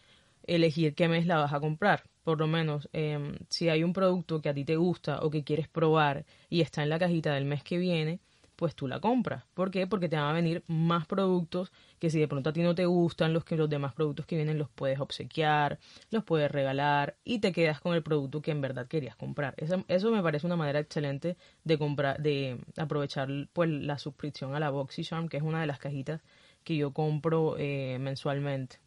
elegir 0.48 0.96
qué 0.96 1.08
mes 1.08 1.26
la 1.26 1.38
vas 1.38 1.54
a 1.54 1.60
comprar. 1.60 2.04
Por 2.24 2.40
lo 2.40 2.48
menos, 2.48 2.90
eh, 2.94 3.38
si 3.50 3.70
hay 3.70 3.84
un 3.84 3.94
producto 3.94 4.42
que 4.42 4.50
a 4.50 4.54
ti 4.54 4.64
te 4.64 4.76
gusta 4.76 5.20
o 5.22 5.30
que 5.30 5.44
quieres 5.44 5.68
probar 5.68 6.26
y 6.50 6.62
está 6.62 6.84
en 6.84 6.90
la 6.90 7.00
cajita 7.00 7.34
del 7.34 7.46
mes 7.46 7.64
que 7.64 7.78
viene, 7.78 8.20
pues 8.62 8.76
tú 8.76 8.88
la 8.88 9.00
compras. 9.00 9.44
¿Por 9.56 9.72
qué? 9.72 9.88
Porque 9.88 10.08
te 10.08 10.18
van 10.18 10.26
a 10.26 10.34
venir 10.34 10.64
más 10.68 11.08
productos 11.08 11.72
que 11.98 12.12
si 12.12 12.20
de 12.20 12.28
pronto 12.28 12.52
a 12.52 12.54
ti 12.54 12.62
no 12.62 12.76
te 12.76 12.86
gustan, 12.86 13.34
los 13.34 13.44
que 13.44 13.58
los 13.58 13.68
demás 13.68 13.96
productos 13.96 14.28
que 14.28 14.36
vienen 14.36 14.60
los 14.60 14.70
puedes 14.70 15.00
obsequiar, 15.00 15.80
los 16.12 16.24
puedes 16.24 16.52
regalar 16.52 17.16
y 17.24 17.40
te 17.40 17.54
quedas 17.54 17.82
con 17.82 17.96
el 17.96 18.04
producto 18.04 18.44
que 18.44 18.52
en 18.52 18.62
verdad 18.62 18.86
querías 18.86 19.16
comprar. 19.16 19.56
Eso, 19.58 20.12
me 20.12 20.22
parece 20.22 20.46
una 20.46 20.58
manera 20.58 20.78
excelente 20.78 21.38
de 21.64 21.78
comprar, 21.80 22.22
de 22.22 22.60
aprovechar 22.78 23.30
pues 23.52 23.68
la 23.68 23.98
suscripción 23.98 24.54
a 24.54 24.60
la 24.60 24.70
Boxy 24.70 25.04
Charm, 25.04 25.28
que 25.28 25.38
es 25.38 25.44
una 25.44 25.62
de 25.62 25.66
las 25.66 25.80
cajitas 25.80 26.22
que 26.64 26.76
yo 26.76 26.94
compro 26.94 27.56
eh, 27.58 27.98
mensualmente. 28.00 28.78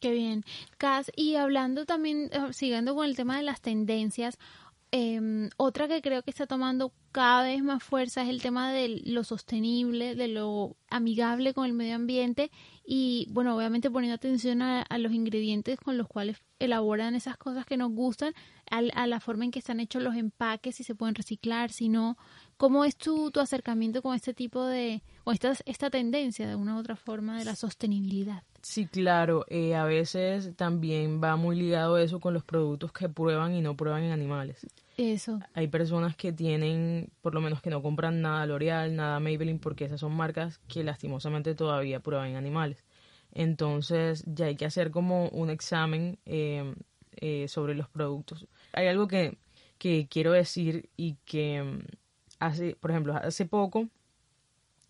Qué 0.00 0.12
bien. 0.12 0.44
Cas, 0.76 1.10
y 1.16 1.36
hablando 1.36 1.86
también, 1.86 2.28
eh, 2.30 2.52
siguiendo 2.52 2.94
con 2.94 3.06
el 3.06 3.16
tema 3.16 3.38
de 3.38 3.42
las 3.42 3.62
tendencias, 3.62 4.38
eh, 4.90 5.50
otra 5.58 5.86
que 5.86 6.00
creo 6.00 6.22
que 6.22 6.30
está 6.30 6.46
tomando 6.46 6.92
cada 7.12 7.42
vez 7.42 7.62
más 7.62 7.82
fuerza 7.82 8.22
es 8.22 8.28
el 8.28 8.40
tema 8.40 8.72
de 8.72 9.02
lo 9.04 9.24
sostenible, 9.24 10.14
de 10.14 10.28
lo 10.28 10.76
amigable 10.88 11.52
con 11.52 11.66
el 11.66 11.74
medio 11.74 11.94
ambiente 11.94 12.50
y, 12.84 13.26
bueno, 13.30 13.54
obviamente 13.56 13.90
poniendo 13.90 14.14
atención 14.14 14.62
a, 14.62 14.86
los 14.98 15.12
ingredientes 15.12 15.78
con 15.78 15.98
los 15.98 16.08
cuales 16.08 16.38
elaboran 16.58 17.14
esas 17.14 17.36
cosas 17.36 17.66
que 17.66 17.76
nos 17.76 17.92
gustan, 17.92 18.32
a, 18.70 19.06
la 19.06 19.20
forma 19.20 19.44
en 19.44 19.50
que 19.50 19.58
están 19.58 19.80
hechos 19.80 20.02
los 20.02 20.16
empaques, 20.16 20.76
si 20.76 20.84
se 20.84 20.94
pueden 20.94 21.14
reciclar, 21.14 21.70
si 21.70 21.88
no. 21.88 22.16
¿Cómo 22.56 22.84
es 22.84 22.96
tu, 22.96 23.30
tu 23.30 23.40
acercamiento 23.40 24.00
con 24.00 24.14
este 24.14 24.32
tipo 24.32 24.64
de, 24.64 25.02
o 25.28 25.32
esta, 25.32 25.52
esta 25.66 25.90
tendencia 25.90 26.48
de 26.48 26.54
una 26.54 26.74
u 26.74 26.78
otra 26.78 26.96
forma 26.96 27.38
de 27.38 27.44
la 27.44 27.54
sostenibilidad? 27.54 28.44
Sí, 28.62 28.86
claro. 28.86 29.44
Eh, 29.48 29.74
a 29.74 29.84
veces 29.84 30.56
también 30.56 31.22
va 31.22 31.36
muy 31.36 31.54
ligado 31.54 31.98
eso 31.98 32.18
con 32.18 32.32
los 32.32 32.44
productos 32.44 32.92
que 32.92 33.10
prueban 33.10 33.54
y 33.54 33.60
no 33.60 33.76
prueban 33.76 34.04
en 34.04 34.12
animales. 34.12 34.66
Eso. 34.96 35.38
Hay 35.52 35.68
personas 35.68 36.16
que 36.16 36.32
tienen, 36.32 37.10
por 37.20 37.34
lo 37.34 37.42
menos 37.42 37.60
que 37.60 37.68
no 37.68 37.82
compran 37.82 38.22
nada 38.22 38.46
L'Oreal, 38.46 38.96
nada 38.96 39.20
Maybelline, 39.20 39.58
porque 39.58 39.84
esas 39.84 40.00
son 40.00 40.16
marcas 40.16 40.60
que 40.66 40.82
lastimosamente 40.82 41.54
todavía 41.54 42.00
prueban 42.00 42.30
en 42.30 42.36
animales. 42.36 42.82
Entonces 43.30 44.24
ya 44.26 44.46
hay 44.46 44.56
que 44.56 44.64
hacer 44.64 44.90
como 44.90 45.28
un 45.28 45.50
examen 45.50 46.18
eh, 46.24 46.74
eh, 47.16 47.48
sobre 47.48 47.74
los 47.74 47.90
productos. 47.90 48.46
Hay 48.72 48.86
algo 48.86 49.06
que, 49.06 49.36
que 49.76 50.08
quiero 50.08 50.32
decir 50.32 50.88
y 50.96 51.16
que 51.26 51.62
mm, 51.62 51.80
hace, 52.38 52.76
por 52.76 52.92
ejemplo, 52.92 53.14
hace 53.14 53.44
poco, 53.44 53.90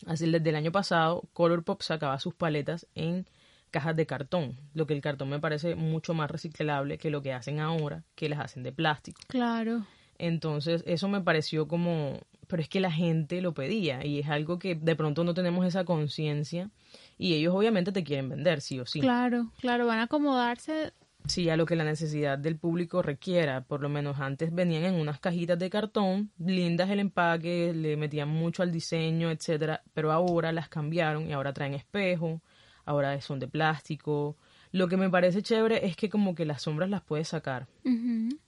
así 0.07 0.31
desde 0.31 0.51
el 0.51 0.57
año 0.57 0.73
pasado, 0.73 1.25
Colourpop 1.33 1.83
sacaba 1.83 2.19
sus 2.19 2.35
paletas 2.35 2.87
en 2.95 3.27
cajas 3.71 3.97
de 3.97 4.07
cartón, 4.07 4.57
lo 4.75 4.87
que 4.87 4.95
el 4.95 5.01
cartón 5.01 5.29
me 5.29 5.41
parece 5.41 5.75
mucho 5.75 6.15
más 6.15 6.31
reciclable 6.31 6.99
que 6.99 7.11
lo 7.11 7.23
que 7.23 7.33
hacen 7.33 7.61
ahora, 7.61 8.05
que 8.15 8.29
las 8.29 8.41
hacen 8.41 8.63
de 8.63 8.73
plástico. 8.73 9.21
Claro. 9.29 9.85
Entonces, 10.19 10.83
eso 10.87 11.09
me 11.09 11.21
pareció 11.21 11.69
como, 11.69 12.21
pero 12.49 12.63
es 12.63 12.69
que 12.69 12.81
la 12.81 12.91
gente 12.91 13.41
lo 13.41 13.55
pedía 13.55 14.05
y 14.05 14.19
es 14.21 14.29
algo 14.29 14.59
que 14.59 14.75
de 14.75 14.97
pronto 14.97 15.23
no 15.23 15.35
tenemos 15.35 15.65
esa 15.65 15.85
conciencia 15.85 16.71
y 17.19 17.35
ellos 17.35 17.55
obviamente 17.55 17.93
te 17.93 18.03
quieren 18.03 18.29
vender, 18.29 18.61
sí 18.61 18.81
o 18.81 18.87
sí. 18.87 19.01
Claro, 19.01 19.53
claro, 19.61 19.87
van 19.87 20.01
a 20.01 20.05
acomodarse. 20.05 20.93
Sí, 21.29 21.49
a 21.51 21.57
lo 21.57 21.67
que 21.67 21.77
la 21.77 21.85
necesidad 21.85 22.39
del 22.39 22.57
público 22.59 23.03
requiera. 23.03 23.61
Por 23.63 23.81
lo 23.83 23.89
menos 23.89 24.19
antes 24.19 24.53
venían 24.53 24.85
en 24.85 24.95
unas 24.95 25.21
cajitas 25.21 25.59
de 25.59 25.71
cartón, 25.71 26.31
lindas 26.39 26.91
el 26.91 27.01
empaque, 27.01 27.73
le 27.75 27.97
metían 27.97 28.29
mucho 28.29 28.63
al 28.63 28.73
diseño, 28.73 29.31
etcétera, 29.31 29.83
pero 29.95 30.11
ahora 30.11 30.53
las 30.53 30.69
cambiaron 30.69 31.29
y 31.29 31.33
ahora 31.33 31.53
traen 31.53 31.75
espejo, 31.75 32.41
ahora 32.85 33.21
son 33.21 33.39
de 33.39 33.47
plástico. 33.49 34.37
Lo 34.73 34.89
que 34.89 34.97
me 34.97 35.09
parece 35.11 35.43
chévere 35.43 35.87
es 35.87 35.97
que 35.97 36.09
como 36.11 36.35
que 36.35 36.45
las 36.45 36.63
sombras 36.63 36.91
las 36.91 37.03
puedes 37.03 37.29
sacar 37.29 37.67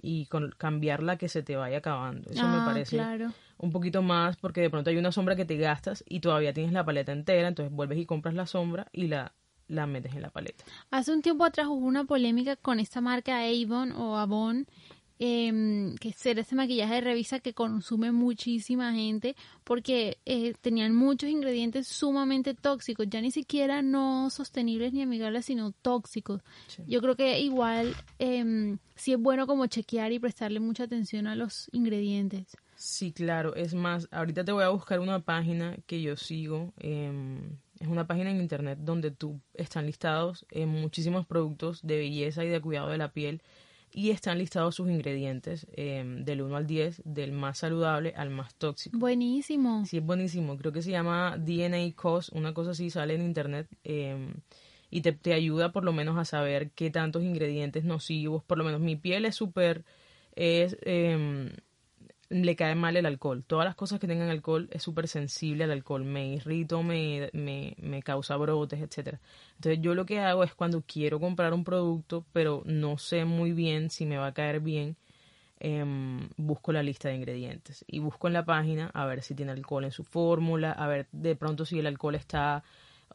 y 0.03 0.27
con, 0.27 0.51
cambiarla 0.57 1.17
que 1.17 1.29
se 1.29 1.43
te 1.43 1.57
vaya 1.57 1.79
acabando. 1.79 2.31
Eso 2.31 2.47
me 2.49 2.59
Ah, 2.59 2.63
parece 2.65 2.97
claro. 2.97 3.33
un 3.59 3.71
poquito 3.73 4.03
más 4.03 4.37
porque 4.37 4.61
de 4.61 4.71
pronto 4.71 4.91
hay 4.91 4.97
una 4.97 5.13
sombra 5.13 5.37
que 5.37 5.45
te 5.47 5.57
gastas 5.57 6.05
y 6.09 6.21
todavía 6.21 6.53
tienes 6.53 6.73
la 6.73 6.85
paleta 6.85 7.13
entera, 7.13 7.49
entonces 7.49 7.73
vuelves 7.75 7.99
y 7.99 8.07
compras 8.07 8.35
la 8.35 8.47
sombra 8.47 8.87
y 8.93 9.07
la 9.09 9.33
la 9.71 9.87
metes 9.87 10.15
en 10.15 10.23
la 10.23 10.31
paleta. 10.31 10.65
Hace 10.91 11.13
un 11.13 11.23
tiempo 11.23 11.45
atrás 11.45 11.69
hubo 11.69 11.87
una 11.87 12.05
polémica 12.05 12.57
con 12.57 12.81
esta 12.81 13.01
marca 13.01 13.41
Avon 13.41 13.93
o 13.93 14.17
Avon, 14.17 14.67
em, 15.19 15.97
que 15.97 16.09
es 16.09 16.27
ese 16.27 16.55
maquillaje 16.55 16.95
de 16.95 17.01
revista 17.03 17.41
que 17.41 17.55
consume 17.55 18.11
muchísima 18.11 18.93
gente 18.93 19.37
porque 19.65 20.19
eh, 20.27 20.55
tenían 20.61 20.95
muchos 20.95 21.31
ingredientes 21.31 21.87
sumamente 21.87 22.55
tóxicos, 22.55 23.07
ya 23.09 23.21
ni 23.21 23.31
siquiera 23.31 23.83
no 23.83 24.29
sostenibles 24.31 24.93
ni 24.93 25.03
amigables, 25.03 25.47
sino 25.47 25.73
tóxicos. 25.73 26.43
Sí. 26.67 26.83
Yo 26.87 27.01
creo 27.01 27.17
que 27.17 27.39
igual 27.41 27.95
eh, 28.19 28.77
sí 28.97 29.13
es 29.13 29.21
bueno 29.21 29.47
como 29.47 29.67
chequear 29.67 30.11
y 30.13 30.19
prestarle 30.19 30.59
mucha 30.59 30.85
atención 30.85 31.27
a 31.27 31.37
los 31.37 31.69
ingredientes. 31.73 32.57
Sí, 32.75 33.13
claro. 33.13 33.55
Es 33.55 33.75
más, 33.75 34.09
ahorita 34.11 34.43
te 34.43 34.53
voy 34.53 34.65
a 34.65 34.71
buscar 34.71 35.01
una 35.01 35.21
página 35.21 35.77
que 35.87 36.01
yo 36.01 36.17
sigo. 36.17 36.73
Es 37.81 37.89
una 37.89 38.07
página 38.07 38.31
en 38.31 38.41
internet 38.41 38.79
donde 38.83 39.11
tú 39.11 39.41
están 39.55 39.87
listados 39.87 40.47
eh, 40.51 40.67
muchísimos 40.67 41.27
productos 41.27 41.81
de 41.83 41.97
belleza 41.97 42.45
y 42.45 42.49
de 42.49 42.61
cuidado 42.61 42.89
de 42.91 42.99
la 42.99 43.13
piel 43.13 43.43
y 43.93 44.11
están 44.11 44.39
listados 44.39 44.77
sus 44.77 44.89
ingredientes 44.89 45.67
em, 45.73 46.25
del 46.25 46.43
1 46.43 46.57
al 46.57 46.67
10, 46.67 47.03
del 47.05 47.33
más 47.33 47.59
saludable 47.59 48.13
al 48.17 48.31
más 48.31 48.55
tóxico. 48.55 48.97
Buenísimo. 48.99 49.85
Sí, 49.87 49.97
es 49.97 50.05
buenísimo. 50.05 50.57
Creo 50.57 50.73
que 50.73 50.83
se 50.83 50.91
llama 50.91 51.37
DNA 51.39 51.93
Cos, 51.97 52.29
una 52.29 52.55
cosa 52.55 52.71
así 52.71 52.91
sale 52.91 53.15
en 53.15 53.23
internet 53.23 53.67
em, 53.83 54.35
y 54.91 55.01
te, 55.01 55.13
te 55.13 55.33
ayuda 55.33 55.73
por 55.73 55.85
lo 55.85 55.93
menos 55.93 56.19
a 56.19 56.25
saber 56.25 56.71
qué 56.71 56.91
tantos 56.91 57.23
ingredientes 57.25 57.85
nocivos. 57.85 58.45
Por 58.45 58.59
lo 58.59 58.65
menos 58.65 58.81
mi 58.81 58.95
piel 58.95 59.25
es 59.25 59.35
súper. 59.35 59.85
Es, 60.37 60.77
em, 60.83 61.51
le 62.31 62.57
cae 62.57 62.75
mal 62.77 62.97
el 62.97 63.07
alcohol. 63.07 63.45
Todas 63.47 63.67
las 63.67 63.75
cosas 63.77 64.01
que 64.01 64.07
tengan 64.07 64.31
alcohol 64.31 64.69
es 64.73 64.83
súper 64.83 65.09
sensible 65.09 65.65
al 65.65 65.73
alcohol. 65.73 66.05
Me 66.05 66.29
irrito, 66.35 66.83
me, 66.83 67.31
me, 67.33 67.77
me 67.79 68.03
causa 68.03 68.37
brotes, 68.37 68.81
etcétera. 68.81 69.21
Entonces 69.57 69.81
yo 69.83 69.95
lo 69.95 70.07
que 70.07 70.21
hago 70.21 70.45
es 70.45 70.55
cuando 70.55 70.83
quiero 70.87 71.21
comprar 71.21 71.53
un 71.55 71.65
producto, 71.65 72.25
pero 72.33 72.63
no 72.67 72.99
sé 72.99 73.25
muy 73.27 73.53
bien 73.53 73.91
si 73.91 74.07
me 74.07 74.17
va 74.19 74.29
a 74.29 74.35
caer 74.35 74.61
bien, 74.61 74.97
em, 75.61 76.29
busco 76.37 76.73
la 76.73 76.83
lista 76.83 77.09
de 77.09 77.17
ingredientes 77.17 77.85
y 77.89 77.99
busco 78.01 78.29
en 78.29 78.35
la 78.35 78.45
página 78.45 78.91
a 78.95 79.05
ver 79.07 79.23
si 79.23 79.35
tiene 79.35 79.53
alcohol 79.53 79.85
en 79.85 79.93
su 79.93 80.05
fórmula, 80.05 80.73
a 80.73 80.87
ver 80.89 81.07
de 81.13 81.37
pronto 81.37 81.65
si 81.67 81.79
el 81.79 81.87
alcohol 81.87 82.15
está... 82.15 82.63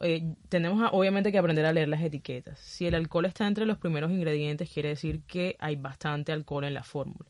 eh, 0.00 0.22
tenemos 0.48 0.82
a- 0.82 0.90
obviamente 0.90 1.32
que 1.32 1.38
aprender 1.38 1.66
a 1.66 1.72
leer 1.72 1.88
las 1.88 2.02
etiquetas. 2.02 2.58
Si 2.60 2.86
el 2.86 2.94
alcohol 2.94 3.24
está 3.26 3.46
entre 3.46 3.66
los 3.66 3.78
primeros 3.78 4.10
ingredientes, 4.12 4.70
quiere 4.72 4.90
decir 4.90 5.22
que 5.26 5.56
hay 5.58 5.76
bastante 5.76 6.32
alcohol 6.32 6.64
en 6.64 6.74
la 6.74 6.82
fórmula. 6.84 7.26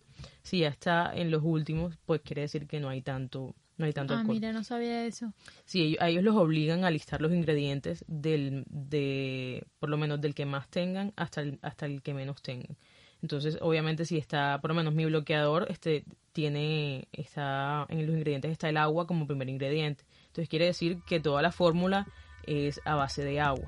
Si 0.47 0.61
ya 0.61 0.69
está 0.69 1.11
en 1.13 1.33
los 1.33 1.43
últimos, 1.45 1.99
pues 2.07 2.21
quiere 2.21 2.43
decir 2.43 2.69
que 2.69 2.79
no 2.79 2.89
hay 2.89 3.03
tanto, 3.03 3.57
no 3.79 3.85
hay 3.85 3.93
tanto 3.93 4.15
Ah, 4.15 4.19
alcohol. 4.21 4.37
mira, 4.37 4.53
no 4.53 4.63
sabía 4.63 5.05
eso. 5.05 5.33
Sí, 5.65 5.83
ellos, 5.83 6.01
a 6.01 6.09
ellos 6.09 6.23
los 6.23 6.37
obligan 6.37 6.85
a 6.85 6.91
listar 6.93 7.21
los 7.21 7.33
ingredientes 7.33 8.05
del, 8.07 8.65
de, 8.69 9.67
por 9.81 9.89
lo 9.89 9.97
menos 9.97 10.21
del 10.21 10.37
que 10.37 10.47
más 10.47 10.69
tengan 10.69 11.13
hasta 11.17 11.41
el, 11.41 11.59
hasta 11.63 11.87
el 11.87 12.01
que 12.01 12.15
menos 12.15 12.43
tengan. 12.43 12.77
Entonces, 13.23 13.59
obviamente, 13.61 14.05
si 14.05 14.19
está, 14.19 14.61
por 14.61 14.71
lo 14.71 14.77
menos 14.77 14.95
mi 14.95 15.05
bloqueador, 15.05 15.67
este, 15.69 16.05
tiene, 16.33 17.09
está, 17.11 17.87
en 17.89 18.07
los 18.07 18.15
ingredientes 18.15 18.53
está 18.53 18.69
el 18.69 18.77
agua 18.77 19.09
como 19.09 19.27
primer 19.27 19.49
ingrediente. 19.49 20.05
Entonces, 20.29 20.49
quiere 20.49 20.67
decir 20.67 20.99
que 21.09 21.19
toda 21.19 21.43
la 21.43 21.51
fórmula 21.51 22.07
es 22.47 22.81
a 22.85 22.95
base 22.95 23.25
de 23.25 23.41
agua. 23.41 23.67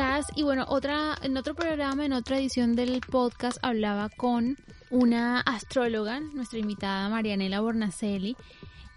Cas, 0.00 0.28
y 0.34 0.44
bueno, 0.44 0.64
otra, 0.66 1.14
en 1.22 1.36
otro 1.36 1.54
programa, 1.54 2.06
en 2.06 2.14
otra 2.14 2.38
edición 2.38 2.74
del 2.74 3.00
podcast, 3.02 3.58
hablaba 3.60 4.08
con 4.08 4.56
una 4.88 5.40
astróloga, 5.40 6.20
nuestra 6.20 6.58
invitada 6.58 7.10
Marianela 7.10 7.60
Bornacelli, 7.60 8.34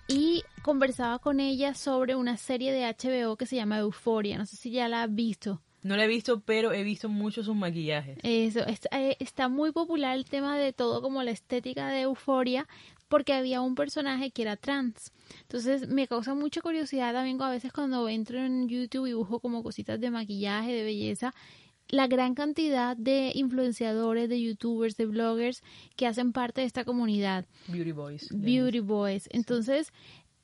y 0.07 0.43
conversaba 0.61 1.19
con 1.19 1.41
ella 1.41 1.73
sobre 1.73 2.15
una 2.15 2.37
serie 2.37 2.71
de 2.71 2.85
HBO 2.85 3.35
que 3.35 3.45
se 3.45 3.57
llama 3.57 3.79
Euforia. 3.79 4.37
No 4.37 4.45
sé 4.45 4.55
si 4.55 4.71
ya 4.71 4.87
la 4.87 5.03
has 5.03 5.13
visto. 5.13 5.61
No 5.81 5.97
la 5.97 6.05
he 6.05 6.07
visto, 6.07 6.39
pero 6.39 6.71
he 6.71 6.83
visto 6.83 7.09
mucho 7.09 7.43
sus 7.43 7.53
maquillajes. 7.57 8.17
Eso, 8.23 8.61
es- 8.65 8.87
eh, 8.93 9.17
está 9.19 9.49
muy 9.49 9.73
popular 9.73 10.15
el 10.15 10.23
tema 10.23 10.57
de 10.57 10.71
todo 10.71 11.01
como 11.01 11.21
la 11.21 11.31
estética 11.31 11.89
de 11.89 12.03
Euforia 12.03 12.65
porque 13.13 13.33
había 13.33 13.61
un 13.61 13.75
personaje 13.75 14.31
que 14.31 14.41
era 14.41 14.57
trans. 14.57 15.11
Entonces 15.43 15.87
me 15.87 16.07
causa 16.07 16.33
mucha 16.33 16.61
curiosidad 16.61 17.13
también 17.13 17.39
a 17.43 17.51
veces 17.51 17.71
cuando 17.71 18.09
entro 18.09 18.39
en 18.39 18.67
YouTube 18.67 19.05
y 19.05 19.13
busco 19.13 19.39
como 19.39 19.61
cositas 19.61 19.99
de 19.99 20.09
maquillaje, 20.09 20.73
de 20.73 20.83
belleza, 20.83 21.31
la 21.89 22.07
gran 22.07 22.33
cantidad 22.33 22.97
de 22.97 23.31
influenciadores, 23.35 24.29
de 24.29 24.41
youtubers, 24.41 24.97
de 24.97 25.05
bloggers 25.05 25.61
que 25.95 26.07
hacen 26.07 26.33
parte 26.33 26.61
de 26.61 26.65
esta 26.65 26.85
comunidad. 26.85 27.45
Beauty 27.67 27.91
Boys. 27.91 28.29
Beauty 28.31 28.79
Boys. 28.79 29.29
Entonces, 29.31 29.93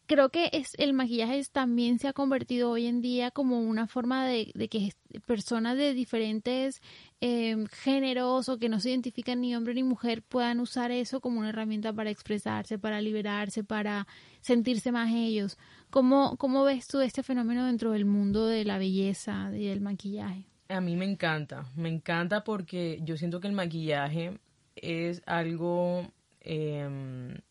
creo 0.09 0.29
que 0.29 0.49
es 0.53 0.73
el 0.79 0.93
maquillaje 0.93 1.39
también 1.51 1.99
se 1.99 2.07
ha 2.07 2.13
convertido 2.13 2.71
hoy 2.71 2.87
en 2.87 2.99
día 2.99 3.29
como 3.29 3.61
una 3.61 3.85
forma 3.85 4.25
de, 4.25 4.51
que 4.67 4.91
personas 5.27 5.77
de 5.77 5.93
diferentes 5.93 6.81
eh, 7.21 7.55
géneros 7.71 8.49
o 8.49 8.57
que 8.57 8.69
no 8.69 8.79
se 8.79 8.89
identifican 8.89 9.39
ni 9.39 9.55
hombre 9.55 9.75
ni 9.75 9.83
mujer 9.83 10.23
puedan 10.23 10.61
usar 10.61 10.89
eso 10.89 11.21
como 11.21 11.39
una 11.39 11.49
herramienta 11.49 11.93
para 11.93 12.09
expresarse, 12.09 12.79
para 12.79 13.01
liberarse, 13.01 13.63
para 13.63 14.07
sentirse 14.41 14.91
más 14.91 15.11
ellos. 15.13 15.59
¿Cómo, 15.91 16.37
cómo 16.37 16.63
ves 16.63 16.87
tú 16.87 17.01
este 17.01 17.21
fenómeno 17.21 17.67
dentro 17.67 17.91
del 17.91 18.05
mundo 18.05 18.47
de 18.47 18.65
la 18.65 18.79
belleza 18.79 19.51
y 19.53 19.67
del 19.67 19.79
maquillaje? 19.79 20.47
A 20.69 20.81
mí 20.81 20.95
me 20.95 21.05
encanta, 21.05 21.67
me 21.75 21.89
encanta 21.89 22.43
porque 22.43 22.99
yo 23.03 23.15
siento 23.15 23.39
que 23.39 23.47
el 23.47 23.53
maquillaje 23.53 24.39
es 24.75 25.21
algo, 25.27 26.11
eh, 26.41 26.87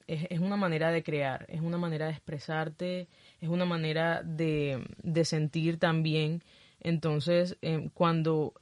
es, 0.07 0.27
es 0.31 0.41
una 0.41 0.57
manera 0.57 0.91
de 0.91 1.03
crear, 1.03 1.47
es 1.49 1.61
una 1.61 1.79
manera 1.79 2.07
de 2.07 2.13
expresarte, 2.13 3.09
es 3.41 3.49
una 3.49 3.65
manera 3.65 4.23
de, 4.23 4.85
de 5.03 5.25
sentir 5.25 5.79
también. 5.79 6.43
Entonces, 6.81 7.57
eh, 7.63 7.91
cuando, 7.95 8.55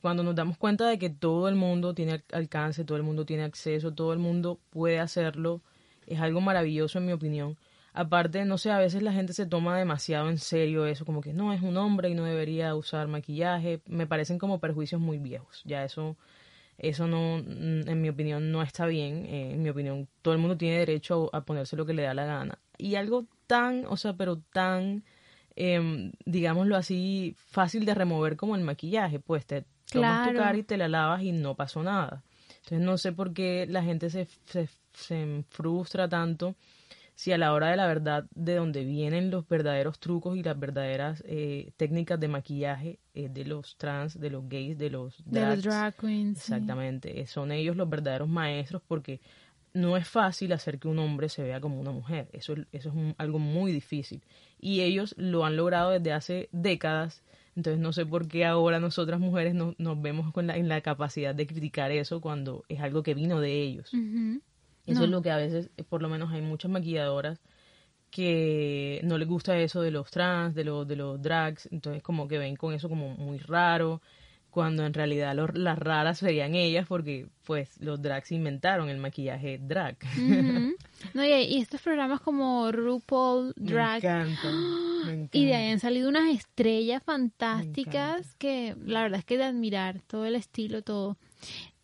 cuando 0.00 0.22
nos 0.22 0.34
damos 0.34 0.58
cuenta 0.58 0.88
de 0.88 0.98
que 0.98 1.10
todo 1.10 1.48
el 1.48 1.54
mundo 1.56 1.94
tiene 1.94 2.12
al- 2.12 2.24
alcance, 2.32 2.84
todo 2.84 2.96
el 2.98 3.04
mundo 3.04 3.24
tiene 3.26 3.44
acceso, 3.44 3.92
todo 3.92 4.12
el 4.12 4.18
mundo 4.18 4.58
puede 4.70 4.98
hacerlo, 5.00 5.60
es 6.06 6.20
algo 6.20 6.40
maravilloso 6.40 6.98
en 6.98 7.06
mi 7.06 7.12
opinión. 7.12 7.56
Aparte, 7.92 8.44
no 8.44 8.58
sé, 8.58 8.70
a 8.70 8.78
veces 8.78 9.02
la 9.02 9.12
gente 9.12 9.32
se 9.32 9.46
toma 9.46 9.78
demasiado 9.78 10.28
en 10.28 10.38
serio 10.38 10.84
eso, 10.86 11.06
como 11.06 11.22
que 11.22 11.32
no, 11.32 11.52
es 11.54 11.62
un 11.62 11.76
hombre 11.78 12.10
y 12.10 12.14
no 12.14 12.24
debería 12.24 12.74
usar 12.74 13.08
maquillaje. 13.08 13.80
Me 13.86 14.06
parecen 14.06 14.38
como 14.38 14.60
perjuicios 14.60 15.00
muy 15.00 15.18
viejos. 15.18 15.62
Ya 15.64 15.82
eso, 15.82 16.16
eso 16.78 17.06
no, 17.06 17.38
mm, 17.38 17.88
en 17.88 18.00
mi 18.00 18.08
opinión, 18.08 18.52
no 18.52 18.62
está 18.62 18.86
bien. 18.86 19.26
Eh, 19.26 19.52
en 19.52 19.62
mi 19.62 19.70
opinión, 19.70 20.08
todo 20.22 20.34
el 20.34 20.40
mundo 20.40 20.56
tiene 20.56 20.78
derecho 20.78 21.30
a, 21.32 21.38
a 21.38 21.44
ponerse 21.44 21.76
lo 21.76 21.86
que 21.86 21.94
le 21.94 22.02
da 22.02 22.14
la 22.14 22.26
gana. 22.26 22.58
Y 22.78 22.96
algo 22.96 23.26
tan, 23.46 23.86
o 23.86 23.96
sea, 23.96 24.14
pero 24.14 24.38
tan, 24.52 25.04
em, 25.54 26.12
digámoslo 26.24 26.76
así, 26.76 27.34
fácil 27.36 27.84
de 27.84 27.94
remover 27.94 28.36
como 28.36 28.56
el 28.56 28.62
maquillaje, 28.62 29.18
pues 29.20 29.46
te 29.46 29.64
tomas 29.90 30.28
tu 30.28 30.36
cara 30.36 30.56
y 30.58 30.62
te 30.62 30.76
la 30.76 30.88
lavas 30.88 31.22
y 31.22 31.32
no 31.32 31.54
pasó 31.54 31.82
nada. 31.82 32.22
Entonces 32.56 32.80
no 32.80 32.98
sé 32.98 33.12
por 33.12 33.32
qué 33.32 33.66
la 33.68 33.82
gente 33.82 34.10
se, 34.10 34.26
se, 34.44 34.68
se 34.92 35.44
frustra 35.48 36.08
tanto 36.08 36.56
si 37.16 37.32
a 37.32 37.38
la 37.38 37.52
hora 37.52 37.68
de 37.70 37.76
la 37.76 37.86
verdad 37.88 38.26
de 38.34 38.54
donde 38.54 38.84
vienen 38.84 39.30
los 39.32 39.48
verdaderos 39.48 39.98
trucos 39.98 40.36
y 40.36 40.42
las 40.44 40.56
verdaderas 40.60 41.24
eh, 41.26 41.72
técnicas 41.76 42.20
de 42.20 42.28
maquillaje 42.28 42.98
eh, 43.14 43.28
de 43.28 43.44
los 43.44 43.76
trans, 43.76 44.20
de 44.20 44.30
los 44.30 44.48
gays, 44.48 44.78
de 44.78 44.90
los 44.90 45.16
De 45.24 45.40
los 45.40 45.64
drag 45.64 45.96
queens. 45.96 46.36
Exactamente, 46.38 47.20
eh, 47.20 47.26
son 47.26 47.50
ellos 47.50 47.74
los 47.74 47.88
verdaderos 47.88 48.28
maestros 48.28 48.82
porque 48.86 49.20
no 49.72 49.96
es 49.96 50.08
fácil 50.08 50.52
hacer 50.52 50.78
que 50.78 50.88
un 50.88 50.98
hombre 50.98 51.28
se 51.28 51.42
vea 51.42 51.60
como 51.60 51.80
una 51.80 51.90
mujer, 51.90 52.28
eso, 52.32 52.52
es- 52.54 52.66
eso 52.72 52.88
es 52.90 52.94
un- 52.94 53.14
algo 53.18 53.38
muy 53.38 53.72
difícil 53.72 54.22
y 54.58 54.80
ellos 54.82 55.14
lo 55.18 55.44
han 55.44 55.56
logrado 55.56 55.90
desde 55.90 56.12
hace 56.12 56.48
décadas, 56.52 57.22
entonces 57.56 57.80
no 57.80 57.92
sé 57.92 58.04
por 58.06 58.26
qué 58.28 58.44
ahora 58.46 58.78
nosotras 58.80 59.20
mujeres 59.20 59.54
no- 59.54 59.74
nos 59.78 60.00
vemos 60.00 60.32
con 60.32 60.46
la, 60.46 60.56
en 60.56 60.68
la 60.68 60.80
capacidad 60.82 61.34
de 61.34 61.46
criticar 61.46 61.90
eso 61.90 62.20
cuando 62.20 62.64
es 62.68 62.80
algo 62.80 63.02
que 63.02 63.14
vino 63.14 63.40
de 63.40 63.62
ellos. 63.62 63.90
Eso 64.86 65.00
No. 65.00 65.04
es 65.06 65.10
lo 65.10 65.22
que 65.22 65.30
a 65.30 65.36
veces, 65.36 65.70
eh, 65.76 65.82
por 65.84 66.00
lo 66.02 66.08
menos 66.08 66.32
hay 66.32 66.42
muchas 66.42 66.70
maquilladoras 66.70 67.40
que 68.10 69.00
no 69.04 69.18
les 69.18 69.28
gusta 69.28 69.58
eso 69.58 69.82
de 69.82 69.90
los 69.90 70.10
trans, 70.10 70.54
de 70.54 70.64
los, 70.64 70.86
de 70.86 70.96
los 70.96 71.20
drags, 71.20 71.68
entonces 71.72 72.02
como 72.02 72.28
que 72.28 72.38
ven 72.38 72.56
con 72.56 72.72
eso 72.72 72.88
como 72.88 73.10
muy 73.16 73.38
raro, 73.38 74.00
cuando 74.50 74.86
en 74.86 74.94
realidad 74.94 75.34
los- 75.34 75.54
las 75.54 75.78
raras 75.78 76.18
serían 76.18 76.54
ellas 76.54 76.86
porque 76.88 77.26
pues 77.44 77.78
los 77.80 78.00
drags 78.00 78.32
inventaron 78.32 78.88
el 78.88 78.98
maquillaje 78.98 79.58
drag. 79.60 79.96
No, 81.12 81.22
y, 81.22 81.28
y 81.30 81.58
estos 81.60 81.82
programas 81.82 82.20
como 82.22 82.72
RuPaul 82.72 83.52
Me 83.56 83.70
Drag 83.72 83.96
encanta, 84.02 84.50
me 85.04 85.12
encanta. 85.12 85.36
y 85.38 85.44
de 85.44 85.54
ahí 85.54 85.70
han 85.70 85.78
salido 85.78 86.08
unas 86.08 86.34
estrellas 86.34 87.02
fantásticas 87.04 88.34
que 88.36 88.74
la 88.86 89.02
verdad 89.02 89.18
es 89.18 89.24
que 89.26 89.36
de 89.36 89.44
admirar 89.44 90.00
todo 90.06 90.24
el 90.24 90.36
estilo, 90.36 90.80
todo. 90.82 91.18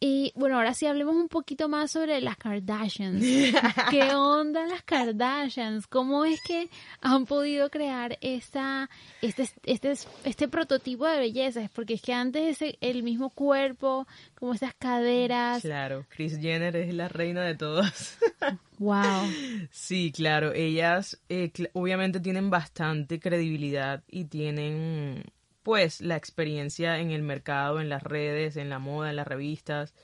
Y 0.05 0.33
bueno, 0.35 0.57
ahora 0.57 0.75
sí 0.75 0.87
hablemos 0.87 1.15
un 1.15 1.29
poquito 1.29 1.69
más 1.69 1.93
sobre 1.93 2.21
las 2.21 2.37
Kardashians. 2.37 3.23
¿Qué 3.91 4.13
onda 4.17 4.67
las 4.67 4.83
Kardashians? 4.83 5.87
¿Cómo 5.87 6.25
es 6.25 6.41
que 6.43 6.69
han 7.01 7.25
podido 7.25 7.71
crear 7.71 8.19
esta, 8.21 8.91
este, 9.21 9.49
este, 9.63 9.95
este 10.25 10.49
prototipo 10.49 11.07
de 11.07 11.21
belleza? 11.21 11.71
Porque 11.73 11.95
es 11.95 12.03
que 12.03 12.15
antes 12.15 12.61
ese, 12.61 12.79
el 12.81 13.05
mismo 13.05 13.31
cuerpo, 13.31 14.09
como 14.35 14.55
esas 14.55 14.75
caderas. 14.75 15.63
Claro, 15.63 16.05
Kris 16.09 16.37
Jenner 16.41 16.75
es 16.75 16.93
la 16.93 17.07
reina 17.07 17.45
de 17.45 17.55
todas. 17.55 18.19
wow. 18.81 19.31
Sí, 19.71 20.11
claro, 20.11 20.53
ellas 20.53 21.23
eh, 21.29 21.53
obviamente 21.75 22.19
tienen 22.19 22.51
bastante 22.51 23.21
credibilidad 23.21 24.03
y 24.09 24.25
tienen 24.25 25.23
pues 25.63 26.01
la 26.01 26.17
experiencia 26.17 26.99
en 26.99 27.11
el 27.11 27.23
mercado, 27.23 27.81
en 27.81 27.89
las 27.89 28.03
redes, 28.03 28.57
en 28.57 28.69
la 28.69 28.79
moda, 28.79 29.11
en 29.11 29.17
las 29.17 29.27
revistas 29.27 29.95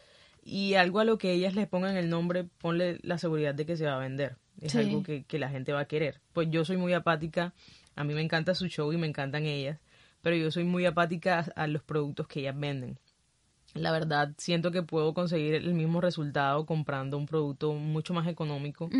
y 0.42 0.74
algo 0.74 1.00
a 1.00 1.04
lo 1.04 1.18
que 1.18 1.32
ellas 1.32 1.54
le 1.54 1.66
pongan 1.66 1.96
el 1.96 2.08
nombre, 2.08 2.44
ponle 2.44 2.98
la 3.02 3.18
seguridad 3.18 3.54
de 3.54 3.66
que 3.66 3.76
se 3.76 3.86
va 3.86 3.96
a 3.96 4.00
vender. 4.00 4.36
Es 4.60 4.74
algo 4.74 5.02
que, 5.02 5.24
que 5.24 5.38
la 5.38 5.50
gente 5.50 5.72
va 5.72 5.80
a 5.80 5.88
querer. 5.88 6.20
Pues 6.32 6.48
yo 6.50 6.64
soy 6.64 6.76
muy 6.76 6.92
apática, 6.92 7.54
a 7.94 8.04
mí 8.04 8.14
me 8.14 8.22
encanta 8.22 8.54
su 8.54 8.66
show 8.66 8.92
y 8.92 8.96
me 8.96 9.06
encantan 9.06 9.44
ellas, 9.44 9.78
pero 10.22 10.36
yo 10.36 10.50
soy 10.50 10.64
muy 10.64 10.84
apática 10.86 11.40
a 11.54 11.66
los 11.66 11.82
productos 11.82 12.26
que 12.26 12.40
ellas 12.40 12.58
venden 12.58 12.98
la 13.78 13.92
verdad 13.92 14.32
siento 14.38 14.70
que 14.70 14.82
puedo 14.82 15.14
conseguir 15.14 15.54
el 15.54 15.74
mismo 15.74 16.00
resultado 16.00 16.66
comprando 16.66 17.16
un 17.16 17.26
producto 17.26 17.72
mucho 17.74 18.14
más 18.14 18.26
económico 18.26 18.90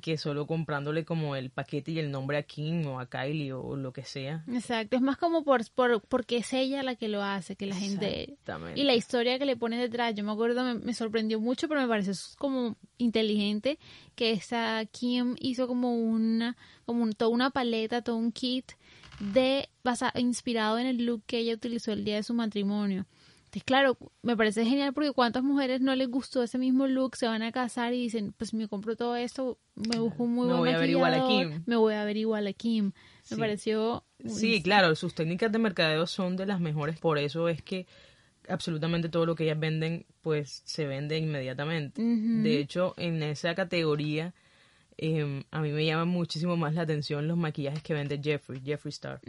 que 0.00 0.18
solo 0.18 0.46
comprándole 0.46 1.04
como 1.04 1.36
el 1.36 1.50
paquete 1.50 1.92
y 1.92 1.98
el 1.98 2.10
nombre 2.10 2.38
a 2.38 2.42
Kim 2.42 2.86
o 2.86 3.00
a 3.00 3.06
Kylie 3.06 3.52
o, 3.52 3.76
lo 3.76 3.92
que 3.92 4.04
sea. 4.04 4.44
Exacto, 4.48 4.96
es 4.96 5.02
más 5.02 5.16
como 5.16 5.44
por, 5.44 5.68
por 5.72 6.02
porque 6.02 6.38
es 6.38 6.52
ella 6.52 6.82
la 6.82 6.96
que 6.96 7.08
lo 7.08 7.22
hace, 7.22 7.56
que 7.56 7.66
la 7.66 7.76
gente 7.76 8.36
y 8.74 8.84
la 8.84 8.94
historia 8.94 9.38
que 9.38 9.46
le 9.46 9.56
pone 9.56 9.78
detrás. 9.78 10.14
Yo 10.14 10.24
me 10.24 10.32
acuerdo 10.32 10.64
me, 10.64 10.74
me 10.74 10.94
sorprendió 10.94 11.40
mucho, 11.40 11.68
pero 11.68 11.80
me 11.80 11.88
parece 11.88 12.12
como 12.38 12.76
inteligente 12.98 13.78
que 14.14 14.32
esa 14.32 14.84
Kim 14.90 15.34
hizo 15.40 15.66
como 15.66 15.96
una 15.96 16.56
como 16.84 17.08
toda 17.12 17.30
una 17.30 17.50
paleta, 17.50 18.02
todo 18.02 18.16
un 18.16 18.32
kit 18.32 18.72
de 19.20 19.68
inspirado 20.16 20.78
en 20.78 20.86
el 20.86 21.04
look 21.06 21.22
que 21.26 21.38
ella 21.38 21.54
utilizó 21.54 21.92
el 21.92 22.04
día 22.04 22.16
de 22.16 22.22
su 22.22 22.34
matrimonio. 22.34 23.06
Entonces, 23.52 23.64
claro, 23.64 23.98
me 24.22 24.34
parece 24.34 24.64
genial 24.64 24.94
porque 24.94 25.12
cuántas 25.12 25.42
mujeres 25.42 25.82
no 25.82 25.94
les 25.94 26.08
gustó 26.08 26.42
ese 26.42 26.56
mismo 26.56 26.86
look, 26.86 27.16
se 27.16 27.26
van 27.26 27.42
a 27.42 27.52
casar 27.52 27.92
y 27.92 28.00
dicen, 28.00 28.32
pues 28.38 28.54
me 28.54 28.66
compro 28.66 28.96
todo 28.96 29.14
esto, 29.14 29.58
me 29.74 29.98
busco 29.98 30.22
un 30.22 30.32
muy 30.32 30.46
me 30.46 30.54
buen 30.54 30.60
voy 30.60 30.70
a 30.70 30.78
ver 30.78 30.88
igual 30.88 31.12
a 31.12 31.28
Kim. 31.28 31.62
me 31.66 31.76
voy 31.76 31.92
a 31.92 32.04
ver 32.04 32.16
igual 32.16 32.46
a 32.46 32.54
Kim. 32.54 32.92
Me 33.30 33.36
pareció... 33.36 34.04
Sí, 34.24 34.62
claro, 34.62 34.94
sus 34.94 35.14
técnicas 35.14 35.52
de 35.52 35.58
mercadeo 35.58 36.06
son 36.06 36.36
de 36.36 36.46
las 36.46 36.60
mejores, 36.60 36.98
por 36.98 37.18
eso 37.18 37.50
es 37.50 37.60
que 37.60 37.86
absolutamente 38.48 39.10
todo 39.10 39.26
lo 39.26 39.34
que 39.34 39.44
ellas 39.44 39.60
venden, 39.60 40.06
pues 40.22 40.62
se 40.64 40.86
vende 40.86 41.18
inmediatamente. 41.18 42.00
De 42.00 42.58
hecho, 42.58 42.94
en 42.96 43.22
esa 43.22 43.54
categoría, 43.54 44.32
em, 44.96 45.42
a 45.50 45.60
mí 45.60 45.72
me 45.72 45.84
llama 45.84 46.06
muchísimo 46.06 46.56
más 46.56 46.72
la 46.72 46.82
atención 46.82 47.28
los 47.28 47.36
maquillajes 47.36 47.82
que 47.82 47.92
vende 47.92 48.18
Jeffrey, 48.22 48.62
Jeffree 48.64 48.88
Star 48.88 49.20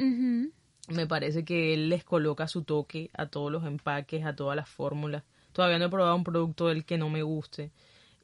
me 0.90 1.08
parece 1.08 1.46
que 1.46 1.74
él 1.74 1.90
les 1.90 2.04
coloca 2.04 2.48
su 2.48 2.64
toque 2.64 3.10
a 3.14 3.28
todos 3.28 3.52
los 3.52 3.66
empaques, 3.66 4.26
a 4.26 4.36
todas 4.36 4.56
las 4.56 4.70
fórmulas. 4.70 5.24
Todavía 5.54 5.80
no 5.80 5.86
he 5.86 5.90
probado 5.90 6.16
un 6.16 6.24
producto 6.24 6.68
del 6.68 6.86
que 6.86 6.98
no 6.98 7.10
me 7.10 7.24
guste 7.24 7.72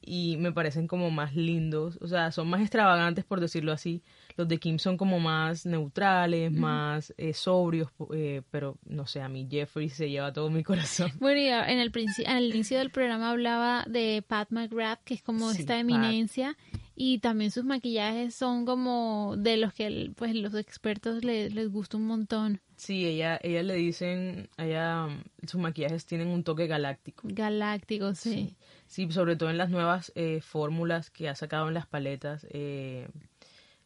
y 0.02 0.36
me 0.38 0.52
parecen 0.52 0.86
como 0.88 1.10
más 1.10 1.34
lindos, 1.36 1.98
o 2.00 2.08
sea, 2.08 2.32
son 2.32 2.48
más 2.48 2.60
extravagantes 2.60 3.24
por 3.24 3.40
decirlo 3.40 3.72
así. 3.72 4.02
Los 4.36 4.48
de 4.48 4.58
Kim 4.58 4.78
son 4.78 4.96
como 4.96 5.20
más 5.20 5.66
neutrales, 5.66 6.52
más 6.52 7.12
eh, 7.16 7.32
sobrios, 7.32 7.90
eh, 8.14 8.42
pero 8.50 8.76
no 8.84 9.06
sé, 9.06 9.20
a 9.20 9.28
mí 9.28 9.46
Jeffrey 9.50 9.88
se 9.88 10.10
lleva 10.10 10.32
todo 10.32 10.50
mi 10.50 10.62
corazón. 10.62 11.10
Bueno, 11.20 11.40
y 11.40 11.48
en 11.48 11.78
el, 11.78 11.92
al 12.26 12.44
inicio 12.44 12.78
del 12.78 12.90
programa 12.90 13.30
hablaba 13.30 13.84
de 13.86 14.24
Pat 14.26 14.50
McGrath, 14.50 15.02
que 15.04 15.14
es 15.14 15.22
como 15.22 15.50
esta 15.50 15.78
eminencia, 15.78 16.56
y 16.94 17.18
también 17.18 17.50
sus 17.50 17.64
maquillajes 17.64 18.34
son 18.34 18.66
como 18.66 19.34
de 19.36 19.56
los 19.56 19.72
que 19.72 20.12
pues 20.16 20.34
los 20.34 20.54
expertos 20.54 21.24
les, 21.24 21.54
les 21.54 21.70
gusta 21.70 21.96
un 21.96 22.06
montón. 22.06 22.60
Sí, 22.76 23.06
ella, 23.06 23.38
ella 23.42 23.62
le 23.62 23.74
dicen, 23.74 24.48
ella, 24.56 25.06
sus 25.46 25.60
maquillajes 25.60 26.06
tienen 26.06 26.28
un 26.28 26.44
toque 26.44 26.66
galáctico. 26.66 27.28
Galáctico, 27.30 28.14
sí. 28.14 28.56
Sí, 28.86 29.10
sobre 29.12 29.36
todo 29.36 29.50
en 29.50 29.58
las 29.58 29.70
nuevas 29.70 30.12
eh, 30.14 30.40
fórmulas 30.42 31.10
que 31.10 31.28
ha 31.28 31.34
sacado 31.34 31.68
en 31.68 31.74
las 31.74 31.86
paletas. 31.86 32.46
Eh, 32.50 33.06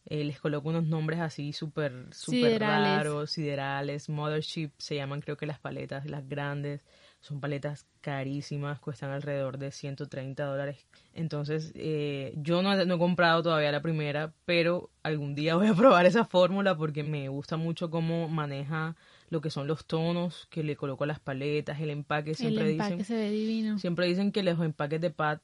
eh, 0.07 0.22
les 0.24 0.38
coloco 0.38 0.68
unos 0.68 0.84
nombres 0.84 1.20
así 1.20 1.52
súper 1.52 2.09
super 2.12 2.61
raros, 2.61 3.30
siderales, 3.30 4.11
Mothership, 4.11 4.70
se 4.76 4.96
llaman 4.96 5.22
creo 5.22 5.36
que 5.36 5.46
las 5.46 5.59
paletas, 5.59 6.07
las 6.07 6.28
grandes. 6.28 6.82
Son 7.20 7.40
paletas 7.40 7.86
carísimas, 8.02 8.80
cuestan 8.80 9.11
alrededor 9.11 9.57
de 9.57 9.72
130 9.72 10.44
dólares. 10.44 10.86
Entonces, 11.14 11.72
eh, 11.74 12.34
yo 12.36 12.61
no, 12.61 12.84
no, 12.84 12.94
he 12.96 12.98
comprado 12.98 13.42
todavía 13.42 13.72
la 13.72 13.80
primera, 13.80 14.34
pero 14.44 14.90
algún 15.02 15.34
día 15.34 15.55
voy 15.55 15.68
a 15.68 15.74
probar 15.74 16.05
esa 16.05 16.26
fórmula 16.26 16.76
porque 16.76 17.02
me 17.02 17.30
gusta 17.30 17.57
mucho 17.57 17.88
cómo 17.88 18.28
maneja 18.28 18.94
lo 19.30 19.40
que 19.40 19.48
son 19.48 19.66
los 19.66 19.86
tonos 19.86 20.46
que 20.50 20.62
le 20.62 20.76
coloco 20.76 21.05
a 21.05 21.07
las 21.07 21.18
paletas, 21.18 21.80
el 21.80 21.88
empaque. 21.88 22.34
Siempre 22.34 22.64
el 22.64 22.70
empaque 22.72 22.96
dicen, 22.96 23.07
se 23.07 23.14
ve 23.14 23.30
divino. 23.30 23.78
Siempre 23.78 24.07
dicen 24.07 24.30
que 24.30 24.42
los 24.42 24.61
empaques 24.61 25.00
de 25.00 25.09
Pat 25.09 25.40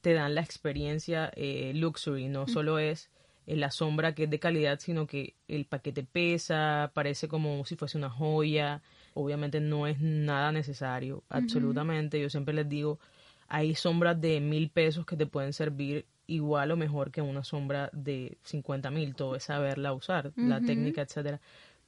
te 0.00 0.14
dan 0.14 0.34
la 0.34 0.40
experiencia 0.40 1.30
eh, 1.36 1.72
luxury, 1.74 2.28
no 2.28 2.44
mm. 2.44 2.48
solo 2.48 2.78
es 2.78 3.10
la 3.46 3.70
sombra 3.70 4.14
que 4.14 4.24
es 4.24 4.30
de 4.30 4.38
calidad, 4.38 4.78
sino 4.78 5.06
que 5.06 5.34
el 5.48 5.64
paquete 5.64 6.04
pesa, 6.04 6.90
parece 6.94 7.28
como 7.28 7.64
si 7.64 7.76
fuese 7.76 7.98
una 7.98 8.10
joya. 8.10 8.82
Obviamente 9.14 9.60
no 9.60 9.86
es 9.86 10.00
nada 10.00 10.52
necesario, 10.52 11.24
absolutamente. 11.28 12.20
Yo 12.20 12.30
siempre 12.30 12.54
les 12.54 12.68
digo, 12.68 12.98
hay 13.48 13.74
sombras 13.74 14.20
de 14.20 14.40
mil 14.40 14.70
pesos 14.70 15.04
que 15.04 15.16
te 15.16 15.26
pueden 15.26 15.52
servir 15.52 16.06
igual 16.26 16.70
o 16.70 16.76
mejor 16.76 17.10
que 17.10 17.20
una 17.20 17.42
sombra 17.42 17.90
de 17.92 18.38
50 18.44 18.90
mil, 18.92 19.16
todo 19.16 19.34
es 19.34 19.44
saberla 19.44 19.92
usar, 19.92 20.32
la 20.36 20.60
técnica, 20.60 21.02
etcétera 21.02 21.40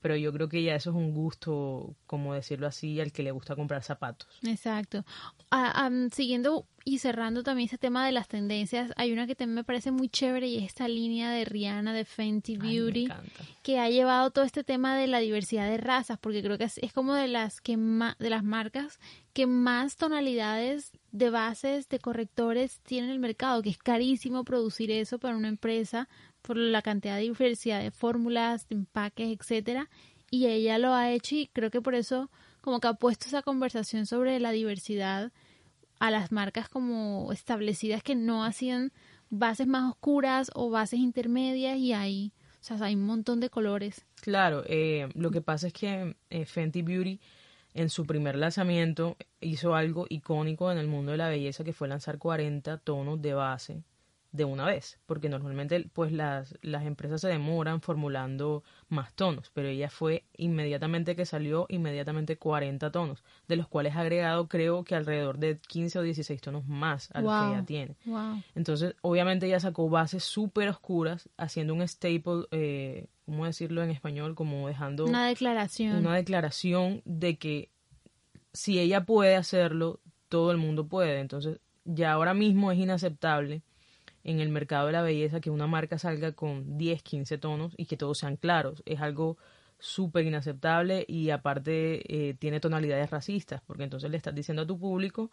pero 0.03 0.17
yo 0.17 0.33
creo 0.33 0.49
que 0.49 0.63
ya 0.63 0.75
eso 0.75 0.91
es 0.91 0.97
un 0.97 1.15
gusto, 1.15 1.95
como 2.07 2.35
decirlo 2.35 2.67
así, 2.67 3.01
al 3.01 3.13
que 3.13 3.23
le 3.23 3.31
gusta 3.31 3.55
comprar 3.55 3.83
zapatos. 3.85 4.29
Exacto. 4.43 5.05
Ah, 5.51 5.89
siguiendo 6.13 6.67
y 6.85 6.99
cerrando 6.99 7.45
también 7.45 7.69
ese 7.69 7.79
tema 7.79 8.05
de 8.05 8.11
las 8.11 8.27
tendencias, 8.27 8.91
hay 8.97 9.13
una 9.13 9.29
que 9.29 9.37
también 9.37 9.55
me 9.55 9.65
parece 9.65 9.93
muy 9.93 10.09
chévere 10.09 10.49
y 10.49 10.59
es 10.59 10.65
esta 10.65 10.89
línea 10.89 11.31
de 11.31 11.45
Rihanna 11.45 11.95
de 11.95 12.05
Fenty 12.05 12.57
Beauty, 12.57 13.09
que 13.63 13.79
ha 13.79 13.89
llevado 13.89 14.31
todo 14.31 14.45
este 14.45 14.65
tema 14.65 14.97
de 14.97 15.07
la 15.07 15.21
diversidad 15.21 15.71
de 15.71 15.77
razas, 15.77 16.19
porque 16.19 16.43
creo 16.43 16.59
que 16.59 16.65
es, 16.65 16.79
es 16.79 16.93
como 16.93 17.15
de 17.15 17.29
las 17.29 17.61
que 17.61 17.77
de 17.77 18.31
las 18.31 18.43
marcas 18.43 18.99
que 19.33 19.47
más 19.47 19.97
tonalidades 19.97 20.91
de 21.13 21.31
bases 21.31 21.89
de 21.89 22.01
correctores 22.01 22.81
tiene 22.81 23.07
en 23.07 23.13
el 23.13 23.19
mercado, 23.21 23.63
que 23.63 23.71
es 23.71 23.79
carísimo 23.79 24.45
producir 24.45 24.91
eso 24.91 25.19
para 25.19 25.37
una 25.37 25.49
empresa, 25.49 26.09
por 26.43 26.57
la 26.57 26.83
cantidad 26.83 27.17
de 27.17 27.23
diversidad 27.23 27.81
de 27.81 27.91
fórmulas, 27.91 28.69
de 28.69 28.77
empaques, 28.77 29.39
etcétera, 29.39 29.89
y 30.31 30.47
ella 30.47 30.79
lo 30.79 30.93
ha 30.95 31.11
hecho 31.11 31.37
y 31.37 31.49
creo 31.53 31.71
que 31.71 31.81
por 31.81 31.95
eso 31.95 32.31
como 32.61 32.81
que 32.81 32.89
ha 32.89 32.95
puesto 32.95 33.27
esa 33.27 33.43
conversación 33.43 34.07
sobre 34.07 34.39
la 34.41 34.51
diversidad 34.51 35.33
a 35.99 36.11
las 36.11 36.33
marcas 36.33 36.69
como 36.69 37.31
establecidas 37.33 38.03
que 38.03 38.15
no 38.15 38.45
hacían 38.45 38.93
bases 39.31 39.67
más 39.67 39.91
oscuras 39.91 40.51
o 40.55 40.71
bases 40.71 41.01
intermedias 41.01 41.79
y 41.79 41.93
hay, 41.93 42.33
o 42.61 42.65
sea, 42.65 42.77
hay 42.81 42.95
un 42.95 43.07
montón 43.07 43.41
de 43.41 43.51
colores. 43.51 44.05
Claro, 44.21 44.65
eh, 44.67 45.09
lo 45.15 45.31
que 45.31 45.43
pasa 45.43 45.69
es 45.69 45.73
que 45.73 46.17
eh, 46.31 46.45
Fenty 46.45 46.83
Beauty 46.83 47.21
en 47.75 47.89
su 47.89 48.05
primer 48.05 48.37
lanzamiento 48.37 49.17
hizo 49.41 49.75
algo 49.75 50.07
icónico 50.09 50.71
en 50.71 50.79
el 50.79 50.89
mundo 50.89 51.13
de 51.13 51.19
la 51.19 51.29
belleza 51.29 51.65
que 51.65 51.73
fue 51.73 51.89
lanzar 51.89 52.19
40 52.19 52.79
tonos 52.79 53.21
de 53.23 53.35
base 53.35 53.83
de 54.33 54.47
una 54.47 54.65
vez, 54.65 54.99
porque 55.05 55.29
normalmente 55.29 55.89
pues 55.93 56.11
las, 56.11 56.59
las 56.63 56.87
empresas 56.87 57.21
se 57.21 57.29
demoran 57.29 57.83
formulando 57.83 58.65
más 58.89 59.13
tonos, 59.13 59.51
pero 59.53 59.69
ella 59.69 59.91
fue 59.91 60.25
inmediatamente 60.37 61.15
que 61.15 61.27
salió, 61.27 61.67
inmediatamente 61.69 62.39
40 62.39 62.91
tonos, 62.91 63.23
de 63.47 63.57
los 63.57 63.69
cuales 63.69 63.95
ha 63.95 64.01
agregado 64.01 64.49
creo 64.49 64.85
que 64.85 64.95
alrededor 64.95 65.39
de 65.39 65.59
15 65.59 65.99
o 65.99 66.03
16 66.03 66.41
tonos 66.41 66.67
más 66.67 67.11
a 67.13 67.21
lo 67.21 67.29
que 67.29 67.53
ella 67.53 67.65
tiene. 67.65 67.97
Entonces, 68.55 68.95
obviamente 69.03 69.47
ella 69.47 69.61
sacó 69.61 69.91
bases 69.91 70.25
súper 70.25 70.71
oscuras, 70.71 71.29
haciendo 71.37 71.75
un 71.75 71.87
staple, 71.87 72.47
eh, 72.53 73.09
¿cómo 73.27 73.45
decirlo 73.45 73.83
en 73.83 73.91
español? 73.91 74.35
Como 74.35 74.67
dejando... 74.67 75.05
Una 75.05 75.27
declaración. 75.27 75.99
Una 75.99 76.17
declaración 76.17 77.03
de 77.05 77.37
que 77.37 77.71
si 78.55 78.79
ella 78.79 79.05
puede 79.05 79.37
hacerlo, 79.37 80.01
todo 80.31 80.53
el 80.53 80.57
mundo 80.57 80.87
puede. 80.87 81.21
Entonces, 81.21 81.61
ya 81.85 82.13
ahora 82.13 82.33
mismo 82.33 82.73
es 82.73 82.79
inaceptable 82.79 83.63
en 84.25 84.41
el 84.41 84.49
mercado 84.49 84.87
de 84.87 84.93
la 84.93 85.03
belleza 85.03 85.41
que 85.41 85.51
una 85.51 85.67
marca 85.67 85.99
salga 85.99 86.33
con 86.33 86.79
10, 86.79 87.03
15 87.03 87.39
tonos 87.39 87.75
y 87.77 87.87
que 87.87 87.97
todos 87.97 88.19
sean 88.19 88.37
claros. 88.37 88.83
Es 88.87 89.01
algo 89.01 89.37
súper 89.79 90.27
inaceptable 90.27 91.05
y 91.09 91.31
aparte 91.31 92.03
eh, 92.07 92.35
tiene 92.35 92.61
tonalidades 92.61 93.11
racistas, 93.11 93.63
porque 93.67 93.85
entonces 93.85 94.11
le 94.11 94.17
estás 94.17 94.35
diciendo 94.35 94.63
a 94.63 94.67
tu 94.67 94.79
público... 94.79 95.31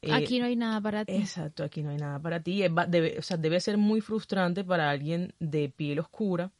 Eh, 0.00 0.12
aquí 0.12 0.38
no 0.38 0.46
hay 0.46 0.56
nada 0.56 0.80
para 0.80 1.04
ti. 1.04 1.12
Exacto, 1.12 1.64
aquí 1.64 1.82
no 1.82 1.90
hay 1.90 1.96
nada 1.96 2.18
para 2.20 2.40
ti. 2.40 2.62
debe, 2.88 3.18
o 3.18 3.22
sea, 3.22 3.36
debe 3.36 3.58
ser 3.60 3.78
muy 3.78 4.00
frustrante 4.00 4.64
para 4.64 4.90
alguien 4.90 5.32
de 5.40 5.68
piel 5.68 5.98
oscura 5.98 6.52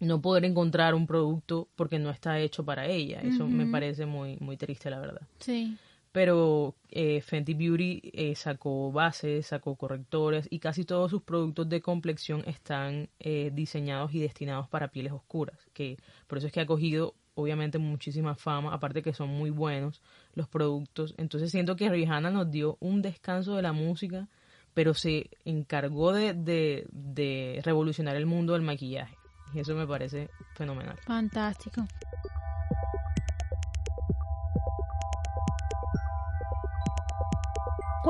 no 0.00 0.20
poder 0.20 0.44
encontrar 0.46 0.94
un 0.94 1.06
producto 1.06 1.68
porque 1.76 1.98
no 1.98 2.10
está 2.10 2.38
hecho 2.40 2.64
para 2.64 2.86
ella. 2.86 3.20
Eso 3.20 3.46
me 3.46 3.66
parece 3.66 4.06
muy, 4.06 4.38
muy 4.40 4.56
triste, 4.56 4.90
la 4.90 4.98
verdad. 4.98 5.20
Sí. 5.38 5.76
Pero 6.12 6.74
eh, 6.90 7.20
Fenty 7.20 7.54
Beauty 7.54 8.00
eh, 8.12 8.34
sacó 8.34 8.90
bases, 8.90 9.46
sacó 9.46 9.76
correctores 9.76 10.48
y 10.50 10.58
casi 10.58 10.84
todos 10.84 11.10
sus 11.10 11.22
productos 11.22 11.68
de 11.68 11.80
complexión 11.80 12.42
están 12.46 13.08
eh, 13.20 13.50
diseñados 13.54 14.12
y 14.14 14.20
destinados 14.20 14.68
para 14.68 14.88
pieles 14.88 15.12
oscuras, 15.12 15.58
que 15.72 15.98
por 16.26 16.38
eso 16.38 16.48
es 16.48 16.52
que 16.52 16.60
ha 16.60 16.66
cogido 16.66 17.14
obviamente 17.34 17.78
muchísima 17.78 18.34
fama, 18.34 18.74
aparte 18.74 19.02
que 19.02 19.14
son 19.14 19.28
muy 19.28 19.50
buenos 19.50 20.02
los 20.34 20.48
productos. 20.48 21.14
Entonces 21.16 21.50
siento 21.50 21.76
que 21.76 21.88
Rihanna 21.88 22.30
nos 22.30 22.50
dio 22.50 22.76
un 22.80 23.02
descanso 23.02 23.54
de 23.54 23.62
la 23.62 23.72
música, 23.72 24.28
pero 24.74 24.94
se 24.94 25.30
encargó 25.44 26.12
de, 26.12 26.34
de, 26.34 26.86
de 26.90 27.60
revolucionar 27.64 28.16
el 28.16 28.26
mundo 28.26 28.52
del 28.54 28.62
maquillaje. 28.62 29.16
Y 29.54 29.60
eso 29.60 29.74
me 29.74 29.86
parece 29.86 30.28
fenomenal. 30.54 30.96
Fantástico. 31.06 31.86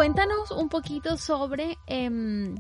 Cuéntanos 0.01 0.51
un 0.51 0.71
poquito 0.71 1.19
sobre 1.19 1.77
em, 1.87 2.55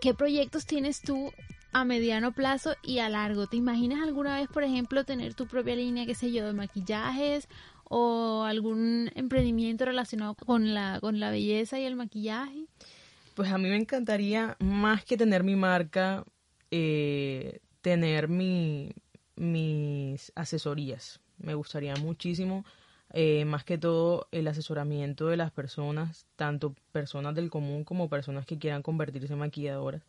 qué 0.00 0.12
proyectos 0.12 0.66
tienes 0.66 1.02
tú 1.02 1.30
a 1.72 1.84
mediano 1.84 2.32
plazo 2.32 2.74
y 2.82 2.98
a 2.98 3.08
largo. 3.08 3.46
¿Te 3.46 3.56
imaginas 3.56 4.02
alguna 4.02 4.40
vez, 4.40 4.48
por 4.48 4.64
ejemplo, 4.64 5.04
tener 5.04 5.34
tu 5.34 5.46
propia 5.46 5.76
línea, 5.76 6.04
qué 6.04 6.16
sé 6.16 6.32
yo, 6.32 6.44
de 6.44 6.52
maquillajes 6.52 7.46
o 7.84 8.42
algún 8.42 9.08
emprendimiento 9.14 9.84
relacionado 9.84 10.34
con 10.34 10.74
la, 10.74 10.98
con 11.00 11.20
la 11.20 11.30
belleza 11.30 11.78
y 11.78 11.84
el 11.84 11.94
maquillaje? 11.94 12.66
Pues 13.36 13.52
a 13.52 13.58
mí 13.58 13.68
me 13.68 13.76
encantaría, 13.76 14.56
más 14.58 15.04
que 15.04 15.16
tener 15.16 15.44
mi 15.44 15.54
marca, 15.54 16.24
eh, 16.72 17.60
tener 17.82 18.26
mi, 18.26 18.90
mis 19.36 20.32
asesorías. 20.34 21.20
Me 21.38 21.54
gustaría 21.54 21.94
muchísimo 21.94 22.64
eh, 23.16 23.44
más 23.44 23.62
que 23.62 23.78
todo 23.78 24.26
el 24.32 24.48
asesoramiento 24.48 25.28
de 25.28 25.36
las 25.36 25.52
personas, 25.52 26.26
tanto 26.34 26.74
personas 26.90 27.32
del 27.36 27.48
común 27.48 27.84
como 27.84 28.08
personas 28.08 28.44
que 28.44 28.58
quieran 28.58 28.82
convertirse 28.82 29.32
en 29.32 29.38
maquilladoras, 29.38 30.02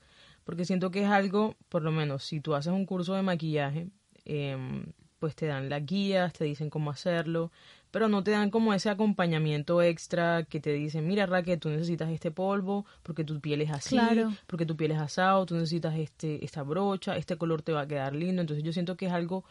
porque 0.43 0.65
siento 0.65 0.89
que 0.89 1.03
es 1.03 1.09
algo, 1.09 1.55
por 1.69 1.83
lo 1.83 1.91
menos, 1.91 2.23
si 2.23 2.41
tú 2.41 2.55
haces 2.55 2.73
un 2.73 2.87
curso 2.87 3.13
de 3.13 3.21
maquillaje, 3.21 3.89
em, 4.25 4.87
pues 5.19 5.35
te 5.35 5.45
dan 5.45 5.69
las 5.69 5.85
guías, 5.85 6.33
te 6.33 6.45
dicen 6.45 6.71
cómo 6.71 6.89
hacerlo, 6.89 7.51
pero 7.91 8.09
no 8.09 8.23
te 8.23 8.31
dan 8.31 8.49
como 8.49 8.73
ese 8.73 8.89
acompañamiento 8.89 9.83
extra 9.83 10.43
que 10.43 10.59
te 10.59 10.73
dicen, 10.73 11.07
mira 11.07 11.27
Raquel, 11.27 11.59
tú 11.59 11.69
necesitas 11.69 12.09
este 12.09 12.31
polvo 12.31 12.87
porque 13.03 13.23
tu 13.23 13.39
piel 13.39 13.61
es 13.61 13.69
así, 13.69 13.99
porque 14.47 14.65
tu 14.65 14.75
piel 14.75 14.91
es 14.91 14.99
asado, 14.99 15.45
tú 15.45 15.53
necesitas 15.53 15.95
este 15.95 16.43
esta 16.43 16.63
brocha, 16.63 17.15
este 17.17 17.37
color 17.37 17.61
te 17.61 17.71
va 17.71 17.81
a 17.81 17.87
quedar 17.87 18.15
lindo, 18.15 18.41
entonces 18.41 18.63
yo 18.63 18.73
siento 18.73 18.97
que 18.97 19.05
es 19.05 19.13
algo 19.13 19.45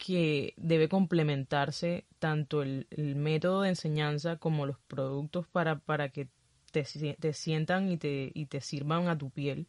que 0.00 0.54
debe 0.56 0.88
complementarse 0.88 2.06
tanto 2.18 2.62
el, 2.62 2.86
método 3.16 3.60
de 3.60 3.68
enseñanza 3.68 4.36
como 4.36 4.64
los 4.64 4.78
productos 4.88 5.46
para, 5.46 5.78
para 5.78 6.08
que 6.08 6.28
te, 6.72 6.84
te, 7.20 7.32
sientan 7.34 7.90
y 7.90 7.98
te, 7.98 8.32
y 8.32 8.46
te 8.46 8.62
sirvan 8.62 9.08
a 9.08 9.18
tu 9.18 9.28
piel. 9.28 9.66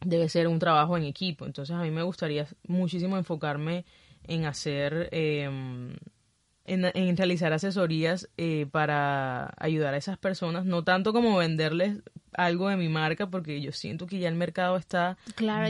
Debe 0.00 0.28
ser 0.28 0.46
un 0.46 0.60
trabajo 0.60 0.96
en 0.96 1.02
equipo. 1.02 1.46
Entonces 1.46 1.74
a 1.74 1.82
mí 1.82 1.90
me 1.90 2.04
gustaría 2.04 2.46
muchísimo 2.68 3.18
enfocarme 3.18 3.84
en 4.22 4.44
hacer 4.44 5.08
em, 5.10 5.96
en, 6.68 7.16
realizar 7.16 7.52
asesorías 7.52 8.28
eh, 8.36 8.66
para 8.70 9.54
ayudar 9.58 9.94
a 9.94 9.96
esas 9.96 10.18
personas, 10.18 10.64
no 10.64 10.84
tanto 10.84 11.12
como 11.12 11.36
venderles 11.36 12.02
algo 12.34 12.68
de 12.68 12.76
mi 12.76 12.88
marca, 12.88 13.28
porque 13.28 13.60
yo 13.60 13.72
siento 13.72 14.06
que 14.06 14.18
ya 14.20 14.28
el 14.28 14.36
mercado 14.36 14.76
está 14.76 15.18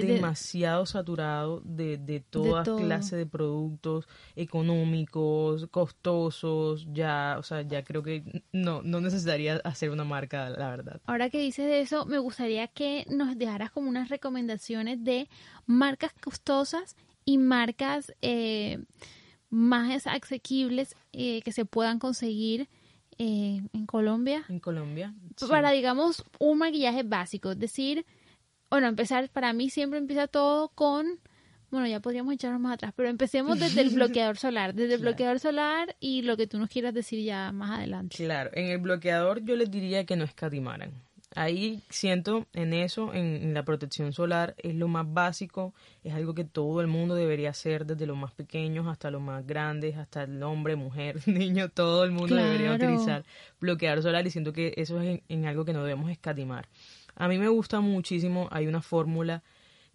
demasiado 0.03 0.85
saturado 0.85 1.63
de, 1.65 1.97
de 1.97 2.21
toda 2.21 2.63
clase 2.63 3.17
de 3.17 3.27
productos 3.27 4.07
económicos, 4.37 5.67
costosos, 5.71 6.87
ya, 6.93 7.37
o 7.39 7.43
sea, 7.43 7.63
ya 7.63 7.85
creo 7.85 8.03
que 8.03 8.43
no, 8.53 8.83
no 8.83 9.01
necesitaría 9.01 9.57
hacer 9.65 9.91
una 9.91 10.05
marca, 10.05 10.51
la 10.51 10.69
verdad. 10.69 11.01
Ahora 11.07 11.31
que 11.31 11.41
dices 11.41 11.67
de 11.67 11.81
eso, 11.81 12.05
me 12.05 12.19
gustaría 12.19 12.69
que 12.69 13.07
nos 13.09 13.39
dejaras 13.39 13.71
como 13.71 13.89
unas 13.89 14.11
recomendaciones 14.11 15.03
de 15.03 15.29
marcas 15.67 16.13
costosas 16.21 16.97
y 17.25 17.39
marcas... 17.39 18.13
Eh, 18.21 18.85
más 19.51 20.07
asequibles 20.07 20.97
eh, 21.13 21.43
que 21.43 21.53
se 21.53 21.65
puedan 21.65 21.99
conseguir 21.99 22.69
eh, 23.19 23.63
en 23.73 23.87
Colombia. 23.87 24.45
En 24.49 24.61
Colombia. 24.61 25.15
Para, 25.49 25.71
digamos, 25.71 26.25
un 26.39 26.59
maquillaje 26.59 27.03
básico. 27.03 27.53
Es 27.53 27.59
decir, 27.59 28.07
bueno, 28.71 28.87
empezar, 28.87 29.29
para 29.31 29.53
mí 29.53 29.71
siempre 29.71 29.99
empieza 29.99 30.29
todo 30.29 30.69
con, 30.71 31.21
bueno, 31.71 31.87
ya 31.87 32.01
podríamos 32.01 32.35
echarnos 32.35 32.61
más 32.61 32.75
atrás, 32.75 32.93
pero 32.95 33.09
empecemos 33.09 33.59
desde 33.59 33.81
el 33.81 33.91
bloqueador 33.95 34.37
solar, 34.37 34.75
desde 34.75 34.95
el 34.95 35.01
bloqueador 35.01 35.41
solar 35.41 35.97
y 35.99 36.23
lo 36.23 36.37
que 36.37 36.47
tú 36.47 36.59
nos 36.59 36.69
quieras 36.69 36.95
decir 36.95 37.25
ya 37.25 37.51
más 37.53 37.79
adelante. 37.79 38.17
Claro, 38.17 38.51
en 38.53 38.67
el 38.67 38.79
bloqueador 38.79 39.45
yo 39.45 39.57
les 39.57 39.71
diría 39.71 40.05
que 40.05 40.17
no 40.17 40.25
escatimaran 40.25 41.08
ahí 41.35 41.83
siento 41.91 42.47
en 42.53 42.73
eso, 42.73 43.13
en, 43.13 43.55
la 43.55 43.65
protección 43.65 44.13
solar, 44.13 44.55
es 44.59 44.75
lo 44.75 44.89
más 44.89 45.07
básico, 45.13 45.75
es 46.03 46.15
algo 46.15 46.35
que 46.35 46.45
todo 46.45 46.81
el 46.81 46.87
mundo 46.87 47.15
debería 47.15 47.51
hacer, 47.51 47.87
desde 47.87 48.07
los 48.07 48.17
más 48.17 48.33
pequeños 48.33 48.87
hasta 48.87 49.11
los 49.11 49.21
más 49.21 49.47
grandes, 49.47 49.97
hasta 49.97 50.23
el 50.23 50.43
hombre, 50.43 50.77
mujer, 50.77 51.21
niño, 51.27 51.69
todo 51.69 52.05
el 52.05 52.11
mundo 52.11 52.37
debería 52.37 52.73
utilizar 52.73 53.25
bloqueador 53.61 54.03
solar 54.03 54.27
y 54.27 54.31
siento 54.31 54.53
que 54.53 54.75
eso 54.77 55.01
es 55.01 55.21
en, 55.29 55.47
algo 55.47 55.65
que 55.65 55.73
no 55.73 55.83
debemos 55.83 56.11
escatimar. 56.11 56.69
A 57.17 57.29
mí 57.29 57.39
me 57.39 57.49
gusta 57.49 57.81
muchísimo, 57.81 58.49
hay 58.51 58.67
una 58.67 58.81
fórmula 58.81 59.43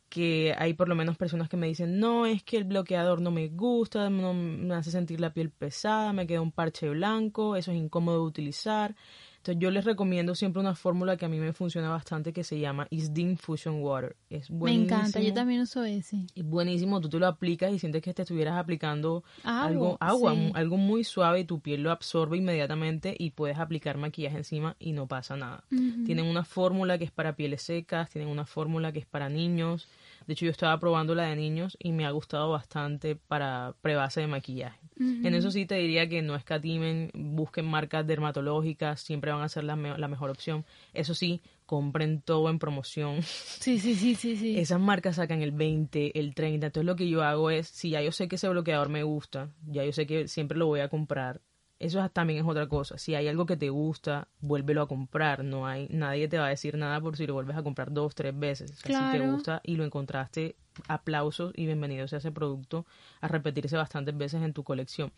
que 0.10 0.54
hay 0.56 0.76
por 0.76 0.90
lo 0.90 0.96
menos 0.96 1.18
personas 1.18 1.50
que 1.50 1.58
me 1.58 1.66
dicen, 1.66 2.00
no, 2.00 2.28
es 2.28 2.44
que 2.44 2.58
el 2.58 2.66
bloqueador 2.66 3.20
no 3.20 3.32
me 3.32 3.48
gusta, 3.48 4.12
no 4.12 4.34
me 4.36 4.76
hace 4.76 4.92
sentir 4.92 5.20
la 5.20 5.34
piel 5.34 5.50
pesada, 5.50 6.14
me 6.14 6.28
queda 6.28 6.42
un 6.42 6.52
parche 6.52 6.88
blanco, 6.90 7.56
eso 7.56 7.72
es 7.72 7.78
incómodo 7.78 8.18
de 8.18 8.28
utilizar. 8.28 8.96
Entonces 9.44 9.60
yo 9.62 9.72
les 9.72 9.84
recomiendo 9.84 10.36
siempre 10.36 10.62
una 10.62 10.74
fórmula 10.74 11.18
que 11.18 11.26
a 11.26 11.28
mí 11.28 11.38
me 11.38 11.52
funciona 11.52 11.90
bastante 11.90 12.32
que 12.32 12.46
se 12.46 12.62
llama 12.62 12.88
Isdin 12.90 13.38
Fusion 13.38 13.82
Water. 13.84 14.16
Es 14.30 14.50
buenísimo. 14.50 14.88
Me 14.88 14.96
encanta, 14.96 15.20
yo 15.20 15.34
también 15.34 15.60
uso 15.60 15.84
ese. 15.84 16.28
Es 16.34 16.46
buenísimo, 16.46 17.02
tú 17.02 17.10
te 17.10 17.20
lo 17.20 17.28
aplicas 17.28 17.74
y 17.74 17.78
sientes 17.78 18.02
que 18.02 18.14
te 18.14 18.22
estuvieras 18.22 18.58
aplicando 18.58 19.26
algo, 19.44 19.98
agua, 20.00 20.34
algo 20.54 20.78
muy 20.78 21.04
suave 21.04 21.42
y 21.42 21.44
tu 21.44 21.60
piel 21.60 21.84
lo 21.84 21.92
absorbe 21.92 22.38
inmediatamente 22.38 23.18
y 23.20 23.32
puedes 23.32 23.60
aplicar 23.60 23.98
maquillaje 23.98 24.38
encima 24.38 24.78
y 24.80 24.94
no 24.94 25.08
pasa 25.08 25.36
nada. 25.36 25.66
Tienen 26.06 26.24
una 26.24 26.46
fórmula 26.46 26.98
que 26.98 27.04
es 27.04 27.12
para 27.12 27.36
pieles 27.36 27.64
secas, 27.64 28.10
tienen 28.12 28.30
una 28.30 28.46
fórmula 28.46 28.94
que 28.94 29.00
es 29.00 29.06
para 29.06 29.28
niños. 29.28 29.90
De 30.28 30.34
hecho, 30.34 30.46
yo 30.46 30.52
estaba 30.52 30.80
probando 30.80 31.16
la 31.16 31.24
de 31.24 31.36
niños 31.36 31.78
y 31.80 31.92
me 31.92 32.06
ha 32.06 32.12
gustado 32.12 32.52
bastante 32.52 33.16
para 33.16 33.76
prebase 33.82 34.22
de 34.22 34.28
maquillaje. 34.28 34.80
En 35.00 35.34
eso 35.34 35.50
sí 35.52 35.66
te 35.66 35.76
diría 35.76 36.08
que 36.08 36.22
no 36.22 36.36
escatimen, 36.36 37.10
busquen 37.14 37.66
marcas 37.66 38.06
dermatológicas, 38.06 39.02
siempre 39.02 39.32
van 39.32 39.42
a 39.42 39.50
ser 39.50 39.64
la, 39.64 39.76
la 39.76 40.08
mejor 40.08 40.30
opción. 40.30 40.66
Eso 40.94 41.14
sí, 41.16 41.42
compren 41.66 42.22
todo 42.22 42.50
en 42.50 42.60
promoción. 42.60 43.24
Sí, 43.24 43.80
sí, 43.80 43.96
sí, 43.96 44.16
sí, 44.16 44.38
sí. 44.38 44.58
Esas 44.60 44.80
marcas 44.80 45.16
sacan 45.16 45.42
el 45.42 45.52
20, 45.52 46.20
el 46.20 46.36
30. 46.36 46.68
Entonces 46.68 46.86
lo 46.86 46.96
que 46.96 47.10
yo 47.10 47.24
hago 47.24 47.50
es, 47.50 47.68
si 47.68 47.90
ya 47.90 48.02
yo 48.02 48.12
sé 48.12 48.28
que 48.28 48.36
ese 48.36 48.50
bloqueador 48.50 48.90
me 48.90 49.04
gusta, 49.04 49.50
ya 49.68 49.84
yo 49.84 49.92
sé 49.92 50.06
que 50.06 50.28
siempre 50.28 50.58
lo 50.58 50.68
voy 50.68 50.82
a 50.82 50.90
comprar, 50.90 51.42
eso 51.84 52.08
también 52.10 52.40
es 52.40 52.46
otra 52.50 52.68
cosa. 52.68 52.98
Si 52.98 53.14
hay 53.14 53.28
algo 53.28 53.46
que 53.46 53.58
te 53.58 53.70
gusta, 53.70 54.30
vuélvelo 54.40 54.82
a 54.82 54.88
comprar. 54.88 55.44
No 55.44 55.68
hay, 55.68 55.88
nadie 55.90 56.30
te 56.30 56.38
va 56.38 56.46
a 56.46 56.50
decir 56.50 56.78
nada 56.78 57.02
por 57.02 57.18
si 57.18 57.28
lo 57.28 57.34
vuelves 57.34 57.58
a 57.58 57.64
comprar 57.64 57.92
dos, 57.92 58.16
tres 58.16 58.38
veces. 58.38 58.72
Si 58.72 58.94
te 58.94 59.20
gusta 59.20 59.60
y 59.66 59.76
lo 59.76 59.84
encontraste, 59.84 60.56
aplausos 60.88 61.52
y 61.56 61.66
bienvenidos 61.66 62.14
a 62.14 62.18
ese 62.18 62.32
producto 62.32 62.86
a 63.20 63.28
repetirse 63.28 63.76
bastantes 63.76 64.18
veces 64.18 64.42
en 64.44 64.54
tu 64.54 64.64
colección. 64.64 65.12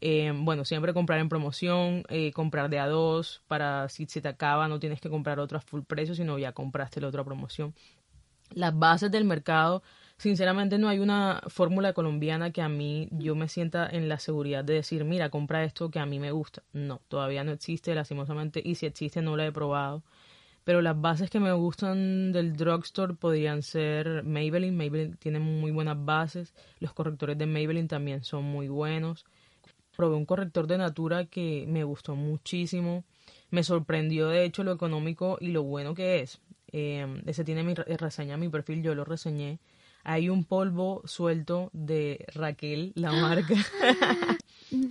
Eh, 0.00 0.30
bueno, 0.36 0.66
siempre 0.66 0.92
comprar 0.92 1.20
en 1.20 1.30
promoción, 1.30 2.04
eh, 2.10 2.32
comprar 2.32 2.68
de 2.68 2.80
a 2.80 2.86
dos, 2.86 3.42
para 3.48 3.88
si 3.88 4.04
se 4.04 4.20
te 4.20 4.28
acaba 4.28 4.68
no 4.68 4.78
tienes 4.78 5.00
que 5.00 5.08
comprar 5.08 5.38
otro 5.40 5.56
a 5.56 5.62
full 5.62 5.82
precio, 5.82 6.14
sino 6.14 6.38
ya 6.38 6.52
compraste 6.52 7.00
la 7.00 7.08
otra 7.08 7.24
promoción. 7.24 7.74
Las 8.50 8.78
bases 8.78 9.10
del 9.10 9.24
mercado 9.24 9.82
sinceramente 10.16 10.78
no 10.78 10.88
hay 10.88 10.98
una 10.98 11.42
fórmula 11.48 11.92
colombiana 11.92 12.50
que 12.52 12.62
a 12.62 12.68
mí 12.68 13.08
yo 13.10 13.34
me 13.34 13.48
sienta 13.48 13.88
en 13.88 14.08
la 14.08 14.18
seguridad 14.18 14.64
de 14.64 14.74
decir, 14.74 15.04
mira, 15.04 15.30
compra 15.30 15.64
esto 15.64 15.90
que 15.90 15.98
a 15.98 16.06
mí 16.06 16.18
me 16.18 16.32
gusta. 16.32 16.62
No, 16.72 17.00
todavía 17.08 17.44
no 17.44 17.52
existe, 17.52 17.94
lastimosamente, 17.94 18.62
y 18.64 18.76
si 18.76 18.86
existe 18.86 19.22
no 19.22 19.36
la 19.36 19.46
he 19.46 19.52
probado. 19.52 20.02
Pero 20.64 20.80
las 20.80 20.98
bases 20.98 21.28
que 21.28 21.40
me 21.40 21.52
gustan 21.52 22.32
del 22.32 22.56
drugstore 22.56 23.14
podrían 23.14 23.62
ser 23.62 24.24
Maybelline. 24.24 24.74
Maybelline 24.74 25.16
tiene 25.16 25.38
muy 25.38 25.70
buenas 25.72 26.02
bases. 26.02 26.54
Los 26.80 26.94
correctores 26.94 27.36
de 27.36 27.46
Maybelline 27.46 27.88
también 27.88 28.24
son 28.24 28.44
muy 28.44 28.68
buenos. 28.68 29.26
Probé 29.94 30.16
un 30.16 30.24
corrector 30.24 30.66
de 30.66 30.78
Natura 30.78 31.26
que 31.26 31.66
me 31.68 31.84
gustó 31.84 32.16
muchísimo. 32.16 33.04
Me 33.50 33.62
sorprendió 33.62 34.28
de 34.28 34.44
hecho 34.44 34.64
lo 34.64 34.72
económico 34.72 35.36
y 35.38 35.48
lo 35.48 35.62
bueno 35.64 35.94
que 35.94 36.20
es. 36.20 36.40
Eh, 36.72 37.22
ese 37.26 37.44
tiene 37.44 37.62
mi 37.62 37.74
reseña, 37.74 38.38
mi 38.38 38.48
perfil, 38.48 38.82
yo 38.82 38.94
lo 38.94 39.04
reseñé 39.04 39.60
hay 40.04 40.28
un 40.28 40.44
polvo 40.44 41.02
suelto 41.06 41.70
de 41.72 42.24
Raquel, 42.34 42.92
la 42.94 43.10
marca, 43.20 43.54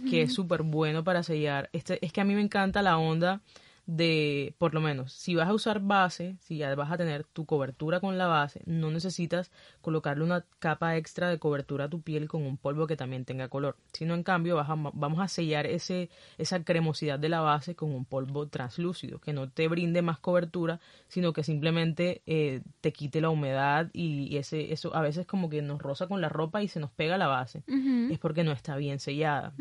que 0.09 0.23
es 0.23 0.33
súper 0.33 0.63
bueno 0.63 1.03
para 1.03 1.23
sellar. 1.23 1.69
Este, 1.71 2.03
es 2.05 2.11
que 2.11 2.21
a 2.21 2.25
mí 2.25 2.35
me 2.35 2.41
encanta 2.41 2.81
la 2.81 2.97
onda 2.97 3.41
de, 3.85 4.55
por 4.59 4.73
lo 4.73 4.79
menos, 4.79 5.11
si 5.11 5.35
vas 5.35 5.49
a 5.49 5.53
usar 5.53 5.81
base, 5.81 6.37
si 6.39 6.57
ya 6.57 6.73
vas 6.75 6.89
a 6.91 6.97
tener 6.97 7.25
tu 7.25 7.45
cobertura 7.45 7.99
con 7.99 8.17
la 8.17 8.27
base, 8.27 8.61
no 8.65 8.89
necesitas 8.91 9.51
colocarle 9.81 10.23
una 10.23 10.45
capa 10.59 10.95
extra 10.95 11.29
de 11.29 11.37
cobertura 11.37 11.85
a 11.85 11.89
tu 11.89 12.01
piel 12.01 12.29
con 12.29 12.43
un 12.43 12.55
polvo 12.57 12.87
que 12.87 12.95
también 12.95 13.25
tenga 13.25 13.49
color, 13.49 13.75
sino 13.91 14.13
en 14.13 14.23
cambio 14.23 14.55
vas 14.55 14.69
a- 14.69 14.75
vamos 14.93 15.19
a 15.19 15.27
sellar 15.27 15.65
ese, 15.65 16.09
esa 16.37 16.63
cremosidad 16.63 17.19
de 17.19 17.29
la 17.29 17.41
base 17.41 17.75
con 17.75 17.93
un 17.93 18.05
polvo 18.05 18.47
translúcido, 18.47 19.19
que 19.19 19.33
no 19.33 19.49
te 19.49 19.67
brinde 19.67 20.01
más 20.01 20.17
cobertura, 20.19 20.79
sino 21.09 21.33
que 21.33 21.43
simplemente 21.43 22.21
eh, 22.25 22.61
te 22.79 22.93
quite 22.93 23.19
la 23.19 23.29
humedad 23.29 23.89
y 23.93 24.37
ese, 24.37 24.71
eso 24.71 24.95
a 24.95 25.01
veces 25.01 25.25
como 25.25 25.49
que 25.49 25.61
nos 25.61 25.81
roza 25.81 26.07
con 26.07 26.21
la 26.21 26.29
ropa 26.29 26.63
y 26.63 26.69
se 26.69 26.79
nos 26.79 26.91
pega 26.91 27.17
la 27.17 27.27
base. 27.27 27.63
Es 28.11 28.19
porque 28.19 28.43
no 28.45 28.53
está 28.53 28.77
bien 28.77 28.99
sellada. 28.99 29.53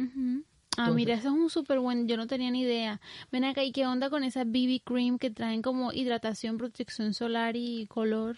Ah, 0.77 0.83
Entonces- 0.89 0.95
mira, 0.95 1.15
eso 1.15 1.29
es 1.29 1.35
un 1.35 1.51
súper 1.51 1.79
buen, 1.81 2.09
yo 2.09 2.17
no 2.17 2.27
tenía 2.27 2.51
ni 2.51 2.63
idea. 2.63 3.01
Ven 3.31 3.45
acá, 3.45 3.63
¿y 3.63 3.73
qué 3.73 3.87
onda 3.87 4.09
con 4.11 4.25
esa 4.25 4.45
BB 4.45 4.81
cream 4.85 5.19
que 5.19 5.31
traen 5.31 5.61
como 5.63 5.93
hidratación, 5.93 6.57
protección 6.59 7.13
solar 7.15 7.57
y 7.57 7.87
color? 7.87 8.37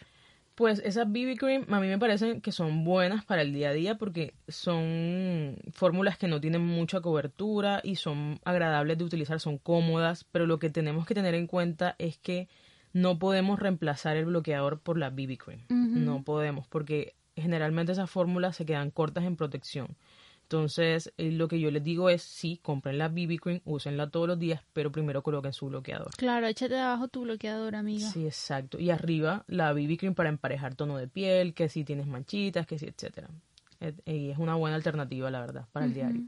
Pues 0.57 0.78
esas 0.85 1.11
BB 1.11 1.37
cream 1.37 1.66
a 1.74 1.80
mí 1.80 1.89
me 1.89 1.99
parecen 1.99 2.41
que 2.41 2.53
son 2.53 2.85
buenas 2.85 3.24
para 3.24 3.43
el 3.43 3.53
día 3.53 3.70
a 3.70 3.72
día 3.72 3.97
porque 3.97 4.35
son 4.49 5.57
fórmulas 5.72 6.16
que 6.16 6.28
no 6.28 6.41
tienen 6.41 6.64
mucha 6.64 7.01
cobertura 7.01 7.80
y 7.82 7.97
son 7.97 8.39
agradables 8.45 8.97
de 8.99 9.05
utilizar, 9.05 9.41
son 9.41 9.59
cómodas, 9.59 10.24
pero 10.30 10.47
lo 10.47 10.59
que 10.61 10.70
tenemos 10.70 11.07
que 11.07 11.14
tener 11.14 11.35
en 11.35 11.49
cuenta 11.49 11.97
es 11.99 12.18
que 12.18 12.49
no 12.93 13.18
podemos 13.18 13.59
reemplazar 13.59 14.16
el 14.16 14.26
bloqueador 14.26 14.78
por 14.78 14.97
la 14.97 15.11
BB 15.11 15.39
cream. 15.39 15.61
No 15.68 16.22
podemos 16.22 16.68
porque 16.68 17.14
generalmente 17.37 17.91
esas 17.91 18.09
fórmulas 18.09 18.55
se 18.55 18.64
quedan 18.64 18.93
cortas 18.93 19.24
en 19.24 19.35
protección. 19.35 19.89
Entonces, 20.45 21.12
eh, 21.16 21.32
lo 21.32 21.49
que 21.49 21.59
yo 21.59 21.70
les 21.70 21.82
digo 21.82 22.11
es, 22.11 22.22
sí, 22.22 22.61
compren 22.62 22.99
la 22.99 23.09
BB 23.09 23.38
cream, 23.40 23.61
úsenla 23.64 24.11
todos 24.11 24.28
los 24.28 24.38
días, 24.38 24.62
pero 24.74 24.92
primero 24.92 25.22
coloquen 25.22 25.53
su 25.55 25.66
bloqueador. 25.66 26.11
Claro, 26.16 26.47
échate 26.47 26.78
abajo 26.78 27.09
tu 27.09 27.22
bloqueador, 27.22 27.74
amiga. 27.74 28.09
Sí, 28.11 28.26
exacto. 28.26 28.78
Y 28.78 28.90
arriba 28.90 29.45
la 29.49 29.72
BB 29.72 29.97
cream 29.97 30.14
para 30.14 30.28
emparejar 30.28 30.74
tono 30.74 30.99
de 30.99 31.09
piel, 31.09 31.55
que 31.55 31.68
si 31.70 31.82
tienes 31.82 32.07
manchitas, 32.07 32.66
que 32.66 32.78
si, 32.78 32.86
etcétera. 32.86 33.30
Et- 33.80 34.01
Y 34.07 34.30
es 34.30 34.38
una 34.38 34.55
buena 34.55 34.76
alternativa, 34.76 35.30
la 35.30 35.40
verdad, 35.40 35.66
para 35.72 35.86
el 35.86 35.95
diario. 35.95 36.22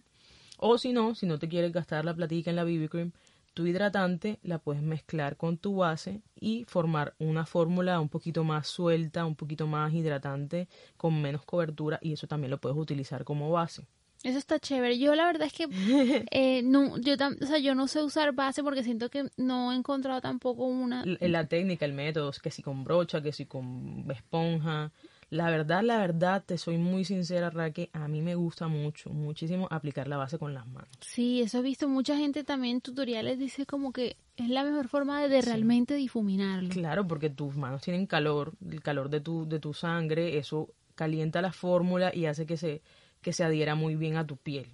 O 0.59 0.79
si 0.79 0.93
no, 0.93 1.14
si 1.14 1.27
no 1.27 1.39
te 1.39 1.49
quieres 1.49 1.73
gastar 1.73 2.05
la 2.07 2.14
platica 2.14 2.49
en 2.49 2.57
la 2.57 2.64
BB 2.64 2.89
cream, 2.89 3.12
tu 3.53 3.67
hidratante 3.67 4.39
la 4.43 4.59
puedes 4.59 4.83
mezclar 4.83 5.37
con 5.37 5.57
tu 5.59 5.77
base 5.77 6.23
y 6.41 6.64
formar 6.67 7.14
una 7.19 7.45
fórmula 7.47 8.01
un 8.01 8.09
poquito 8.09 8.45
más 8.45 8.67
suelta, 8.67 9.25
un 9.27 9.35
poquito 9.37 9.67
más 9.67 9.93
hidratante, 9.93 10.69
con 10.97 11.21
menos 11.21 11.45
cobertura 11.45 11.99
y 12.03 12.12
eso 12.14 12.27
también 12.27 12.51
lo 12.51 12.59
puedes 12.59 12.77
utilizar 12.79 13.25
como 13.25 13.51
base. 13.51 13.87
Eso 14.27 14.39
está 14.39 14.59
chévere. 14.59 14.99
Yo 14.99 15.14
la 15.14 15.24
verdad 15.27 15.47
es 15.47 15.53
que 15.53 15.68
eh, 16.31 16.62
no, 16.62 16.99
yo, 16.99 17.16
tam- 17.16 17.41
o 17.41 17.47
sea, 17.47 17.59
yo 17.59 17.74
no 17.74 17.87
sé 17.87 18.03
usar 18.03 18.33
base 18.33 18.62
porque 18.62 18.83
siento 18.83 19.09
que 19.09 19.29
no 19.37 19.72
he 19.72 19.77
encontrado 19.77 20.20
tampoco 20.20 20.64
una. 20.66 21.03
L- 21.05 21.18
la 21.29 21.47
técnica, 21.47 21.85
el 21.85 21.93
método, 21.93 22.33
que 22.43 22.51
si 22.51 22.62
con 22.62 22.83
brocha, 22.85 23.20
que 23.22 23.33
si 23.33 23.47
con 23.47 24.05
esponja. 24.11 24.91
La 25.31 25.51
verdad, 25.51 25.83
la 25.83 25.99
verdad, 25.99 26.43
te 26.47 26.57
soy 26.57 26.79
muy 26.79 27.05
sincera, 27.05 27.51
Raque, 27.51 27.91
a 27.93 28.07
mí 28.07 28.22
me 28.22 28.37
gusta 28.37 28.68
mucho, 28.68 29.11
muchísimo 29.11 29.66
aplicar 29.72 30.07
la 30.07 30.16
base 30.16 30.39
con 30.39 30.55
las 30.55 30.66
manos. 30.68 30.89
Sí, 31.01 31.43
eso 31.43 31.59
he 31.59 31.62
visto. 31.62 31.89
Mucha 31.89 32.16
gente 32.16 32.45
también 32.45 32.77
en 32.77 32.81
tutoriales 32.81 33.37
dice 33.39 33.66
como 33.66 33.93
que 33.93 34.16
es 34.37 34.49
la 34.49 34.62
mejor 34.62 34.87
forma 34.89 35.20
de, 35.20 35.29
de 35.29 35.43
realmente 35.43 35.95
difuminarlo. 35.95 36.68
Claro, 36.68 37.09
porque 37.09 37.29
tus 37.31 37.57
manos 37.57 37.83
tienen 37.83 38.07
calor, 38.07 38.53
el 38.70 38.81
calor 38.83 39.09
de 39.11 39.20
tu, 39.20 39.49
de 39.49 39.59
tu 39.59 39.74
sangre, 39.74 40.39
eso 40.39 40.68
calienta 40.95 41.43
la 41.43 41.53
fórmula 41.53 42.14
y 42.14 42.27
hace 42.27 42.47
que 42.47 42.57
se, 42.57 42.81
que 43.27 43.33
se 43.33 43.43
adhiera 43.43 43.74
muy 43.74 43.97
bien 43.97 44.16
a 44.16 44.24
tu 44.24 44.37
piel. 44.37 44.68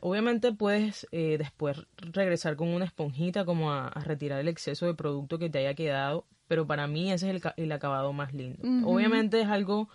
Obviamente 0.00 0.52
puedes 0.52 1.06
eh, 1.12 1.36
después 1.38 1.80
regresar 1.96 2.56
con 2.56 2.66
una 2.66 2.84
esponjita 2.84 3.44
como 3.44 3.70
a, 3.72 3.86
a 3.86 4.00
retirar 4.02 4.40
el 4.40 4.48
exceso 4.48 4.86
de 4.86 4.94
producto 4.94 5.38
que 5.38 5.48
te 5.48 5.58
haya 5.60 5.74
quedado, 5.74 6.24
pero 6.48 6.66
para 6.66 6.88
mí 6.88 7.12
ese 7.12 7.30
es 7.30 7.36
el, 7.36 7.52
el 7.56 7.70
acabado 7.70 8.12
más 8.12 8.34
lindo. 8.34 8.58
Obviamente 8.84 9.40
es 9.40 9.46
algo 9.46 9.88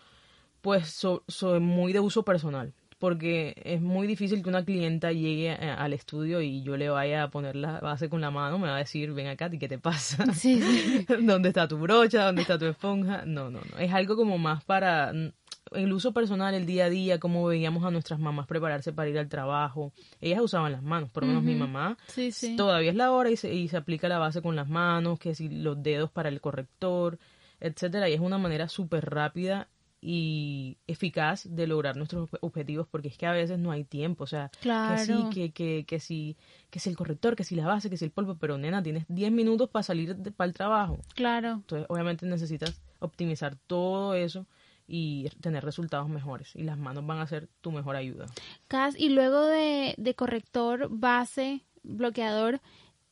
pues 0.61 0.87
so- 0.87 1.25
so- 1.27 1.59
muy 1.59 1.91
de 1.91 1.99
uso 1.99 2.23
personal, 2.23 2.71
porque 2.99 3.53
es 3.65 3.81
muy 3.81 4.07
difícil 4.07 4.41
que 4.41 4.47
una 4.47 4.63
clienta 4.63 5.11
llegue 5.11 5.51
a- 5.51 5.73
al 5.75 5.91
estudio 5.91 6.41
y 6.41 6.63
yo 6.63 6.77
le 6.77 6.87
vaya 6.87 7.23
a 7.23 7.29
poner 7.29 7.57
la 7.57 7.81
base 7.81 8.07
con 8.07 8.21
la 8.21 8.31
mano, 8.31 8.59
me 8.59 8.67
va 8.69 8.75
a 8.75 8.79
decir, 8.79 9.11
ven 9.11 9.27
acá, 9.27 9.49
¿y 9.51 9.59
qué 9.59 9.67
te 9.67 9.77
pasa? 9.77 10.25
Sí, 10.33 10.61
sí. 10.61 11.05
¿Dónde 11.21 11.49
está 11.49 11.67
tu 11.67 11.77
brocha? 11.79 12.23
¿Dónde 12.27 12.43
está 12.43 12.57
tu 12.57 12.63
esponja? 12.65 13.23
No, 13.25 13.49
no, 13.49 13.59
no. 13.59 13.77
Es 13.77 13.91
algo 13.91 14.15
como 14.15 14.37
más 14.37 14.63
para 14.63 15.11
el 15.75 15.91
uso 15.93 16.11
personal, 16.13 16.53
el 16.53 16.65
día 16.65 16.85
a 16.85 16.89
día, 16.89 17.19
como 17.19 17.45
veíamos 17.45 17.83
a 17.85 17.91
nuestras 17.91 18.19
mamás 18.19 18.47
prepararse 18.47 18.93
para 18.93 19.09
ir 19.09 19.17
al 19.19 19.29
trabajo. 19.29 19.91
Ellas 20.21 20.41
usaban 20.41 20.71
las 20.71 20.83
manos, 20.83 21.09
por 21.09 21.23
lo 21.23 21.27
menos 21.27 21.43
mi 21.43 21.55
mamá. 21.55 21.97
Sí, 22.07 22.31
sí. 22.31 22.55
Todavía 22.55 22.89
es 22.91 22.95
la 22.95 23.11
hora 23.11 23.29
y 23.31 23.37
se, 23.37 23.53
y 23.53 23.67
se 23.67 23.77
aplica 23.77 24.07
la 24.09 24.17
base 24.19 24.41
con 24.41 24.55
las 24.55 24.69
manos, 24.69 25.19
que 25.19 25.35
si 25.35 25.49
los 25.49 25.81
dedos 25.81 26.09
para 26.11 26.29
el 26.29 26.41
corrector, 26.41 27.17
etcétera. 27.59 28.09
Y 28.09 28.13
es 28.13 28.19
una 28.19 28.37
manera 28.37 28.67
súper 28.69 29.09
rápida 29.09 29.67
y 30.05 30.77
eficaz 30.85 31.47
de 31.49 31.65
lograr 31.65 31.95
nuestros 31.95 32.29
ob- 32.29 32.37
objetivos 32.41 32.87
porque 32.91 33.07
es 33.07 33.17
que 33.17 33.25
a 33.25 33.31
veces 33.31 33.57
no 33.57 33.71
hay 33.71 33.85
tiempo, 33.85 34.25
o 34.25 34.27
sea, 34.27 34.49
que 34.49 34.59
Claro. 34.59 34.97
sí, 34.97 35.27
que, 35.31 35.51
que, 35.51 35.85
que 35.87 35.99
si 36.01 36.35
que 36.69 36.79
si 36.79 36.89
el 36.89 36.97
corrector, 36.97 37.37
que 37.37 37.45
si 37.45 37.55
la 37.55 37.65
base, 37.67 37.89
que 37.89 37.95
si 37.95 38.03
el 38.03 38.11
polvo, 38.11 38.35
pero 38.35 38.57
nena, 38.57 38.83
tienes 38.83 39.05
10 39.07 39.31
minutos 39.31 39.69
para 39.69 39.83
salir 39.83 40.13
de- 40.17 40.31
para 40.31 40.47
el 40.49 40.53
trabajo. 40.53 40.99
Claro. 41.15 41.51
Entonces, 41.53 41.85
obviamente 41.89 42.25
necesitas 42.25 42.81
optimizar 42.99 43.55
todo 43.67 44.13
eso 44.13 44.45
y 44.87 45.29
tener 45.41 45.63
resultados 45.63 46.09
mejores 46.09 46.55
y 46.55 46.63
las 46.63 46.77
manos 46.77 47.05
van 47.05 47.19
a 47.19 47.27
ser 47.27 47.47
tu 47.61 47.71
mejor 47.71 47.95
ayuda. 47.95 48.25
Cas, 48.67 48.95
y 48.97 49.09
luego 49.09 49.45
de, 49.45 49.95
de 49.97 50.13
corrector, 50.15 50.87
base, 50.91 51.61
bloqueador, 51.83 52.59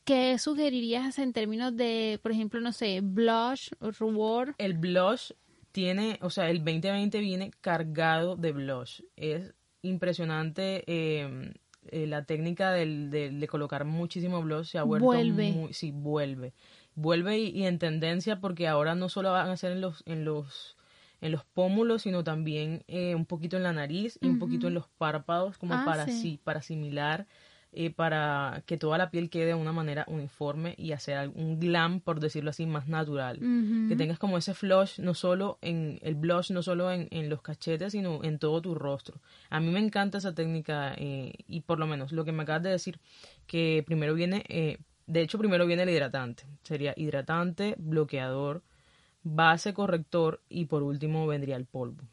¿qué 0.04 0.38
sugerirías 0.38 1.18
en 1.18 1.32
términos 1.32 1.76
de, 1.76 2.18
por 2.22 2.32
ejemplo, 2.32 2.60
no 2.60 2.72
sé, 2.72 3.00
blush 3.02 3.70
rubor? 3.98 4.54
El 4.58 4.74
blush 4.74 5.32
tiene, 5.72 6.18
o 6.20 6.28
sea, 6.30 6.50
el 6.50 6.58
2020 6.58 7.18
viene 7.20 7.50
cargado 7.62 8.36
de 8.36 8.52
blush. 8.52 9.00
Es 9.16 9.54
impresionante 9.80 10.84
eh, 10.86 11.52
eh, 11.88 12.06
la 12.06 12.24
técnica 12.24 12.72
del, 12.72 13.10
del- 13.10 13.40
de 13.40 13.48
colocar 13.48 13.84
muchísimo 13.84 14.42
blush 14.42 14.66
se 14.72 14.78
ha 14.78 14.82
vuelto 14.82 15.06
Vuelve. 15.06 15.52
muy, 15.52 15.72
sí, 15.72 15.90
vuelve. 15.92 16.52
Vuelve 16.94 17.38
y, 17.38 17.48
y 17.48 17.64
en 17.66 17.78
tendencia 17.78 18.40
porque 18.40 18.68
ahora 18.68 18.94
no 18.94 19.08
solo 19.08 19.32
van 19.32 19.48
a 19.48 19.56
ser 19.56 19.72
en 19.72 19.80
los, 19.80 20.02
en 20.06 20.24
los 20.24 20.76
en 21.22 21.32
los 21.32 21.44
pómulos, 21.46 22.02
sino 22.02 22.22
también 22.22 22.84
eh, 22.88 23.14
un 23.14 23.24
poquito 23.24 23.56
en 23.56 23.62
la 23.62 23.72
nariz 23.72 24.18
y 24.20 24.26
un 24.28 24.38
poquito 24.38 24.68
en 24.68 24.74
los 24.74 24.88
párpados, 24.98 25.56
como 25.56 25.72
Ah, 25.74 25.82
para 25.86 26.04
sí. 26.06 26.12
sí, 26.20 26.40
para 26.44 26.58
asimilar, 26.58 27.26
eh, 27.74 27.88
para 27.90 28.62
que 28.66 28.76
toda 28.76 28.98
la 28.98 29.10
piel 29.10 29.30
quede 29.30 29.46
de 29.46 29.54
una 29.54 29.72
manera 29.72 30.04
uniforme 30.08 30.74
y 30.76 30.92
hacer 30.92 31.30
un 31.34 31.58
glam, 31.58 32.00
por 32.00 32.20
decirlo 32.20 32.50
así, 32.50 32.66
más 32.66 32.86
natural. 32.88 33.38
Que 33.88 33.96
tengas 33.96 34.18
como 34.18 34.36
ese 34.36 34.52
flush, 34.52 34.98
no 34.98 35.14
solo 35.14 35.58
en 35.62 35.98
el 36.02 36.14
blush, 36.14 36.50
no 36.50 36.62
solo 36.62 36.90
en, 36.92 37.08
en 37.10 37.30
los 37.30 37.40
cachetes, 37.40 37.92
sino 37.92 38.22
en 38.24 38.38
todo 38.38 38.60
tu 38.60 38.74
rostro. 38.74 39.20
A 39.48 39.58
mí 39.60 39.70
me 39.70 39.80
encanta 39.80 40.18
esa 40.18 40.34
técnica 40.34 40.92
eh, 40.98 41.32
y 41.46 41.60
por 41.62 41.78
lo 41.78 41.86
menos 41.86 42.12
lo 42.12 42.24
que 42.26 42.32
me 42.32 42.42
acabas 42.42 42.62
de 42.64 42.70
decir, 42.70 42.98
que 43.46 43.82
primero 43.86 44.12
viene, 44.14 44.44
eh, 44.48 44.76
de 45.06 45.22
hecho 45.22 45.38
primero 45.38 45.64
viene 45.66 45.84
el 45.84 45.88
hidratante. 45.90 46.44
Sería 46.64 46.92
hidratante, 46.96 47.74
bloqueador, 47.78 48.62
base 49.22 49.74
corrector 49.74 50.42
y 50.48 50.66
por 50.66 50.82
último 50.82 51.26
vendría 51.26 51.56
el 51.56 51.66
polvo. 51.66 52.04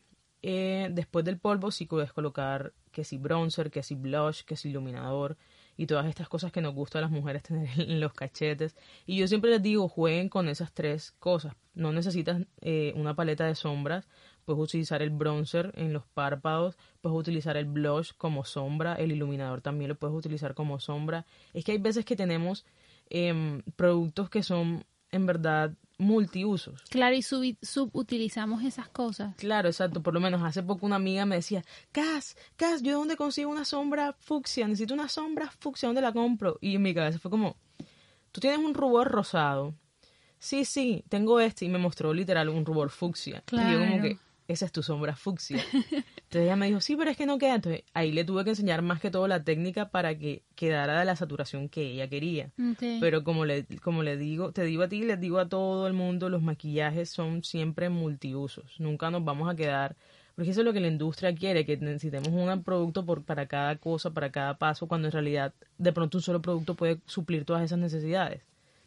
Eh, 0.42 0.88
después 0.92 1.26
del 1.26 1.38
polvo 1.38 1.70
sí 1.70 1.86
puedes 1.86 2.14
colocar 2.14 2.74
que 2.92 3.04
si 3.04 3.18
bronzer, 3.18 3.72
que 3.72 3.84
si 3.84 3.96
blush, 3.96 4.44
que 4.44 4.56
si 4.56 4.70
iluminador 4.70 5.38
y 5.76 5.86
todas 5.86 6.08
estas 6.08 6.30
cosas 6.30 6.52
que 6.52 6.62
nos 6.62 6.74
gusta 6.74 7.00
a 7.00 7.02
las 7.02 7.12
mujeres 7.12 7.44
tener 7.44 7.70
en 7.80 8.00
los 8.00 8.14
cachetes. 8.14 8.76
Y 9.06 9.18
yo 9.18 9.28
siempre 9.28 9.50
les 9.50 9.62
digo, 9.62 9.88
jueguen 9.88 10.30
con 10.30 10.48
esas 10.50 10.74
tres 10.74 11.12
cosas. 11.20 11.56
No 11.74 11.92
necesitas 11.92 12.42
eh, 12.62 12.94
una 12.96 13.16
paleta 13.16 13.46
de 13.46 13.56
sombras, 13.56 14.08
puedes 14.46 14.62
utilizar 14.62 15.02
el 15.02 15.10
bronzer 15.10 15.72
en 15.76 15.94
los 15.94 16.06
párpados, 16.08 16.78
puedes 17.02 17.18
utilizar 17.18 17.56
el 17.58 17.66
blush 17.66 18.12
como 18.18 18.44
sombra, 18.44 18.96
el 18.96 19.12
iluminador 19.12 19.62
también 19.62 19.90
lo 19.90 19.96
puedes 19.96 20.16
utilizar 20.16 20.54
como 20.54 20.80
sombra. 20.80 21.26
Es 21.54 21.64
que 21.64 21.74
hay 21.74 21.78
veces 21.78 22.06
que 22.06 22.16
tenemos 22.16 22.66
em, 23.10 23.62
productos 23.76 24.30
que 24.30 24.44
son 24.44 24.86
en 25.12 25.26
verdad 25.26 25.74
multiusos. 26.00 26.82
Claro, 26.90 27.16
y 27.16 27.20
subi- 27.20 27.58
subutilizamos 27.62 28.64
esas 28.64 28.90
cosas. 28.90 29.36
Claro, 29.36 29.68
exacto. 29.70 30.02
Por 30.02 30.14
lo 30.16 30.20
menos 30.20 30.42
hace 30.44 30.64
poco 30.64 30.86
una 30.86 30.96
amiga 30.96 31.26
me 31.26 31.36
decía, 31.36 31.64
Cas, 31.92 32.36
Cas, 32.56 32.82
¿yo 32.82 32.98
dónde 32.98 33.16
consigo 33.18 33.52
una 33.52 33.66
sombra 33.66 34.14
fucsia? 34.20 34.68
Necesito 34.68 34.94
una 34.96 35.10
sombra 35.10 35.52
fucsia, 35.60 35.88
¿dónde 35.88 36.02
la 36.02 36.12
compro? 36.14 36.58
Y 36.62 36.76
en 36.76 36.82
mi 36.82 36.94
cabeza 36.94 37.20
fue 37.20 37.30
como, 37.30 37.58
tú 38.32 38.42
tienes 38.42 38.60
un 38.60 38.74
rubor 38.74 39.10
rosado. 39.12 39.76
Sí, 40.40 40.64
sí, 40.66 41.04
tengo 41.10 41.40
este. 41.42 41.66
Y 41.66 41.70
me 41.70 41.78
mostró 41.78 42.14
literal 42.14 42.48
un 42.50 42.66
rubor 42.66 42.90
fucsia. 42.90 43.44
Y 43.52 43.56
yo 43.58 43.62
como 43.80 43.86
Claro. 43.98 44.02
que, 44.04 44.18
esa 44.50 44.66
es 44.66 44.72
tu 44.72 44.82
sombra 44.82 45.16
fucsia. 45.16 45.64
Entonces 45.74 46.42
ella 46.42 46.56
me 46.56 46.66
dijo, 46.66 46.82
sí, 46.82 46.96
pero 46.96 47.12
es 47.12 47.18
que 47.18 47.28
no 47.28 47.38
queda. 47.38 47.56
Entonces 47.56 47.84
ahí 47.94 48.12
le 48.12 48.26
tuve 48.26 48.44
que 48.44 48.50
enseñar 48.50 48.82
más 48.82 49.00
que 49.00 49.12
todo 49.12 49.28
la 49.28 49.44
técnica 49.44 49.90
para 49.90 50.18
que 50.18 50.42
quedara 50.56 51.00
de 51.00 51.06
la 51.06 51.16
saturación 51.16 51.70
que 51.70 51.84
ella 51.84 52.10
quería. 52.10 52.50
Pero 53.00 53.24
como 53.24 53.46
le, 53.46 53.66
como 53.84 54.02
le 54.02 54.18
digo, 54.18 54.52
te 54.52 54.64
digo 54.64 54.82
a 54.84 54.90
ti, 54.90 55.04
les 55.04 55.20
digo 55.20 55.38
a 55.38 55.48
todo 55.48 55.86
el 55.86 55.94
mundo, 55.94 56.30
los 56.30 56.42
maquillajes 56.42 57.12
son 57.12 57.44
siempre 57.44 57.90
multiusos. 57.90 58.80
Nunca 58.80 59.12
nos 59.12 59.24
vamos 59.24 59.52
a 59.52 59.56
quedar, 59.56 59.96
porque 60.34 60.50
eso 60.50 60.62
es 60.62 60.66
lo 60.66 60.74
que 60.74 60.80
la 60.80 60.88
industria 60.88 61.36
quiere, 61.36 61.64
que 61.64 61.78
necesitemos 61.78 62.30
un 62.30 62.64
producto 62.64 63.06
por, 63.06 63.24
para 63.24 63.46
cada 63.46 63.76
cosa, 63.76 64.12
para 64.12 64.32
cada 64.32 64.58
paso, 64.58 64.88
cuando 64.88 65.08
en 65.08 65.12
realidad 65.12 65.54
de 65.78 65.94
pronto 65.94 66.18
un 66.18 66.24
solo 66.24 66.42
producto 66.42 66.74
puede 66.74 67.00
suplir 67.06 67.46
todas 67.46 67.64
esas 67.64 67.78
necesidades. 67.78 68.42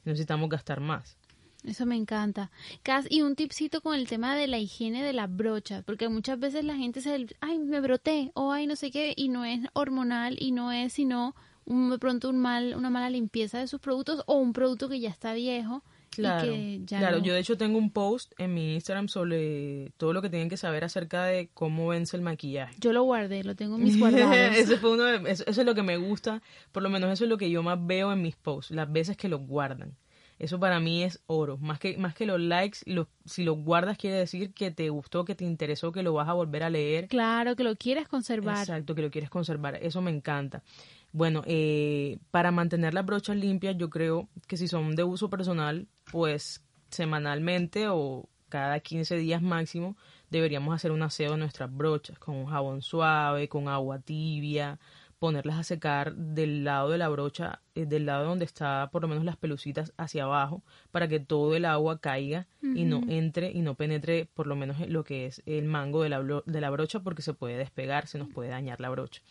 necesitamos 0.04 0.50
gastar 0.50 0.80
más. 0.80 1.16
Eso 1.64 1.86
me 1.86 1.96
encanta. 1.96 2.50
Cas, 2.82 3.06
y 3.08 3.22
un 3.22 3.36
tipcito 3.36 3.80
con 3.82 3.94
el 3.94 4.08
tema 4.08 4.34
de 4.34 4.48
la 4.48 4.58
higiene 4.58 5.02
de 5.02 5.12
la 5.12 5.26
brocha, 5.28 5.82
porque 5.86 6.08
muchas 6.08 6.38
veces 6.40 6.64
la 6.64 6.74
gente 6.76 7.00
se, 7.00 7.26
ay, 7.40 7.58
me 7.58 7.80
broté, 7.80 8.32
o 8.34 8.50
ay, 8.52 8.66
no 8.66 8.74
sé 8.76 8.90
qué, 8.90 9.14
y 9.16 9.28
no 9.28 9.44
es 9.44 9.60
hormonal, 9.72 10.36
y 10.40 10.50
no 10.52 10.72
es 10.72 10.92
sino 10.94 11.36
un, 11.64 11.90
de 11.90 11.98
pronto 11.98 12.28
un 12.30 12.38
mal, 12.38 12.74
una 12.76 12.90
mala 12.90 13.10
limpieza 13.10 13.60
de 13.60 13.68
sus 13.68 13.80
productos, 13.80 14.24
o 14.26 14.34
un 14.38 14.52
producto 14.52 14.88
que 14.88 14.98
ya 14.98 15.08
está 15.10 15.32
viejo. 15.34 15.84
Claro, 16.10 16.44
y 16.44 16.78
que 16.80 16.80
ya 16.84 16.98
claro. 16.98 17.18
no- 17.20 17.24
yo 17.24 17.32
de 17.32 17.40
hecho 17.40 17.56
tengo 17.56 17.78
un 17.78 17.90
post 17.90 18.32
en 18.38 18.52
mi 18.52 18.74
Instagram 18.74 19.08
sobre 19.08 19.92
todo 19.96 20.12
lo 20.12 20.20
que 20.20 20.28
tienen 20.28 20.50
que 20.50 20.58
saber 20.58 20.84
acerca 20.84 21.24
de 21.24 21.48
cómo 21.54 21.88
vence 21.88 22.16
el 22.18 22.22
maquillaje. 22.22 22.74
Yo 22.80 22.92
lo 22.92 23.02
guardé, 23.04 23.44
lo 23.44 23.54
tengo 23.56 23.76
en 23.76 23.84
mis 23.84 23.98
guardados. 23.98 24.34
Ese 24.56 24.76
fue 24.76 24.90
uno 24.92 25.04
de- 25.04 25.30
eso, 25.30 25.44
eso 25.46 25.60
es 25.62 25.66
lo 25.66 25.74
que 25.74 25.82
me 25.82 25.96
gusta, 25.96 26.42
por 26.70 26.82
lo 26.82 26.90
menos 26.90 27.10
eso 27.12 27.24
es 27.24 27.30
lo 27.30 27.38
que 27.38 27.50
yo 27.50 27.62
más 27.62 27.78
veo 27.86 28.12
en 28.12 28.20
mis 28.20 28.36
posts, 28.36 28.72
las 28.72 28.92
veces 28.92 29.16
que 29.16 29.28
los 29.30 29.40
guardan. 29.46 29.94
Eso 30.42 30.58
para 30.58 30.80
mí 30.80 31.04
es 31.04 31.22
oro, 31.26 31.56
más 31.58 31.78
que 31.78 31.96
más 31.98 32.16
que 32.16 32.26
los 32.26 32.40
likes, 32.40 32.80
los, 32.84 33.06
si 33.24 33.44
los 33.44 33.58
guardas 33.58 33.96
quiere 33.96 34.16
decir 34.16 34.52
que 34.52 34.72
te 34.72 34.88
gustó, 34.90 35.24
que 35.24 35.36
te 35.36 35.44
interesó, 35.44 35.92
que 35.92 36.02
lo 36.02 36.14
vas 36.14 36.28
a 36.28 36.32
volver 36.32 36.64
a 36.64 36.68
leer. 36.68 37.06
Claro, 37.06 37.54
que 37.54 37.62
lo 37.62 37.76
quieres 37.76 38.08
conservar. 38.08 38.58
Exacto, 38.58 38.96
que 38.96 39.02
lo 39.02 39.10
quieres 39.12 39.30
conservar, 39.30 39.76
eso 39.80 40.02
me 40.02 40.10
encanta. 40.10 40.64
Bueno, 41.12 41.44
eh, 41.46 42.18
para 42.32 42.50
mantener 42.50 42.92
las 42.92 43.06
brochas 43.06 43.36
limpias, 43.36 43.76
yo 43.78 43.88
creo 43.88 44.28
que 44.48 44.56
si 44.56 44.66
son 44.66 44.96
de 44.96 45.04
uso 45.04 45.30
personal, 45.30 45.86
pues 46.10 46.64
semanalmente 46.90 47.86
o 47.86 48.28
cada 48.48 48.80
15 48.80 49.18
días 49.18 49.42
máximo, 49.42 49.96
deberíamos 50.28 50.74
hacer 50.74 50.90
un 50.90 51.02
aseo 51.02 51.30
de 51.30 51.36
nuestras 51.36 51.72
brochas 51.72 52.18
con 52.18 52.34
un 52.34 52.46
jabón 52.46 52.82
suave, 52.82 53.48
con 53.48 53.68
agua 53.68 54.00
tibia, 54.00 54.80
ponerlas 55.22 55.56
a 55.56 55.62
secar 55.62 56.16
del 56.16 56.64
lado 56.64 56.90
de 56.90 56.98
la 56.98 57.08
brocha, 57.08 57.60
eh, 57.76 57.86
del 57.86 58.06
lado 58.06 58.24
donde 58.24 58.44
está 58.44 58.88
por 58.90 59.02
lo 59.02 59.06
menos 59.08 59.24
las 59.24 59.36
pelucitas 59.36 59.92
hacia 59.96 60.24
abajo, 60.24 60.64
para 60.90 61.06
que 61.06 61.20
todo 61.20 61.54
el 61.54 61.64
agua 61.64 62.00
caiga 62.00 62.48
y 62.60 62.84
no 62.86 63.02
entre 63.06 63.52
y 63.52 63.60
no 63.60 63.76
penetre 63.76 64.28
por 64.34 64.48
lo 64.48 64.56
menos 64.56 64.80
en 64.80 64.92
lo 64.92 65.04
que 65.04 65.26
es 65.26 65.40
el 65.46 65.66
mango 65.66 66.02
de 66.02 66.08
la, 66.08 66.20
de 66.44 66.60
la 66.60 66.70
brocha 66.70 66.98
porque 67.04 67.22
se 67.22 67.34
puede 67.34 67.56
despegar, 67.56 68.08
se 68.08 68.18
nos 68.18 68.30
puede 68.30 68.50
dañar 68.50 68.80
la 68.80 68.90
brocha. 68.90 69.22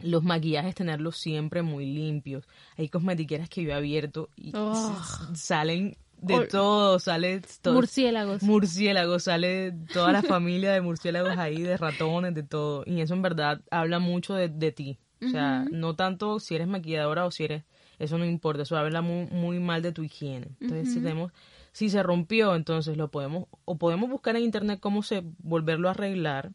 Los 0.00 0.24
maquillajes 0.24 0.74
tenerlos 0.74 1.16
siempre 1.18 1.62
muy 1.62 1.86
limpios. 1.86 2.48
Hay 2.76 2.88
cosmetiqueras 2.88 3.48
que 3.48 3.62
yo 3.62 3.70
he 3.70 3.74
abierto 3.74 4.28
y 4.34 4.50
Oh. 4.56 5.00
salen 5.34 5.96
de 6.18 6.34
Or- 6.34 6.48
todo, 6.48 6.98
sale 6.98 7.42
todo. 7.62 7.74
Murciélagos. 7.74 8.42
Murciélagos, 8.42 9.24
sale 9.24 9.72
toda 9.92 10.12
la 10.12 10.22
familia 10.22 10.72
de 10.72 10.80
murciélagos 10.80 11.36
ahí, 11.38 11.60
de 11.62 11.76
ratones, 11.76 12.34
de 12.34 12.42
todo. 12.42 12.82
Y 12.86 13.00
eso 13.00 13.14
en 13.14 13.22
verdad 13.22 13.60
habla 13.70 13.98
mucho 13.98 14.34
de, 14.34 14.48
de 14.48 14.72
ti. 14.72 14.98
O 15.24 15.28
sea, 15.30 15.64
no 15.70 15.96
tanto 15.96 16.40
si 16.40 16.54
eres 16.54 16.68
maquilladora 16.68 17.24
o 17.24 17.30
si 17.30 17.44
eres, 17.44 17.64
eso 17.98 18.18
no 18.18 18.26
importa, 18.26 18.62
eso 18.62 18.76
habla 18.76 19.00
muy, 19.00 19.26
muy 19.26 19.58
mal 19.58 19.80
de 19.80 19.92
tu 19.92 20.02
higiene. 20.02 20.48
Entonces, 20.60 20.92
si 20.92 21.00
tenemos, 21.00 21.32
si 21.72 21.88
se 21.88 22.02
rompió, 22.02 22.54
entonces 22.54 22.98
lo 22.98 23.10
podemos, 23.10 23.46
o 23.64 23.78
podemos 23.78 24.10
buscar 24.10 24.36
en 24.36 24.42
internet 24.42 24.78
cómo 24.78 25.02
se, 25.02 25.22
volverlo 25.38 25.88
a 25.88 25.92
arreglar, 25.92 26.52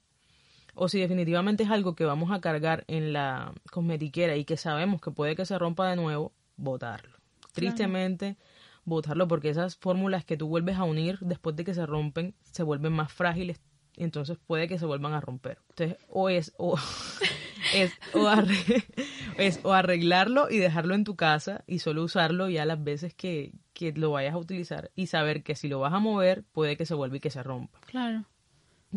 o 0.76 0.90
si 0.90 1.00
definitivamente 1.00 1.64
es 1.64 1.72
algo 1.72 1.96
que 1.96 2.06
vamos 2.06 2.32
a 2.32 2.40
cargar 2.40 2.86
en 2.88 3.14
la 3.14 3.52
cosmetiquera 3.72 4.36
y 4.36 4.46
que 4.46 4.58
sabemos 4.58 5.02
que 5.02 5.10
puede 5.10 5.36
que 5.36 5.46
se 5.46 5.58
rompa 5.58 5.90
de 5.90 5.96
nuevo, 5.96 6.32
botarlo. 6.56 7.18
Tristemente, 7.54 8.38
botarlo 8.86 9.28
porque 9.28 9.50
esas 9.50 9.76
fórmulas 9.78 10.26
que 10.26 10.38
tú 10.38 10.48
vuelves 10.48 10.78
a 10.78 10.84
unir 10.84 11.18
después 11.22 11.56
de 11.56 11.64
que 11.64 11.74
se 11.74 11.86
rompen 11.86 12.34
se 12.42 12.64
vuelven 12.64 12.94
más 12.94 13.12
frágiles, 13.14 13.62
entonces 13.98 14.38
puede 14.48 14.68
que 14.68 14.80
se 14.80 14.86
vuelvan 14.86 15.14
a 15.14 15.22
romper. 15.22 15.60
Entonces, 15.70 15.98
o 16.10 16.30
es 16.30 16.54
o 16.58 16.78
es 17.76 17.94
o, 18.14 18.28
arre- 18.28 18.86
es 19.38 19.60
o 19.64 19.74
arreglarlo 19.74 20.50
y 20.50 20.58
dejarlo 20.58 20.96
en 20.96 21.04
tu 21.04 21.16
casa 21.16 21.64
y 21.68 21.80
solo 21.80 22.04
usarlo 22.04 22.50
ya 22.50 22.66
las 22.66 22.84
veces 22.84 23.14
que, 23.14 23.52
que 23.74 23.92
lo 23.94 24.12
vayas 24.12 24.34
a 24.34 24.38
utilizar 24.38 24.92
y 24.96 25.08
saber 25.08 25.44
que 25.44 25.56
si 25.56 25.68
lo 25.68 25.80
vas 25.80 25.94
a 25.94 26.00
mover 26.00 26.44
puede 26.52 26.78
que 26.78 26.86
se 26.86 26.94
vuelva 26.96 27.18
y 27.18 27.20
que 27.20 27.30
se 27.30 27.44
rompa. 27.44 27.80
Claro. 27.86 28.26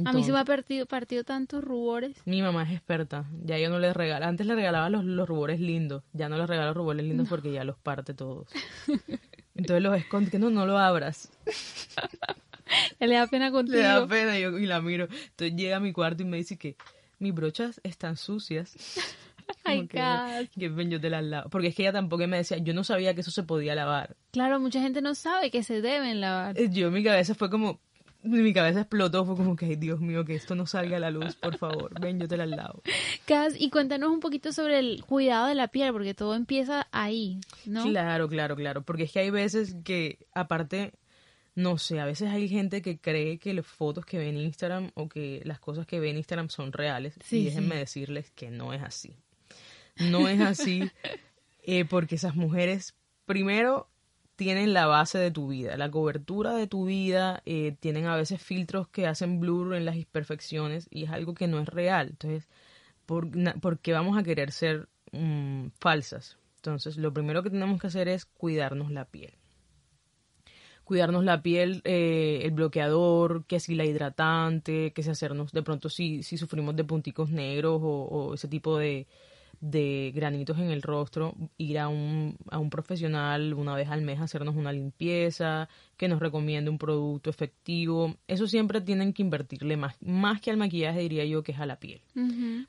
A 0.04 0.12
mí 0.12 0.24
se 0.24 0.32
me 0.32 0.40
ha 0.40 0.44
partido, 0.44 0.86
partido 0.86 1.22
tantos 1.22 1.62
rubores. 1.62 2.16
mi 2.26 2.42
mamá 2.42 2.64
es 2.64 2.72
experta. 2.72 3.26
Ya 3.44 3.58
yo 3.58 3.70
no 3.70 3.78
le 3.78 3.92
regalo. 3.92 4.26
Antes 4.26 4.44
le 4.44 4.56
regalaba 4.56 4.90
los, 4.90 5.04
los 5.04 5.28
rubores 5.28 5.60
lindos. 5.60 6.02
Ya 6.12 6.28
no 6.28 6.36
les 6.36 6.48
regalo 6.48 6.70
los 6.70 6.76
rubores 6.76 7.06
lindos 7.06 7.28
porque 7.28 7.52
ya 7.52 7.62
los 7.62 7.78
parte 7.78 8.12
todos. 8.12 8.48
Entonces 9.64 9.82
los 9.82 9.96
esconde. 9.96 10.30
Que 10.30 10.38
no, 10.38 10.50
no 10.50 10.66
lo 10.66 10.78
abras. 10.78 11.30
Le 13.00 13.14
da 13.14 13.26
pena 13.26 13.50
contigo. 13.50 13.76
Le 13.78 13.82
da 13.82 14.06
pena 14.06 14.38
y, 14.38 14.42
yo, 14.42 14.58
y 14.58 14.66
la 14.66 14.80
miro. 14.80 15.04
Entonces 15.04 15.56
llega 15.56 15.76
a 15.76 15.80
mi 15.80 15.92
cuarto 15.92 16.22
y 16.22 16.26
me 16.26 16.36
dice 16.36 16.56
que 16.56 16.76
mis 17.18 17.34
brochas 17.34 17.80
están 17.84 18.16
sucias. 18.16 18.74
Ay, 19.64 19.86
que, 19.86 20.00
que 20.58 20.68
ven, 20.68 20.90
yo 20.90 21.00
te 21.00 21.10
las 21.10 21.22
lavo. 21.24 21.50
Porque 21.50 21.68
es 21.68 21.74
que 21.74 21.82
ella 21.82 21.92
tampoco 21.92 22.26
me 22.26 22.38
decía, 22.38 22.58
yo 22.58 22.74
no 22.74 22.84
sabía 22.84 23.14
que 23.14 23.20
eso 23.20 23.30
se 23.30 23.42
podía 23.42 23.74
lavar. 23.74 24.16
Claro, 24.30 24.60
mucha 24.60 24.80
gente 24.80 25.02
no 25.02 25.14
sabe 25.14 25.50
que 25.50 25.62
se 25.62 25.80
deben 25.80 26.20
lavar. 26.20 26.58
Eh, 26.58 26.68
Yo, 26.70 26.90
mi 26.90 27.02
cabeza 27.02 27.34
fue 27.34 27.50
como, 27.50 27.80
mi 28.24 28.52
cabeza 28.52 28.80
explotó, 28.80 29.24
fue 29.24 29.36
como 29.36 29.54
que, 29.54 29.66
ay, 29.66 29.76
Dios 29.76 30.00
mío, 30.00 30.24
que 30.24 30.34
esto 30.34 30.54
no 30.54 30.66
salga 30.66 30.96
a 30.96 31.00
la 31.00 31.10
luz, 31.10 31.36
por 31.36 31.56
favor. 31.58 31.98
Ven, 32.00 32.18
yo 32.18 32.26
te 32.26 32.36
las 32.36 32.48
lavo. 32.48 32.82
Cas, 33.26 33.54
y 33.58 33.70
cuéntanos 33.70 34.10
un 34.10 34.20
poquito 34.20 34.52
sobre 34.52 34.78
el 34.78 35.04
cuidado 35.04 35.46
de 35.48 35.54
la 35.54 35.68
piel, 35.68 35.92
porque 35.92 36.14
todo 36.14 36.34
empieza 36.34 36.88
ahí, 36.90 37.40
¿no? 37.66 37.84
Claro, 37.84 38.28
claro, 38.28 38.56
claro. 38.56 38.82
Porque 38.82 39.04
es 39.04 39.12
que 39.12 39.20
hay 39.20 39.30
veces 39.30 39.76
que, 39.84 40.26
aparte, 40.34 40.94
no 41.54 41.78
sé, 41.78 42.00
a 42.00 42.06
veces 42.06 42.30
hay 42.30 42.48
gente 42.48 42.82
que 42.82 42.98
cree 42.98 43.38
que 43.38 43.54
las 43.54 43.66
fotos 43.66 44.04
que 44.04 44.18
ven 44.18 44.36
en 44.36 44.42
Instagram 44.42 44.90
o 44.94 45.08
que 45.08 45.42
las 45.44 45.60
cosas 45.60 45.86
que 45.86 46.00
ven 46.00 46.12
en 46.12 46.16
Instagram 46.18 46.48
son 46.48 46.72
reales. 46.72 47.14
Sí, 47.22 47.40
y 47.40 47.44
déjenme 47.44 47.74
sí. 47.74 47.80
decirles 47.80 48.30
que 48.30 48.50
no 48.50 48.72
es 48.72 48.82
así. 48.82 49.16
No 49.96 50.28
es 50.28 50.40
así 50.40 50.90
eh, 51.62 51.84
porque 51.84 52.16
esas 52.16 52.34
mujeres, 52.34 52.94
primero, 53.26 53.88
tienen 54.36 54.72
la 54.72 54.86
base 54.86 55.18
de 55.18 55.30
tu 55.30 55.48
vida, 55.48 55.76
la 55.76 55.90
cobertura 55.90 56.54
de 56.54 56.66
tu 56.66 56.86
vida, 56.86 57.42
eh, 57.46 57.76
tienen 57.78 58.06
a 58.06 58.16
veces 58.16 58.42
filtros 58.42 58.88
que 58.88 59.06
hacen 59.06 59.40
blur 59.40 59.74
en 59.74 59.84
las 59.84 59.96
imperfecciones 59.96 60.88
y 60.90 61.04
es 61.04 61.10
algo 61.10 61.34
que 61.34 61.46
no 61.46 61.60
es 61.60 61.68
real. 61.68 62.08
Entonces, 62.10 62.48
¿por, 63.06 63.78
qué 63.80 63.92
vamos 63.92 64.18
a 64.18 64.22
querer 64.22 64.50
ser 64.52 64.88
mm, 65.12 65.68
falsas? 65.80 66.38
Entonces, 66.56 66.96
lo 66.96 67.12
primero 67.12 67.42
que 67.42 67.50
tenemos 67.50 67.80
que 67.80 67.86
hacer 67.86 68.08
es 68.08 68.24
cuidarnos 68.24 68.90
la 68.90 69.04
piel. 69.04 69.34
Cuidarnos 70.84 71.24
la 71.24 71.42
piel, 71.42 71.80
eh, 71.84 72.40
el 72.42 72.50
bloqueador, 72.50 73.46
que 73.46 73.60
si 73.60 73.74
la 73.74 73.84
hidratante, 73.84 74.92
que 74.92 75.02
si 75.02 75.10
hacernos 75.10 75.52
de 75.52 75.62
pronto 75.62 75.88
si, 75.88 76.22
si 76.22 76.36
sufrimos 76.36 76.76
de 76.76 76.84
punticos 76.84 77.30
negros 77.30 77.80
o 77.82 78.34
ese 78.34 78.48
tipo 78.48 78.76
de, 78.76 79.06
de 79.60 80.12
granitos 80.14 80.58
en 80.58 80.70
el 80.70 80.82
rostro, 80.82 81.34
ir 81.58 81.78
a 81.78 81.88
un, 81.88 82.36
a 82.50 82.58
un 82.58 82.70
profesional 82.70 83.54
una 83.54 83.74
vez 83.74 83.88
al 83.88 84.02
mes 84.02 84.18
a 84.20 84.24
hacernos 84.24 84.56
una 84.56 84.72
limpieza, 84.72 85.68
que 85.96 86.08
nos 86.08 86.18
recomiende 86.20 86.70
un 86.70 86.78
producto 86.78 87.30
efectivo. 87.30 88.14
Eso 88.28 88.46
siempre 88.46 88.80
tienen 88.80 89.12
que 89.12 89.22
invertirle 89.22 89.76
más, 89.76 89.96
más 90.00 90.40
que 90.40 90.50
al 90.50 90.56
maquillaje 90.56 91.00
diría 91.00 91.24
yo 91.24 91.42
que 91.42 91.52
es 91.52 91.58
a 91.60 91.66
la 91.66 91.78
piel. 91.80 92.00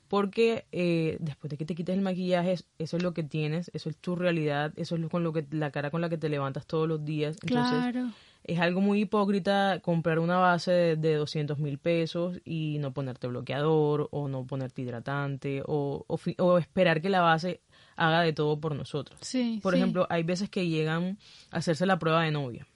Porque 0.08 0.64
eh, 0.72 1.16
después 1.20 1.50
de 1.50 1.56
que 1.56 1.64
te 1.64 1.74
quites 1.74 1.94
el 1.96 2.02
maquillaje, 2.02 2.52
es- 2.52 2.64
eso 2.78 2.96
es 2.96 3.02
lo 3.02 3.12
que 3.14 3.22
tienes, 3.22 3.70
eso 3.74 3.88
es 3.90 3.96
tu 3.96 4.14
realidad, 4.16 4.72
eso 4.76 4.94
es 4.94 5.00
lo, 5.00 5.08
con 5.08 5.22
lo 5.24 5.32
que 5.32 5.44
la 5.50 5.70
cara 5.70 5.90
con 5.90 6.00
la 6.00 6.08
que 6.08 6.18
te 6.18 6.28
levantas 6.28 6.66
todos 6.66 6.86
los 6.88 7.04
días. 7.04 7.36
Entonces, 7.42 7.78
Claro. 7.78 8.10
Es 8.46 8.60
algo 8.60 8.80
muy 8.80 9.00
hipócrita 9.02 9.80
comprar 9.82 10.18
una 10.18 10.38
base 10.38 10.70
de, 10.70 10.96
de 10.96 11.14
200 11.16 11.58
mil 11.58 11.78
pesos 11.78 12.38
y 12.44 12.78
no 12.78 12.92
ponerte 12.92 13.26
bloqueador 13.26 14.08
o 14.12 14.28
no 14.28 14.46
ponerte 14.46 14.82
hidratante 14.82 15.62
o, 15.66 16.04
o, 16.06 16.16
fi- 16.16 16.36
o 16.38 16.58
esperar 16.58 17.00
que 17.02 17.08
la 17.10 17.20
base 17.22 17.60
haga 17.96 18.20
de 18.22 18.32
todo 18.32 18.58
por 18.60 18.74
nosotros. 18.74 19.18
Sí. 19.22 19.58
Por 19.62 19.74
sí. 19.74 19.78
ejemplo, 19.80 20.06
hay 20.10 20.22
veces 20.22 20.48
que 20.48 20.68
llegan 20.68 21.18
a 21.50 21.58
hacerse 21.58 21.86
la 21.86 21.98
prueba 21.98 22.22
de 22.22 22.30
novia. 22.30 22.66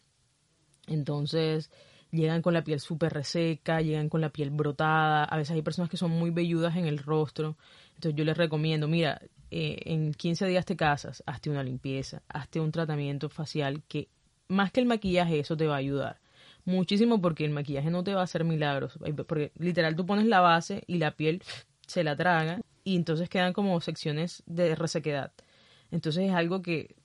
Entonces, 0.86 1.70
llegan 2.10 2.42
con 2.42 2.54
la 2.54 2.64
piel 2.64 2.80
súper 2.80 3.12
reseca, 3.12 3.80
llegan 3.80 4.08
con 4.08 4.20
la 4.20 4.30
piel 4.30 4.50
brotada. 4.50 5.24
A 5.24 5.36
veces 5.36 5.54
hay 5.54 5.62
personas 5.62 5.90
que 5.90 5.96
son 5.96 6.10
muy 6.10 6.30
velludas 6.30 6.76
en 6.76 6.86
el 6.86 6.98
rostro. 6.98 7.56
Entonces, 7.94 8.14
yo 8.16 8.24
les 8.24 8.36
recomiendo, 8.36 8.88
mira, 8.88 9.20
eh, 9.50 9.78
en 9.84 10.12
15 10.14 10.46
días 10.46 10.64
te 10.64 10.76
casas, 10.76 11.22
hazte 11.26 11.50
una 11.50 11.62
limpieza, 11.62 12.22
hazte 12.28 12.60
un 12.60 12.72
tratamiento 12.72 13.28
facial 13.28 13.82
que 13.88 14.08
más 14.50 14.72
que 14.72 14.80
el 14.80 14.86
maquillaje, 14.86 15.38
eso 15.38 15.56
te 15.56 15.66
va 15.66 15.74
a 15.74 15.78
ayudar. 15.78 16.18
Muchísimo 16.64 17.20
porque 17.20 17.44
el 17.44 17.50
maquillaje 17.50 17.90
no 17.90 18.04
te 18.04 18.14
va 18.14 18.20
a 18.20 18.24
hacer 18.24 18.44
milagros. 18.44 18.98
Porque 19.26 19.52
literal 19.58 19.96
tú 19.96 20.04
pones 20.04 20.26
la 20.26 20.40
base 20.40 20.82
y 20.86 20.98
la 20.98 21.12
piel 21.12 21.42
se 21.86 22.04
la 22.04 22.16
traga 22.16 22.60
y 22.84 22.96
entonces 22.96 23.28
quedan 23.28 23.52
como 23.52 23.80
secciones 23.80 24.42
de 24.46 24.74
resequedad. 24.74 25.32
Entonces 25.90 26.28
es 26.28 26.34
algo 26.34 26.62
que 26.62 26.96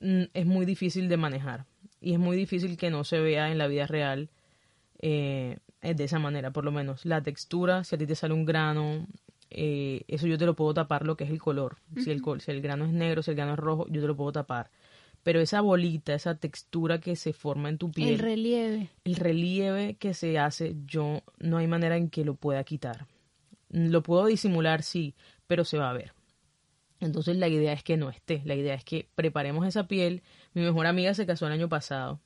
mm, 0.00 0.24
es 0.34 0.46
muy 0.46 0.66
difícil 0.66 1.08
de 1.08 1.16
manejar 1.16 1.64
y 2.00 2.12
es 2.12 2.18
muy 2.18 2.36
difícil 2.36 2.76
que 2.76 2.90
no 2.90 3.04
se 3.04 3.20
vea 3.20 3.50
en 3.50 3.58
la 3.58 3.66
vida 3.66 3.86
real 3.86 4.28
eh, 5.00 5.58
de 5.82 6.04
esa 6.04 6.18
manera, 6.18 6.52
por 6.52 6.64
lo 6.64 6.72
menos. 6.72 7.04
La 7.04 7.22
textura, 7.22 7.84
si 7.84 7.94
a 7.94 7.98
ti 7.98 8.06
te 8.06 8.14
sale 8.14 8.34
un 8.34 8.44
grano, 8.44 9.06
eh, 9.50 10.02
eso 10.08 10.26
yo 10.26 10.38
te 10.38 10.46
lo 10.46 10.54
puedo 10.54 10.74
tapar 10.74 11.06
lo 11.06 11.16
que 11.16 11.24
es 11.24 11.30
el 11.30 11.40
color. 11.40 11.76
si, 11.96 12.10
el, 12.10 12.22
si 12.40 12.50
el 12.50 12.60
grano 12.60 12.84
es 12.84 12.92
negro, 12.92 13.22
si 13.22 13.30
el 13.30 13.36
grano 13.36 13.54
es 13.54 13.58
rojo, 13.58 13.86
yo 13.88 14.00
te 14.00 14.06
lo 14.06 14.16
puedo 14.16 14.32
tapar. 14.32 14.70
Pero 15.22 15.40
esa 15.40 15.60
bolita, 15.60 16.14
esa 16.14 16.34
textura 16.34 17.00
que 17.00 17.14
se 17.16 17.32
forma 17.32 17.68
en 17.68 17.78
tu 17.78 17.90
piel, 17.92 18.14
El 18.14 18.18
relieve. 18.18 18.88
el 19.04 19.16
relieve 19.16 19.94
que 19.94 20.14
se 20.14 20.38
hace, 20.38 20.74
yo 20.86 21.22
no 21.38 21.58
hay 21.58 21.66
manera 21.68 21.96
en 21.96 22.10
que 22.10 22.24
lo 22.24 22.34
pueda 22.34 22.64
quitar. 22.64 23.06
Lo 23.70 24.02
puedo 24.02 24.26
disimular, 24.26 24.82
sí, 24.82 25.14
pero 25.46 25.64
se 25.64 25.78
va 25.78 25.90
a 25.90 25.94
ver. 25.94 26.12
Entonces 27.00 27.36
la 27.36 27.48
idea 27.48 27.72
es 27.72 27.82
que 27.82 27.96
no 27.96 28.10
esté, 28.10 28.42
la 28.44 28.54
idea 28.54 28.74
es 28.74 28.84
que 28.84 29.08
preparemos 29.14 29.66
esa 29.66 29.86
piel. 29.88 30.22
Mi 30.54 30.62
mejor 30.62 30.86
amiga 30.86 31.14
se 31.14 31.26
casó 31.26 31.46
el 31.46 31.52
año 31.52 31.68
pasado 31.68 32.20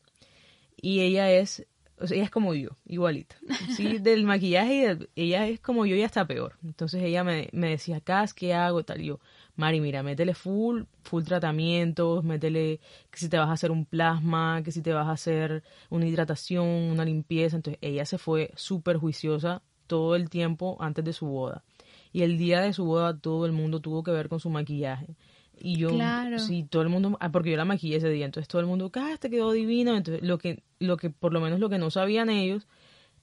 y 0.76 1.01
ella 1.01 1.30
es, 1.30 1.66
o 1.99 2.07
sea, 2.07 2.16
ella 2.16 2.24
es 2.24 2.30
como 2.30 2.55
yo, 2.55 2.70
igualita. 2.86 3.36
Sí, 3.74 3.99
del 4.01 4.24
maquillaje, 4.24 4.99
y 5.14 5.22
ella 5.22 5.47
es 5.49 5.61
como 5.61 5.86
yo 5.86 5.97
y 5.97 6.03
hasta 6.03 6.26
peor. 6.26 6.59
Entonces 6.62 7.03
ella 7.03 7.24
me, 7.24 7.49
me 7.53 7.70
decía, 7.70 8.01
Cas, 8.01 8.34
¿qué 8.34 8.53
hago? 8.55 8.84
Tal, 8.84 9.01
y 9.01 9.07
yo, 9.07 9.20
Mari, 9.57 9.81
mira, 9.81 10.03
métele 10.03 10.35
full, 10.35 10.83
full 11.03 11.25
tratamientos, 11.25 12.23
métele 12.25 12.79
que 13.11 13.19
si 13.19 13.29
te 13.29 13.39
vas 13.39 13.49
a 13.49 13.53
hacer 13.53 13.71
un 13.71 13.87
plasma, 13.87 14.63
que 14.63 14.71
si 14.71 14.83
te 14.83 14.93
vas 14.93 15.07
a 15.07 15.13
hacer 15.13 15.63
una 15.89 16.07
hidratación, 16.07 16.67
una 16.67 17.05
limpieza. 17.05 17.57
Entonces 17.57 17.79
ella 17.83 18.05
se 18.05 18.19
fue 18.19 18.51
súper 18.55 18.99
juiciosa 18.99 19.63
todo 19.87 20.15
el 20.15 20.29
tiempo 20.29 20.77
antes 20.81 21.05
de 21.05 21.13
su 21.13 21.27
boda. 21.27 21.65
Y 22.13 22.23
el 22.23 22.37
día 22.39 22.61
de 22.61 22.73
su 22.73 22.85
boda 22.85 23.19
todo 23.19 23.47
el 23.47 23.53
mundo 23.53 23.81
tuvo 23.81 24.03
que 24.03 24.11
ver 24.11 24.29
con 24.29 24.41
su 24.41 24.51
maquillaje. 24.51 25.17
Y 25.59 25.77
yo, 25.77 25.89
Claro. 25.89 26.39
sí, 26.39 26.67
todo 26.69 26.83
el 26.83 26.91
mundo, 26.91 27.17
ah, 27.21 27.33
porque 27.33 27.51
yo 27.51 27.57
la 27.57 27.65
maquillé 27.65 27.97
ese 27.97 28.11
día, 28.11 28.27
entonces 28.27 28.49
todo 28.49 28.61
el 28.61 28.67
mundo, 28.67 28.91
ah, 28.95 29.17
te 29.19 29.31
quedó 29.31 29.53
divino. 29.53 29.97
Entonces 29.97 30.23
lo 30.23 30.37
que, 30.37 30.63
lo 30.79 30.99
que, 30.99 31.09
por 31.09 31.33
lo 31.33 31.41
menos 31.41 31.61
lo 31.61 31.71
que 31.71 31.79
no 31.79 31.91
sabían 31.91 32.29
ellos, 32.29 32.67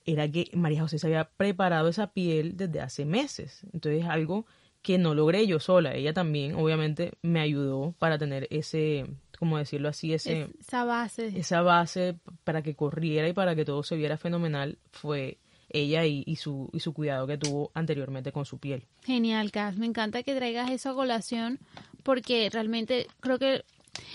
era 0.05 0.29
que 0.29 0.49
María 0.53 0.81
José 0.81 0.99
se 0.99 1.07
había 1.07 1.29
preparado 1.37 1.87
esa 1.87 2.07
piel 2.07 2.57
desde 2.57 2.81
hace 2.81 3.05
meses. 3.05 3.65
Entonces 3.71 4.05
algo 4.05 4.45
que 4.83 4.97
no 4.99 5.15
logré 5.15 5.47
yo 5.47 5.59
sola. 5.59 5.95
Ella 5.95 6.13
también, 6.13 6.53
obviamente, 6.55 7.13
me 7.23 7.39
ayudó 7.39 7.95
para 7.97 8.19
tener 8.19 8.47
ese, 8.51 9.05
como 9.39 9.57
decirlo 9.57 9.89
así, 9.89 10.13
ese, 10.13 10.49
Esa 10.59 10.83
base. 10.83 11.27
esa 11.35 11.61
base 11.61 12.19
para 12.43 12.61
que 12.61 12.75
corriera 12.75 13.27
y 13.27 13.33
para 13.33 13.55
que 13.55 13.65
todo 13.65 13.81
se 13.81 13.95
viera 13.95 14.17
fenomenal 14.17 14.77
fue 14.91 15.39
ella 15.69 16.05
y, 16.05 16.23
y 16.27 16.35
su, 16.35 16.69
y 16.73 16.81
su 16.81 16.93
cuidado 16.93 17.25
que 17.25 17.37
tuvo 17.37 17.71
anteriormente 17.73 18.31
con 18.31 18.45
su 18.45 18.59
piel. 18.59 18.85
Genial, 19.03 19.51
Cas. 19.51 19.77
Me 19.77 19.87
encanta 19.87 20.21
que 20.21 20.35
traigas 20.35 20.69
eso 20.69 20.89
a 20.91 20.95
colación 20.95 21.59
porque 22.03 22.49
realmente 22.51 23.07
creo 23.21 23.39
que 23.39 23.63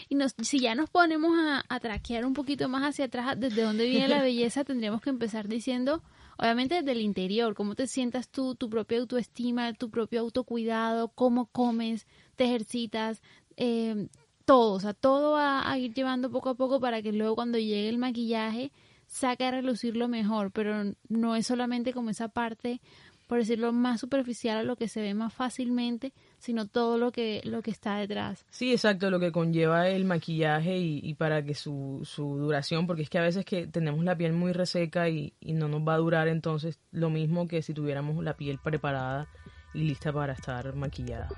y 0.08 0.16
nos, 0.16 0.34
si 0.42 0.58
ya 0.58 0.74
nos 0.74 0.90
ponemos 0.90 1.36
a, 1.38 1.64
a 1.68 1.80
traquear 1.80 2.24
un 2.26 2.34
poquito 2.34 2.68
más 2.68 2.82
hacia 2.82 3.06
atrás, 3.06 3.38
desde 3.38 3.62
dónde 3.62 3.86
viene 3.86 4.08
la 4.08 4.22
belleza, 4.22 4.64
tendríamos 4.64 5.00
que 5.00 5.10
empezar 5.10 5.48
diciendo, 5.48 6.02
obviamente 6.38 6.76
desde 6.76 6.92
el 6.92 7.00
interior, 7.00 7.54
cómo 7.54 7.74
te 7.74 7.86
sientas 7.86 8.28
tú, 8.30 8.54
tu 8.54 8.70
propia 8.70 8.98
autoestima, 8.98 9.72
tu 9.74 9.90
propio 9.90 10.20
autocuidado, 10.20 11.08
cómo 11.08 11.46
comes, 11.46 12.06
te 12.36 12.44
ejercitas, 12.44 13.22
eh, 13.56 14.08
todo, 14.44 14.72
o 14.74 14.80
sea, 14.80 14.94
todo 14.94 15.32
va 15.32 15.70
a 15.70 15.78
ir 15.78 15.92
llevando 15.92 16.30
poco 16.30 16.50
a 16.50 16.54
poco 16.54 16.80
para 16.80 17.02
que 17.02 17.12
luego 17.12 17.34
cuando 17.34 17.58
llegue 17.58 17.88
el 17.88 17.98
maquillaje 17.98 18.72
saque 19.06 19.44
a 19.44 19.50
relucir 19.50 19.96
lo 19.96 20.08
mejor, 20.08 20.52
pero 20.52 20.94
no 21.08 21.36
es 21.36 21.46
solamente 21.46 21.92
como 21.92 22.10
esa 22.10 22.28
parte 22.28 22.80
por 23.28 23.38
decirlo 23.38 23.72
más 23.72 24.00
superficial 24.00 24.56
a 24.56 24.62
lo 24.64 24.76
que 24.76 24.88
se 24.88 25.02
ve 25.02 25.14
más 25.14 25.32
fácilmente, 25.32 26.12
sino 26.38 26.66
todo 26.66 26.98
lo 26.98 27.12
que 27.12 27.40
lo 27.44 27.62
que 27.62 27.70
está 27.70 27.96
detrás. 27.96 28.44
Sí, 28.50 28.72
exacto, 28.72 29.10
lo 29.10 29.20
que 29.20 29.32
conlleva 29.32 29.88
el 29.88 30.04
maquillaje 30.04 30.78
y, 30.78 31.00
y 31.02 31.14
para 31.14 31.44
que 31.44 31.54
su, 31.54 32.00
su 32.04 32.36
duración, 32.36 32.86
porque 32.86 33.02
es 33.02 33.10
que 33.10 33.18
a 33.18 33.22
veces 33.22 33.44
que 33.44 33.66
tenemos 33.66 34.04
la 34.04 34.16
piel 34.16 34.32
muy 34.32 34.52
reseca 34.52 35.08
y, 35.08 35.34
y 35.40 35.52
no 35.52 35.68
nos 35.68 35.82
va 35.86 35.94
a 35.94 35.98
durar 35.98 36.28
entonces 36.28 36.78
lo 36.92 37.10
mismo 37.10 37.48
que 37.48 37.62
si 37.62 37.74
tuviéramos 37.74 38.22
la 38.22 38.36
piel 38.36 38.58
preparada 38.58 39.28
y 39.74 39.80
lista 39.80 40.12
para 40.12 40.32
estar 40.32 40.74
maquillada. 40.74 41.28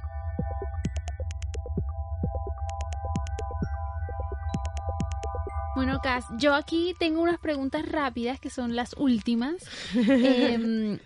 Bueno, 5.76 6.01
Cas, 6.03 6.26
yo 6.36 6.55
aquí 6.55 6.94
tengo 6.98 7.22
unas 7.22 7.38
preguntas 7.38 7.86
rápidas 7.86 8.38
que 8.40 8.51
son 8.51 8.76
las 8.76 8.94
últimas. 8.98 9.62
Em, 9.94 10.98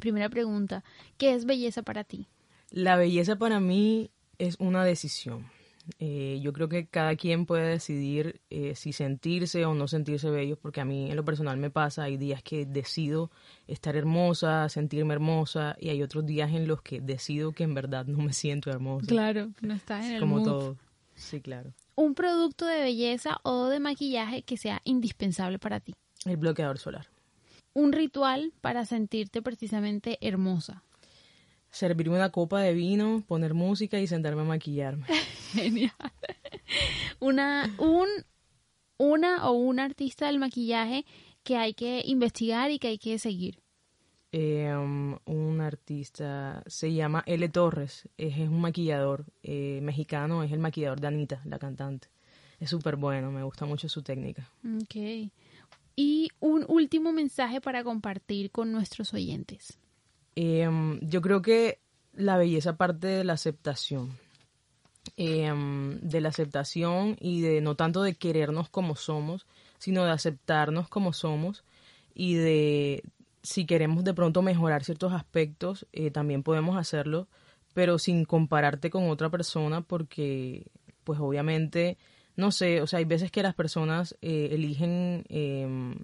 primera 0.00 0.28
pregunta, 0.28 0.84
¿qué 1.16 1.34
es 1.34 1.46
belleza 1.46 1.82
para 1.82 2.04
ti? 2.04 2.26
La 2.70 2.96
belleza 2.96 3.36
para 3.36 3.60
mí 3.60 4.10
es 4.38 4.56
una 4.58 4.84
decisión. 4.84 5.46
Eh, 6.00 6.40
yo 6.42 6.52
creo 6.52 6.68
que 6.68 6.88
cada 6.88 7.14
quien 7.14 7.46
puede 7.46 7.68
decidir 7.68 8.40
eh, 8.50 8.74
si 8.74 8.92
sentirse 8.92 9.64
o 9.66 9.74
no 9.74 9.86
sentirse 9.86 10.30
bello, 10.30 10.56
porque 10.56 10.80
a 10.80 10.84
mí 10.84 11.08
en 11.10 11.16
lo 11.16 11.24
personal 11.24 11.58
me 11.58 11.70
pasa, 11.70 12.02
hay 12.02 12.16
días 12.16 12.42
que 12.42 12.66
decido 12.66 13.30
estar 13.68 13.96
hermosa, 13.96 14.68
sentirme 14.68 15.14
hermosa, 15.14 15.76
y 15.78 15.90
hay 15.90 16.02
otros 16.02 16.26
días 16.26 16.50
en 16.52 16.66
los 16.66 16.82
que 16.82 17.00
decido 17.00 17.52
que 17.52 17.62
en 17.62 17.74
verdad 17.74 18.04
no 18.06 18.18
me 18.18 18.32
siento 18.32 18.70
hermosa. 18.70 19.06
Claro, 19.06 19.52
no 19.60 19.74
estás 19.74 20.06
en 20.06 20.14
el 20.14 20.20
Como 20.20 20.38
mood. 20.38 20.44
todo. 20.44 20.76
Sí, 21.14 21.40
claro. 21.40 21.72
Un 21.94 22.14
producto 22.14 22.66
de 22.66 22.80
belleza 22.82 23.38
o 23.42 23.68
de 23.68 23.80
maquillaje 23.80 24.42
que 24.42 24.56
sea 24.56 24.82
indispensable 24.84 25.58
para 25.58 25.80
ti. 25.80 25.94
El 26.24 26.36
bloqueador 26.36 26.78
solar. 26.78 27.06
Un 27.72 27.92
ritual 27.92 28.52
para 28.60 28.84
sentirte 28.84 29.40
precisamente 29.40 30.18
hermosa. 30.20 30.82
Servirme 31.76 32.16
una 32.16 32.30
copa 32.30 32.62
de 32.62 32.72
vino, 32.72 33.22
poner 33.28 33.52
música 33.52 34.00
y 34.00 34.06
sentarme 34.06 34.40
a 34.40 34.44
maquillarme. 34.46 35.04
Genial. 35.52 35.92
Una, 37.20 37.70
un, 37.76 38.08
una 38.96 39.46
o 39.46 39.52
un 39.52 39.78
artista 39.78 40.28
del 40.28 40.38
maquillaje 40.38 41.04
que 41.42 41.58
hay 41.58 41.74
que 41.74 42.00
investigar 42.06 42.70
y 42.70 42.78
que 42.78 42.88
hay 42.88 42.98
que 42.98 43.18
seguir. 43.18 43.58
Eh, 44.32 44.74
um, 44.74 45.18
un 45.26 45.60
artista 45.60 46.62
se 46.66 46.94
llama 46.94 47.22
L. 47.26 47.46
Torres, 47.50 48.08
es, 48.16 48.38
es 48.38 48.48
un 48.48 48.62
maquillador 48.62 49.26
eh, 49.42 49.80
mexicano, 49.82 50.42
es 50.44 50.52
el 50.52 50.60
maquillador 50.60 50.98
de 50.98 51.08
Anita, 51.08 51.42
la 51.44 51.58
cantante. 51.58 52.08
Es 52.58 52.70
súper 52.70 52.96
bueno, 52.96 53.30
me 53.30 53.42
gusta 53.42 53.66
mucho 53.66 53.86
su 53.90 54.02
técnica. 54.02 54.50
Ok. 54.64 55.30
Y 55.94 56.30
un 56.40 56.64
último 56.68 57.12
mensaje 57.12 57.60
para 57.60 57.84
compartir 57.84 58.50
con 58.50 58.72
nuestros 58.72 59.12
oyentes. 59.12 59.78
Eh, 60.36 60.68
yo 61.02 61.20
creo 61.20 61.42
que 61.42 61.80
la 62.12 62.36
belleza 62.36 62.76
parte 62.76 63.08
de 63.08 63.24
la 63.24 63.32
aceptación. 63.32 64.16
Eh, 65.16 65.52
de 66.02 66.20
la 66.20 66.28
aceptación 66.30 67.16
y 67.20 67.40
de 67.40 67.60
no 67.60 67.76
tanto 67.76 68.02
de 68.02 68.14
querernos 68.14 68.68
como 68.68 68.96
somos, 68.96 69.46
sino 69.78 70.04
de 70.04 70.10
aceptarnos 70.10 70.88
como 70.88 71.12
somos 71.12 71.64
y 72.12 72.34
de 72.34 73.02
si 73.46 73.64
queremos 73.64 74.02
de 74.02 74.14
pronto 74.14 74.42
mejorar 74.42 74.82
ciertos 74.82 75.12
aspectos, 75.12 75.86
eh, 75.92 76.10
también 76.10 76.42
podemos 76.42 76.76
hacerlo, 76.76 77.28
pero 77.74 77.98
sin 77.98 78.24
compararte 78.24 78.90
con 78.90 79.08
otra 79.08 79.30
persona 79.30 79.82
porque 79.82 80.66
pues 81.04 81.20
obviamente, 81.20 81.96
no 82.34 82.50
sé, 82.50 82.82
o 82.82 82.88
sea, 82.88 82.98
hay 82.98 83.04
veces 83.04 83.30
que 83.30 83.44
las 83.44 83.54
personas 83.54 84.16
eh, 84.20 84.48
eligen 84.50 85.24
eh, 85.28 85.94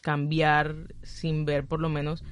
cambiar 0.00 0.94
sin 1.02 1.44
ver 1.44 1.66
por 1.66 1.80
lo 1.80 1.90
menos 1.90 2.24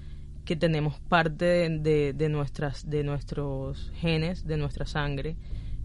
que 0.45 0.57
tenemos 0.57 1.01
parte 1.01 1.45
de, 1.68 2.12
de, 2.12 2.28
nuestras 2.28 2.88
de 2.88 3.03
nuestros 3.03 3.90
genes, 3.97 4.47
de 4.47 4.57
nuestra 4.57 4.86
sangre 4.86 5.36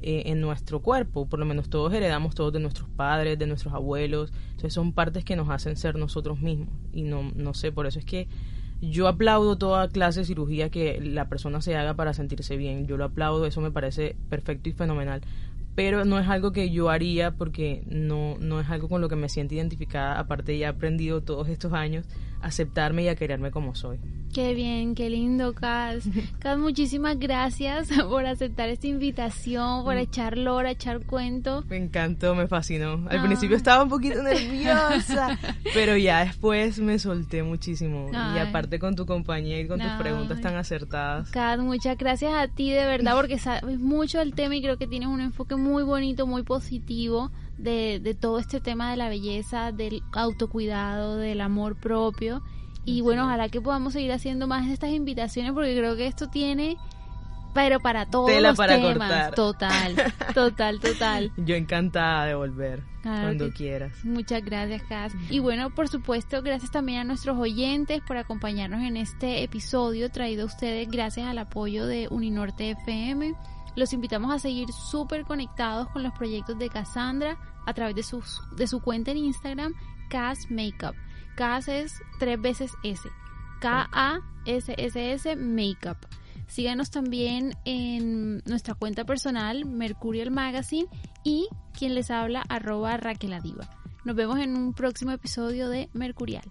eh, 0.01 0.24
en 0.28 0.41
nuestro 0.41 0.82
cuerpo, 0.82 1.28
por 1.28 1.39
lo 1.39 1.45
menos 1.45 1.70
todos 1.70 1.93
heredamos 1.93 2.36
todos 2.36 2.53
de 2.53 2.60
nuestros 2.60 2.89
padres, 2.89 3.39
de 3.39 3.47
nuestros 3.47 3.74
abuelos, 3.74 4.32
entonces 4.51 4.74
son 4.74 4.93
partes 4.93 5.24
que 5.24 5.36
nos 5.36 5.49
hacen 5.49 5.76
ser 5.76 5.95
nosotros 5.95 6.39
mismos. 6.39 6.70
Y 6.91 7.03
no 7.03 7.32
no 7.36 7.53
sé, 7.53 7.72
por 7.72 7.88
eso 7.88 7.99
es 7.99 8.05
que 8.05 8.28
yo 8.82 9.07
aplaudo 9.07 9.57
toda 9.57 9.89
clase 9.89 10.22
de 10.22 10.26
cirugía 10.26 10.70
que 10.70 11.01
la 11.01 11.28
persona 11.28 11.62
se 11.62 11.76
haga 11.76 11.95
para 11.95 12.14
sentirse 12.14 12.55
bien, 12.55 12.88
yo 12.88 12.97
lo 12.97 13.05
aplaudo, 13.05 13.45
eso 13.45 13.62
me 13.62 13.72
parece 13.72 14.16
perfecto 14.30 14.70
y 14.70 14.74
fenomenal, 14.74 15.22
pero 15.76 16.05
no 16.05 16.20
es 16.20 16.28
algo 16.28 16.51
que 16.51 16.70
yo 16.72 16.89
haría 16.89 17.32
porque 17.32 17.84
no, 17.88 18.38
no 18.39 18.60
es 18.60 18.70
algo 18.70 18.89
con 18.89 19.01
lo 19.01 19.10
que 19.10 19.16
me 19.16 19.30
siento 19.30 19.55
identificada, 19.55 20.20
aparte 20.20 20.57
ya 20.57 20.68
he 20.68 20.70
aprendido 20.70 21.22
todos 21.22 21.47
estos 21.49 21.74
años 21.74 22.05
aceptarme 22.42 23.04
y 23.04 23.08
a 23.10 23.16
quererme 23.16 23.52
como 23.52 23.76
soy. 23.76 24.00
Qué 24.34 24.54
bien, 24.54 24.94
qué 24.94 25.10
lindo, 25.10 25.54
Cas. 25.54 26.04
Cas, 26.40 26.58
muchísimas 26.60 27.18
gracias 27.18 27.90
por 28.10 28.28
aceptar 28.28 28.70
esta 28.70 28.86
invitación, 28.86 29.84
por 29.84 29.98
echar 29.98 30.38
lora, 30.38 30.70
echar 30.70 31.04
cuento. 31.06 31.64
Me 31.68 31.78
encantó, 31.78 32.36
me 32.36 32.48
fascinó. 32.48 33.08
Al 33.10 33.20
Ah. 33.20 33.24
principio 33.24 33.58
estaba 33.58 33.82
un 33.84 33.90
poquito 33.90 34.22
nerviosa, 34.24 35.38
pero 35.74 35.98
ya 35.98 36.24
después 36.26 36.78
me 36.80 37.00
solté 37.00 37.42
muchísimo. 37.42 38.12
Y 38.12 38.38
aparte 38.38 38.78
con 38.78 38.96
tu 38.96 39.06
compañía 39.08 39.60
y 39.60 39.68
con 39.68 39.80
tus 39.80 39.90
Ay. 39.90 40.00
preguntas 40.00 40.40
tan 40.42 40.56
acertadas. 40.56 41.32
Kat, 41.32 41.60
muchas 41.60 41.98
gracias 41.98 42.32
a 42.34 42.48
ti 42.48 42.70
de 42.70 42.86
verdad 42.86 43.16
porque 43.16 43.40
sabes 43.40 43.80
mucho 43.80 44.20
del 44.20 44.36
tema 44.36 44.56
y 44.56 44.62
creo 44.62 44.78
que 44.78 44.86
tienes 44.88 45.10
un 45.10 45.22
enfoque 45.22 45.56
muy 45.56 45.82
bonito, 45.82 46.28
muy 46.28 46.44
positivo 46.44 47.32
de, 47.60 47.99
de 48.01 48.14
todo 48.16 48.39
este 48.39 48.60
tema 48.62 48.89
de 48.91 48.97
la 48.97 49.10
belleza, 49.10 49.72
del 49.72 50.01
autocuidado, 50.14 51.18
del 51.18 51.41
amor 51.41 51.76
propio. 51.80 52.41
Y 52.86 53.01
bueno, 53.01 53.26
ojalá 53.26 53.49
que 53.49 53.62
podamos 53.62 53.93
seguir 53.93 54.12
haciendo 54.12 54.47
más 54.47 54.66
de 54.68 54.74
estas 54.74 54.89
invitaciones 54.91 55.51
porque 55.53 55.76
creo 55.78 55.95
que 55.95 56.07
esto 56.07 56.30
tiene, 56.30 56.78
pero 57.53 57.80
para 57.80 58.05
todos 58.05 58.28
Tela 58.28 58.49
los 58.49 58.57
para 58.57 58.76
temas. 58.76 58.97
cortar. 58.97 59.36
Total, 59.36 59.95
total, 60.34 60.80
total. 60.80 61.32
Yo 61.38 61.55
encantada 61.55 62.26
de 62.26 62.36
volver 62.36 62.84
Claro 63.01 63.22
cuando 63.28 63.45
que- 63.47 63.53
quieras. 63.53 63.93
Muchas 64.05 64.43
gracias, 64.43 64.82
Cas. 64.84 65.14
Y 65.30 65.39
bueno, 65.39 65.70
por 65.70 65.88
supuesto, 65.88 66.41
gracias 66.41 66.72
también 66.72 66.99
a 66.99 67.03
nuestros 67.03 67.38
oyentes 67.38 68.01
por 68.07 68.18
acompañarnos 68.18 68.82
en 68.82 68.97
este 68.97 69.43
episodio 69.43 70.10
traído 70.10 70.43
a 70.43 70.45
ustedes 70.45 70.88
gracias 70.89 71.28
al 71.28 71.38
apoyo 71.38 71.86
de 71.86 72.07
Uninorte 72.10 72.72
FM. 72.72 73.36
Los 73.80 73.94
invitamos 73.94 74.30
a 74.34 74.40
seguir 74.40 74.74
súper 74.74 75.24
conectados 75.24 75.88
con 75.92 76.04
los 76.04 76.12
proyectos 76.12 76.60
de 76.60 76.68
Cassandra 76.68 77.38
a 77.66 77.74
través 77.74 77.96
de, 77.96 78.04
de 78.58 78.68
su 78.68 78.82
cuenta 78.82 79.12
en 79.12 79.20
Instagram, 79.20 79.74
Cas 80.10 80.52
Makeup. 80.52 80.96
Cas 81.38 81.70
es 81.70 81.94
tres 82.20 82.42
veces 82.42 82.74
S. 82.84 83.08
K-A-S-S-S 83.62 85.34
Makeup. 85.38 85.96
Síganos 86.48 86.92
también 86.92 87.54
en 87.64 88.40
nuestra 88.40 88.74
cuenta 88.74 89.06
personal, 89.06 89.64
Mercurial 89.64 90.30
Magazine, 90.30 90.90
y 91.24 91.48
quien 91.72 91.96
les 91.96 92.12
habla, 92.12 92.44
arroba 92.50 92.98
Raquel. 92.98 93.34
Nos 94.04 94.14
vemos 94.14 94.40
en 94.40 94.58
un 94.58 94.74
próximo 94.74 95.12
episodio 95.12 95.70
de 95.70 95.88
Mercurial. 95.94 96.44